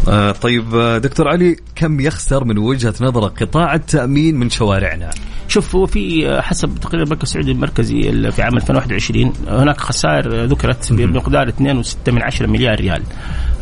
آه 0.07 0.31
طيب 0.31 0.75
آه، 0.75 0.97
دكتور 0.97 1.27
علي 1.27 1.55
كم 1.75 1.99
يخسر 1.99 2.43
من 2.43 2.57
وجهة 2.57 2.93
نظرك 3.01 3.43
قطاع 3.43 3.75
التأمين 3.75 4.35
من 4.35 4.49
شوارعنا؟ 4.49 5.09
شوف 5.47 5.75
هو 5.75 5.85
في 5.85 6.29
آه، 6.29 6.41
حسب 6.41 6.75
تقرير 6.81 7.03
البنك 7.03 7.23
السعودي 7.23 7.51
المركزي 7.51 8.31
في 8.31 8.41
عام 8.41 8.57
2021 8.57 9.33
هناك 9.47 9.77
خسائر 9.81 10.45
ذكرت 10.45 10.93
بمقدار 10.93 11.49
2.6 11.49 12.11
من 12.13 12.23
10 12.23 12.47
مليار 12.47 12.79
ريال. 12.79 13.03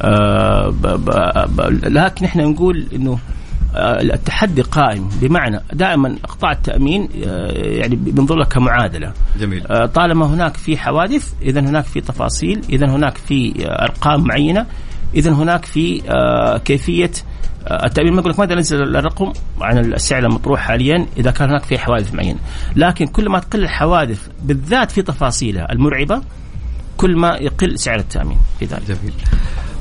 آه 0.01 0.73
لكن 1.83 2.25
إحنا 2.25 2.43
نقول 2.45 2.87
إنه 2.93 3.19
التحدي 3.75 4.61
قائم 4.61 5.09
بمعنى 5.21 5.59
دائما 5.73 6.15
قطاع 6.23 6.51
التأمين 6.51 7.09
يعني 7.55 7.95
بنظر 7.95 8.35
له 8.35 8.45
كمعادلة 8.45 9.13
جميل 9.39 9.87
طالما 9.87 10.25
هناك 10.25 10.57
في 10.57 10.77
حوادث 10.77 11.33
اذا 11.41 11.59
هناك 11.59 11.83
في 11.85 12.01
تفاصيل 12.01 12.61
اذا 12.69 12.89
هناك 12.89 13.17
في 13.17 13.53
أرقام 13.65 14.23
معينة 14.23 14.65
اذا 15.15 15.31
هناك 15.31 15.65
في 15.65 16.01
آه، 16.09 16.57
كيفية 16.57 17.11
آه، 17.67 17.85
التأمين. 17.85 18.13
ما 18.13 18.19
أقول 18.19 18.31
لك 18.31 18.39
ما 18.39 18.45
ننزل 18.45 18.97
الرقم؟ 18.97 19.33
عن 19.61 19.77
السعر 19.77 20.25
المطروح 20.25 20.59
حاليا 20.59 21.07
إذا 21.17 21.31
كان 21.31 21.49
هناك 21.49 21.63
في 21.63 21.77
حوادث 21.77 22.13
معينة. 22.13 22.39
لكن 22.75 23.07
كل 23.07 23.29
ما 23.29 23.39
تقل 23.39 23.63
الحوادث 23.63 24.27
بالذات 24.43 24.91
في 24.91 25.01
تفاصيلها 25.01 25.71
المرعبة 25.71 26.21
كل 26.97 27.17
ما 27.17 27.37
يقل 27.41 27.79
سعر 27.79 27.99
التأمين 27.99 28.37
في 28.59 28.65
ذلك. 28.65 28.83
جميل. 28.87 29.13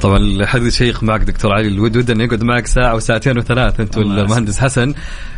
طبعا 0.00 0.16
الحديث 0.16 0.76
شيق 0.76 1.02
معك 1.02 1.20
دكتور 1.20 1.52
علي 1.52 1.68
الود 1.68 1.96
ود 1.96 2.10
انه 2.10 2.24
يقعد 2.24 2.42
معك 2.42 2.66
ساعة 2.66 2.94
وساعتين 2.94 3.38
وثلاث. 3.38 3.80
انت 3.80 3.98
والمهندس 3.98 4.58
حسن. 4.58 4.94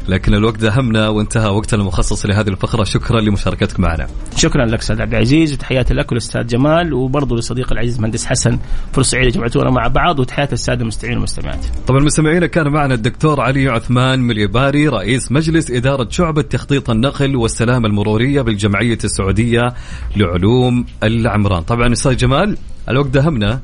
لكن 0.08 0.34
الوقت 0.34 0.64
أهمنا 0.64 1.08
وانتهى 1.08 1.48
وقتنا 1.48 1.80
المخصص 1.80 2.26
لهذه 2.26 2.48
الفقرة. 2.48 2.84
شكرا 2.84 3.20
لمشاركتك 3.20 3.80
معنا. 3.80 4.06
شكرا 4.36 4.66
لك 4.66 4.78
أستاذ 4.78 5.02
عبد 5.02 5.14
العزيز 5.14 5.52
وتحياتي 5.52 5.94
لك 5.94 6.12
والأستاذ 6.12 6.46
جمال 6.46 6.94
وبرضه 6.94 7.36
لصديق 7.36 7.72
العزيز 7.72 8.00
مهندس 8.00 8.24
حسن. 8.24 8.58
فرصة 8.92 9.10
سعيده 9.10 9.30
جمعتونا 9.30 9.70
مع 9.70 9.86
بعض 9.86 10.18
وتحياتي 10.18 10.52
السادة 10.52 10.82
المستمعين 10.82 11.16
والمستمعات. 11.16 11.66
طبعا 11.86 12.00
مستمعينا 12.00 12.46
كان 12.46 12.68
معنا 12.68 12.94
الدكتور 12.94 13.40
علي 13.40 13.68
عثمان 13.68 14.20
مليباري 14.20 14.88
رئيس 14.88 15.32
مجلس 15.32 15.70
إدارة 15.70 16.08
شعبه 16.10 16.42
تخطيط 16.42 16.90
النقل 16.90 17.36
والسلامه 17.36 17.86
المرورية 17.86 18.42
بالجمعية 18.42 18.98
السعودية 19.04 19.74
لعلوم 20.16 20.84
العمران. 21.02 21.62
طبعا 21.62 21.92
أستاذ 21.92 22.16
جمال 22.16 22.56
الوقت 22.88 23.08
دهمنا 23.08 23.60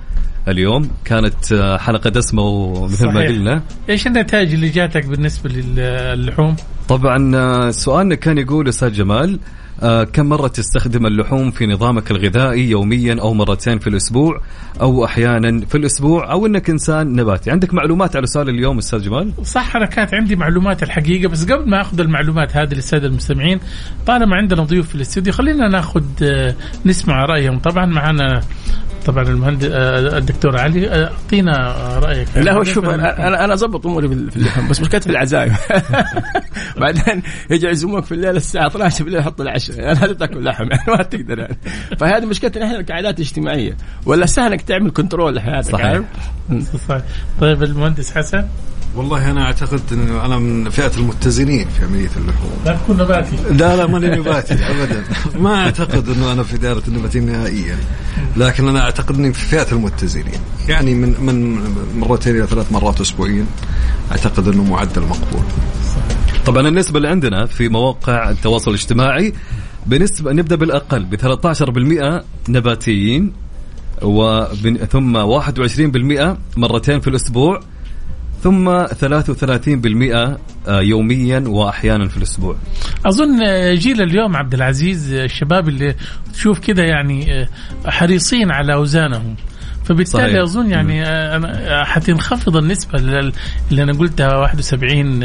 اليوم. 0.51 0.91
كانت 1.05 1.53
آه، 1.53 1.77
حلقة 1.77 2.11
دسمة 2.11 2.43
ومثل 2.43 3.07
ما. 3.07 3.21
قلنا. 3.21 3.63
إيش 3.89 4.07
النتائج 4.07 4.55
اللي 4.55 4.69
جاتك 4.69 5.07
بالنسبة 5.07 5.51
للحوم؟ 5.51 6.57
طبعا 6.89 7.37
آه، 7.37 7.71
سؤالنا 7.71 8.15
كان 8.15 8.39
يقول 8.39 8.69
أستاذ 8.69 8.93
جمال 8.93 9.39
آه، 9.83 10.05
كم 10.05 10.27
مرة 10.27 10.49
تستخدم 10.49 11.07
اللحوم 11.07 11.51
في 11.51 11.67
نظامك 11.67 12.11
الغذائي 12.11 12.71
يوميا 12.71 13.21
أو 13.21 13.35
مرتين 13.35 13.79
في 13.79 13.87
الأسبوع 13.87 14.41
أو 14.81 15.05
أحيانا 15.05 15.67
في 15.67 15.75
الأسبوع 15.75 16.33
أو 16.33 16.47
أنك 16.47 16.71
إنسان 16.71 17.13
نباتي؟ 17.13 17.51
عندك 17.51 17.75
معلومات 17.75 18.17
على 18.17 18.27
سؤال 18.27 18.49
اليوم 18.49 18.79
أستاذ 18.79 19.03
جمال؟ 19.03 19.33
صح 19.43 19.77
أنا 19.77 19.87
كانت 19.87 20.15
عندي 20.15 20.37
معلومات 20.37 20.83
الحقيقة 20.83 21.29
بس 21.29 21.45
قبل 21.45 21.71
ما 21.71 21.81
أخذ 21.81 22.01
المعلومات 22.01 22.57
هذه 22.57 22.75
للسادة 22.75 23.07
المستمعين 23.07 23.61
طالما 24.07 24.37
عندنا 24.37 24.63
ضيوف 24.63 24.89
في 24.89 24.95
الاستوديو 24.95 25.33
خلينا 25.33 25.69
ناخذ 25.69 26.05
آه، 26.23 26.55
نسمع 26.87 27.25
رأيهم. 27.25 27.59
طبعا 27.59 27.87
معنا 27.87 28.41
طبعا 29.07 29.23
المهندس 29.23 29.69
آه، 29.73 30.19
الدكتور 30.19 30.57
علي 30.57 30.89
آه، 30.89 31.11
أعطينا 31.13 31.75
رأيك. 31.99 32.29
لا 32.37 32.53
هو 32.53 32.65
شوف 32.65 32.85
أنا 32.85 33.29
أنا 33.29 33.45
أنا 33.45 33.55
أظبط 33.55 33.87
أموري 33.87 34.09
في 34.09 34.37
اللحم 34.37 34.69
بس 34.69 34.81
مشكلتي 34.81 35.05
في 35.05 35.11
العزايم. 35.11 35.53
بعدين 36.81 37.23
يجي 37.51 37.67
يعزموك 37.67 38.05
في 38.05 38.13
الليل 38.13 38.37
الساعة 38.37 38.67
12 38.67 39.05
بالليل 39.05 39.21
يحط 39.21 39.41
العشاء. 39.41 39.77
يعني 39.81 40.01
لازم 40.01 40.15
تأكل 40.15 40.45
لحم 40.45 40.69
يعني 40.71 40.83
ما 40.99 41.03
تقدر 41.03 41.39
يعني 41.39 41.59
فهذه 41.99 42.25
مشكلتنا 42.25 42.67
إحنا 42.67 42.83
كعادات 42.83 43.21
اجتماعيه 43.21 43.77
ولا 44.07 44.27
سهل 44.27 44.53
إنك 44.53 44.61
تعمل 44.63 44.91
كنترول 44.91 45.35
لحياتك 45.35 45.71
صحيح. 45.71 45.87
عارف؟ 45.87 46.05
صحيح. 46.89 47.03
طيب 47.41 47.63
المهندس 47.63 48.13
حسن؟ 48.13 48.45
والله 48.97 49.31
أنا 49.31 49.43
أعتقد 49.43 49.81
انه 49.93 50.25
أنا 50.25 50.39
من 50.39 50.71
فئة 50.71 50.91
المتزنين 50.97 51.69
في 51.69 51.85
عمليه 51.85 52.11
اللحوم. 52.17 52.51
لا 52.67 52.77
تكون 52.77 52.97
نباتي. 52.97 53.37
لا 53.51 53.77
لا 53.77 53.87
ماني 53.87 54.07
نباتي 54.07 54.55
ابدا. 54.55 55.05
ما 55.39 55.65
أعتقد 55.65 56.09
إنه 56.09 56.33
أنا 56.33 56.43
في 56.43 56.59
دائرة 56.59 56.83
النباتيين 56.89 57.27
نهائيا 57.27 57.77
لكن 58.37 58.69
أنا 58.69 58.88
أعتقد 58.89 59.15
إني 59.19 59.33
في 59.33 59.41
فئة 59.49 59.73
المتزنين. 59.73 60.41
يعني 60.69 60.95
من 60.95 61.15
من 61.21 61.59
مرتين 62.01 62.37
إلى 62.37 62.47
ثلاث 62.47 62.73
مرات 62.73 63.01
اسبوعيا. 63.01 63.47
أعتقد 64.11 64.49
إنه 64.49 64.65
معدل 64.65 65.03
مقبول. 65.03 65.43
طبعا 66.47 66.69
النسبة 66.69 66.97
اللي 66.97 67.09
عندنا 67.09 67.47
في 67.47 67.69
مواقع 67.69 68.31
التواصل 68.31 68.71
الاجتماعي 68.71 69.33
بنسبة 69.87 70.33
نبدأ 70.33 70.57
بالأقل 70.57 71.05
ب 71.05 71.15
13% 71.17 72.25
نباتيين 72.49 73.33
وبن- 74.03 74.77
ثم 74.93 75.17
21% 75.17 76.37
مرتين 76.57 77.01
في 77.01 77.09
الأسبوع. 77.09 77.61
ثم 78.43 78.85
33% 78.87 80.37
آه، 80.69 80.81
يوميا 80.81 81.45
وأحيانا 81.47 82.09
في 82.09 82.17
الأسبوع. 82.17 82.57
أظن 83.07 83.39
جيل 83.75 84.03
اليوم 84.03 84.37
عبد 84.37 84.55
العزيز 84.55 85.13
الشباب 85.15 85.69
اللي 85.69 85.95
تشوف 86.33 86.59
كذا 86.59 86.85
يعني 86.85 87.47
حريصين 87.87 88.51
على 88.51 88.75
أوزانهم. 88.75 89.37
فبالتالي 89.85 90.23
صحيح. 90.29 90.43
أظن 90.43 90.71
يعني 90.71 91.03
أنا 91.07 91.85
حتنخفض 91.85 92.57
النسبة 92.57 92.99
لل- 92.99 93.33
اللي 93.71 93.83
أنا 93.83 93.93
قلتها 93.93 94.37
71 94.37 95.25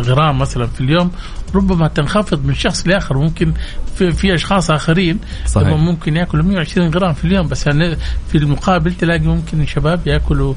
غرام 0.00 0.38
مثلا 0.38 0.66
في 0.66 0.80
اليوم. 0.80 1.10
ربما 1.54 1.88
تنخفض 1.88 2.44
من 2.46 2.54
شخص 2.54 2.86
لآخر 2.86 3.18
ممكن 3.18 3.52
في, 3.96 4.10
في 4.10 4.34
أشخاص 4.34 4.70
آخرين 4.70 5.18
صحيح. 5.46 5.68
ممكن 5.68 6.16
يأكلوا 6.16 6.44
120 6.44 6.90
غرام 6.90 7.12
في 7.12 7.24
اليوم 7.24 7.48
بس 7.48 7.68
أنا 7.68 7.96
في 8.28 8.38
المقابل 8.38 8.92
تلاقي 8.94 9.18
ممكن 9.18 9.66
شباب 9.66 10.00
يأكلوا 10.06 10.54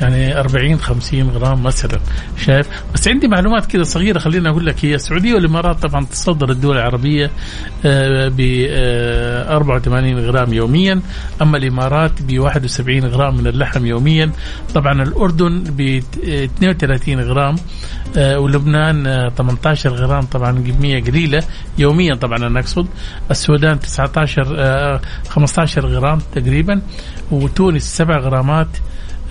يعني 0.00 0.40
40 0.40 0.78
50 0.78 1.30
غرام 1.30 1.62
مثلا 1.62 2.00
شايف؟ 2.36 2.68
بس 2.94 3.08
عندي 3.08 3.28
معلومات 3.28 3.66
كذا 3.66 3.82
صغيرة 3.82 4.18
خليني 4.18 4.48
أقول 4.48 4.66
لك 4.66 4.84
هي. 4.84 4.94
السعودية 4.94 5.34
والإمارات 5.34 5.82
طبعا 5.86 6.04
تصدر 6.04 6.50
الدول 6.50 6.76
العربية 6.76 7.30
ب 7.84 8.40
84 9.48 10.18
غرام 10.18 10.52
يوميا 10.52 11.00
أما 11.42 11.56
الإمارات 11.56 12.22
ب 12.22 12.38
71 12.38 13.04
غرام 13.04 13.36
من 13.36 13.46
اللحم 13.46 13.86
يوميا. 13.86 14.30
طبعا 14.74 15.02
الأردن 15.02 15.64
ب 15.64 16.00
32 16.24 17.20
غرام 17.20 17.56
آه، 18.16 18.38
ولبنان 18.38 19.06
آه، 19.06 19.28
18 19.28 19.94
غرام 19.94 20.22
طبعا 20.22 20.52
كميه 20.52 21.02
قليلة 21.02 21.42
يوميا. 21.78 22.14
طبعا 22.14 22.38
أنا 22.38 22.60
اقصد 22.60 22.79
السودان 23.30 23.80
19 23.80 24.54
آه، 24.58 25.00
15 25.28 25.86
غرام 25.86 26.18
تقريبا 26.34 26.82
وتونس 27.30 27.82
7 27.96 28.18
غرامات 28.18 28.68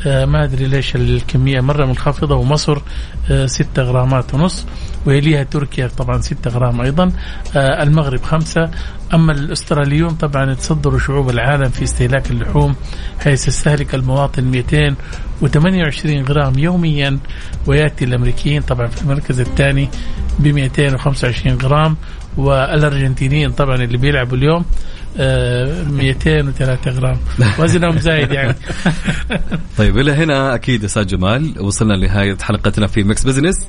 آه، 0.07 0.25
ما 0.25 0.43
أدري 0.43 0.65
ليش 0.65 0.95
الكمية 0.95 1.61
مرة 1.61 1.85
منخفضة 1.85 2.35
ومصر 2.35 2.81
6 3.45 3.81
غرامات 3.83 4.33
ونص 4.33 4.65
ويليها 5.05 5.43
تركيا 5.43 5.87
طبعا 5.87 6.21
6 6.21 6.49
غرام 6.51 6.81
أيضا 6.81 7.11
آه، 7.55 7.83
المغرب 7.83 8.21
خمسة. 8.23 8.71
أما 9.13 9.31
الأستراليون 9.31 10.09
طبعا 10.09 10.51
يتصدروا 10.51 10.99
شعوب 10.99 11.29
العالم 11.29 11.69
في 11.69 11.83
استهلاك 11.83 12.31
اللحوم 12.31 12.75
حيث 13.19 13.47
يستهلك 13.47 13.95
المواطن 13.95 14.43
228 14.43 16.23
غرام 16.23 16.59
يوميا 16.59 17.19
ويأتي 17.67 18.05
الأمريكيين 18.05 18.61
طبعا 18.61 18.87
في 18.87 19.01
المركز 19.01 19.39
الثاني 19.39 19.89
ب 20.39 20.47
225 20.47 21.57
غرام 21.57 21.97
والأرجنتينيين 22.37 23.51
طبعا 23.51 23.75
اللي 23.75 23.97
بيلعبوا 23.97 24.37
اليوم 24.37 24.65
آه، 25.17 25.83
203 25.83 26.91
غرام. 26.91 27.17
وزنهم 27.59 27.99
زايد 27.99 28.31
يعني. 28.31 28.55
طيب 29.77 29.97
إلى 29.97 30.11
هنا 30.11 30.55
أكيد 30.55 30.83
أستاذ 30.83 31.05
جمال 31.05 31.53
وصلنا 31.59 31.93
لنهاية 31.93 32.37
حلقتنا 32.41 32.87
في 32.87 33.03
Mix 33.03 33.23
Business. 33.23 33.67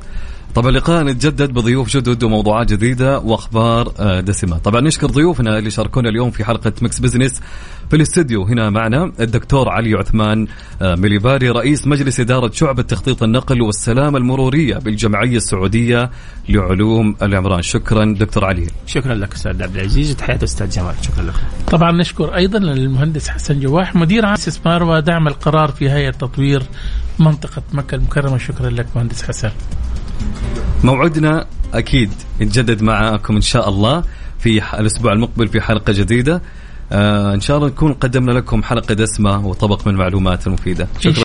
طبعا 0.54 0.70
لقاءنا 0.70 1.04
يتجدد 1.04 1.52
بضيوف 1.52 1.96
جدد 1.96 2.22
وموضوعات 2.22 2.72
جديدة 2.72 3.18
وأخبار 3.18 3.92
آه، 3.98 4.20
دسمة. 4.20 4.58
طبعا 4.58 4.80
نشكر 4.80 5.06
ضيوفنا 5.06 5.58
اللي 5.58 5.70
شاركونا 5.70 6.08
اليوم 6.08 6.30
في 6.30 6.44
حلقة 6.44 6.72
Mix 6.82 6.98
Business 6.98 7.40
في 7.90 7.96
الاستديو 7.96 8.44
هنا 8.44 8.70
معنا 8.70 9.12
الدكتور 9.20 9.68
علي 9.68 9.94
عثمان 9.94 10.46
آه، 10.82 10.94
مليباري 10.94 11.50
رئيس 11.50 11.86
مجلس 11.86 12.20
إدارة 12.20 12.50
شعبة 12.54 12.82
تخطيط 12.82 13.22
النقل 13.22 13.62
والسلامة 13.62 14.18
المرورية 14.18 14.78
بالجمعية 14.78 15.36
السعودية 15.36 16.10
لعلوم 16.48 17.16
العمران. 17.22 17.62
شكرا 17.62 18.14
دكتور 18.18 18.44
علي. 18.44 18.66
شكرا 18.86 19.14
لك 19.14 19.34
أستاذ 19.34 19.62
عبد 19.62 19.76
العزيز 19.76 20.10
وتحياتي 20.10 20.44
أستاذ 20.44 20.68
جمال. 20.68 20.94
شكرا 21.02 21.22
لكم 21.22 21.38
طبعا 21.70 21.92
نشكر 21.92 22.34
أيضا 22.36 22.58
للمهندس 22.58 23.28
حسن 23.28 23.60
جواح 23.60 23.96
مدير 23.96 24.26
عام 24.26 24.34
استثمار 24.34 24.82
ودعم 24.82 25.28
القرار 25.28 25.68
في 25.70 25.90
هيئة 25.90 26.10
تطوير 26.10 26.62
منطقة 27.18 27.62
مكة 27.72 27.94
المكرمة. 27.94 28.38
شكرا 28.38 28.70
لك 28.70 28.86
مهندس 28.96 29.22
حسن. 29.22 29.50
موعدنا 30.84 31.46
أكيد 31.74 32.10
يتجدد 32.40 32.82
معاكم 32.82 33.36
إن 33.36 33.40
شاء 33.40 33.68
الله 33.68 34.04
في 34.38 34.62
الأسبوع 34.80 35.12
المقبل 35.12 35.48
في 35.48 35.60
حلقة 35.60 35.92
جديدة. 35.92 36.42
آه 36.92 37.34
إن 37.34 37.40
شاء 37.40 37.56
الله 37.56 37.68
نكون 37.68 37.92
قدمنا 37.92 38.32
لكم 38.32 38.62
حلقة 38.62 38.94
دسمة 38.94 39.46
وطبق 39.46 39.86
من 39.86 39.92
المعلومات 39.92 40.46
المفيدة. 40.46 40.88
شكرا. 40.98 41.12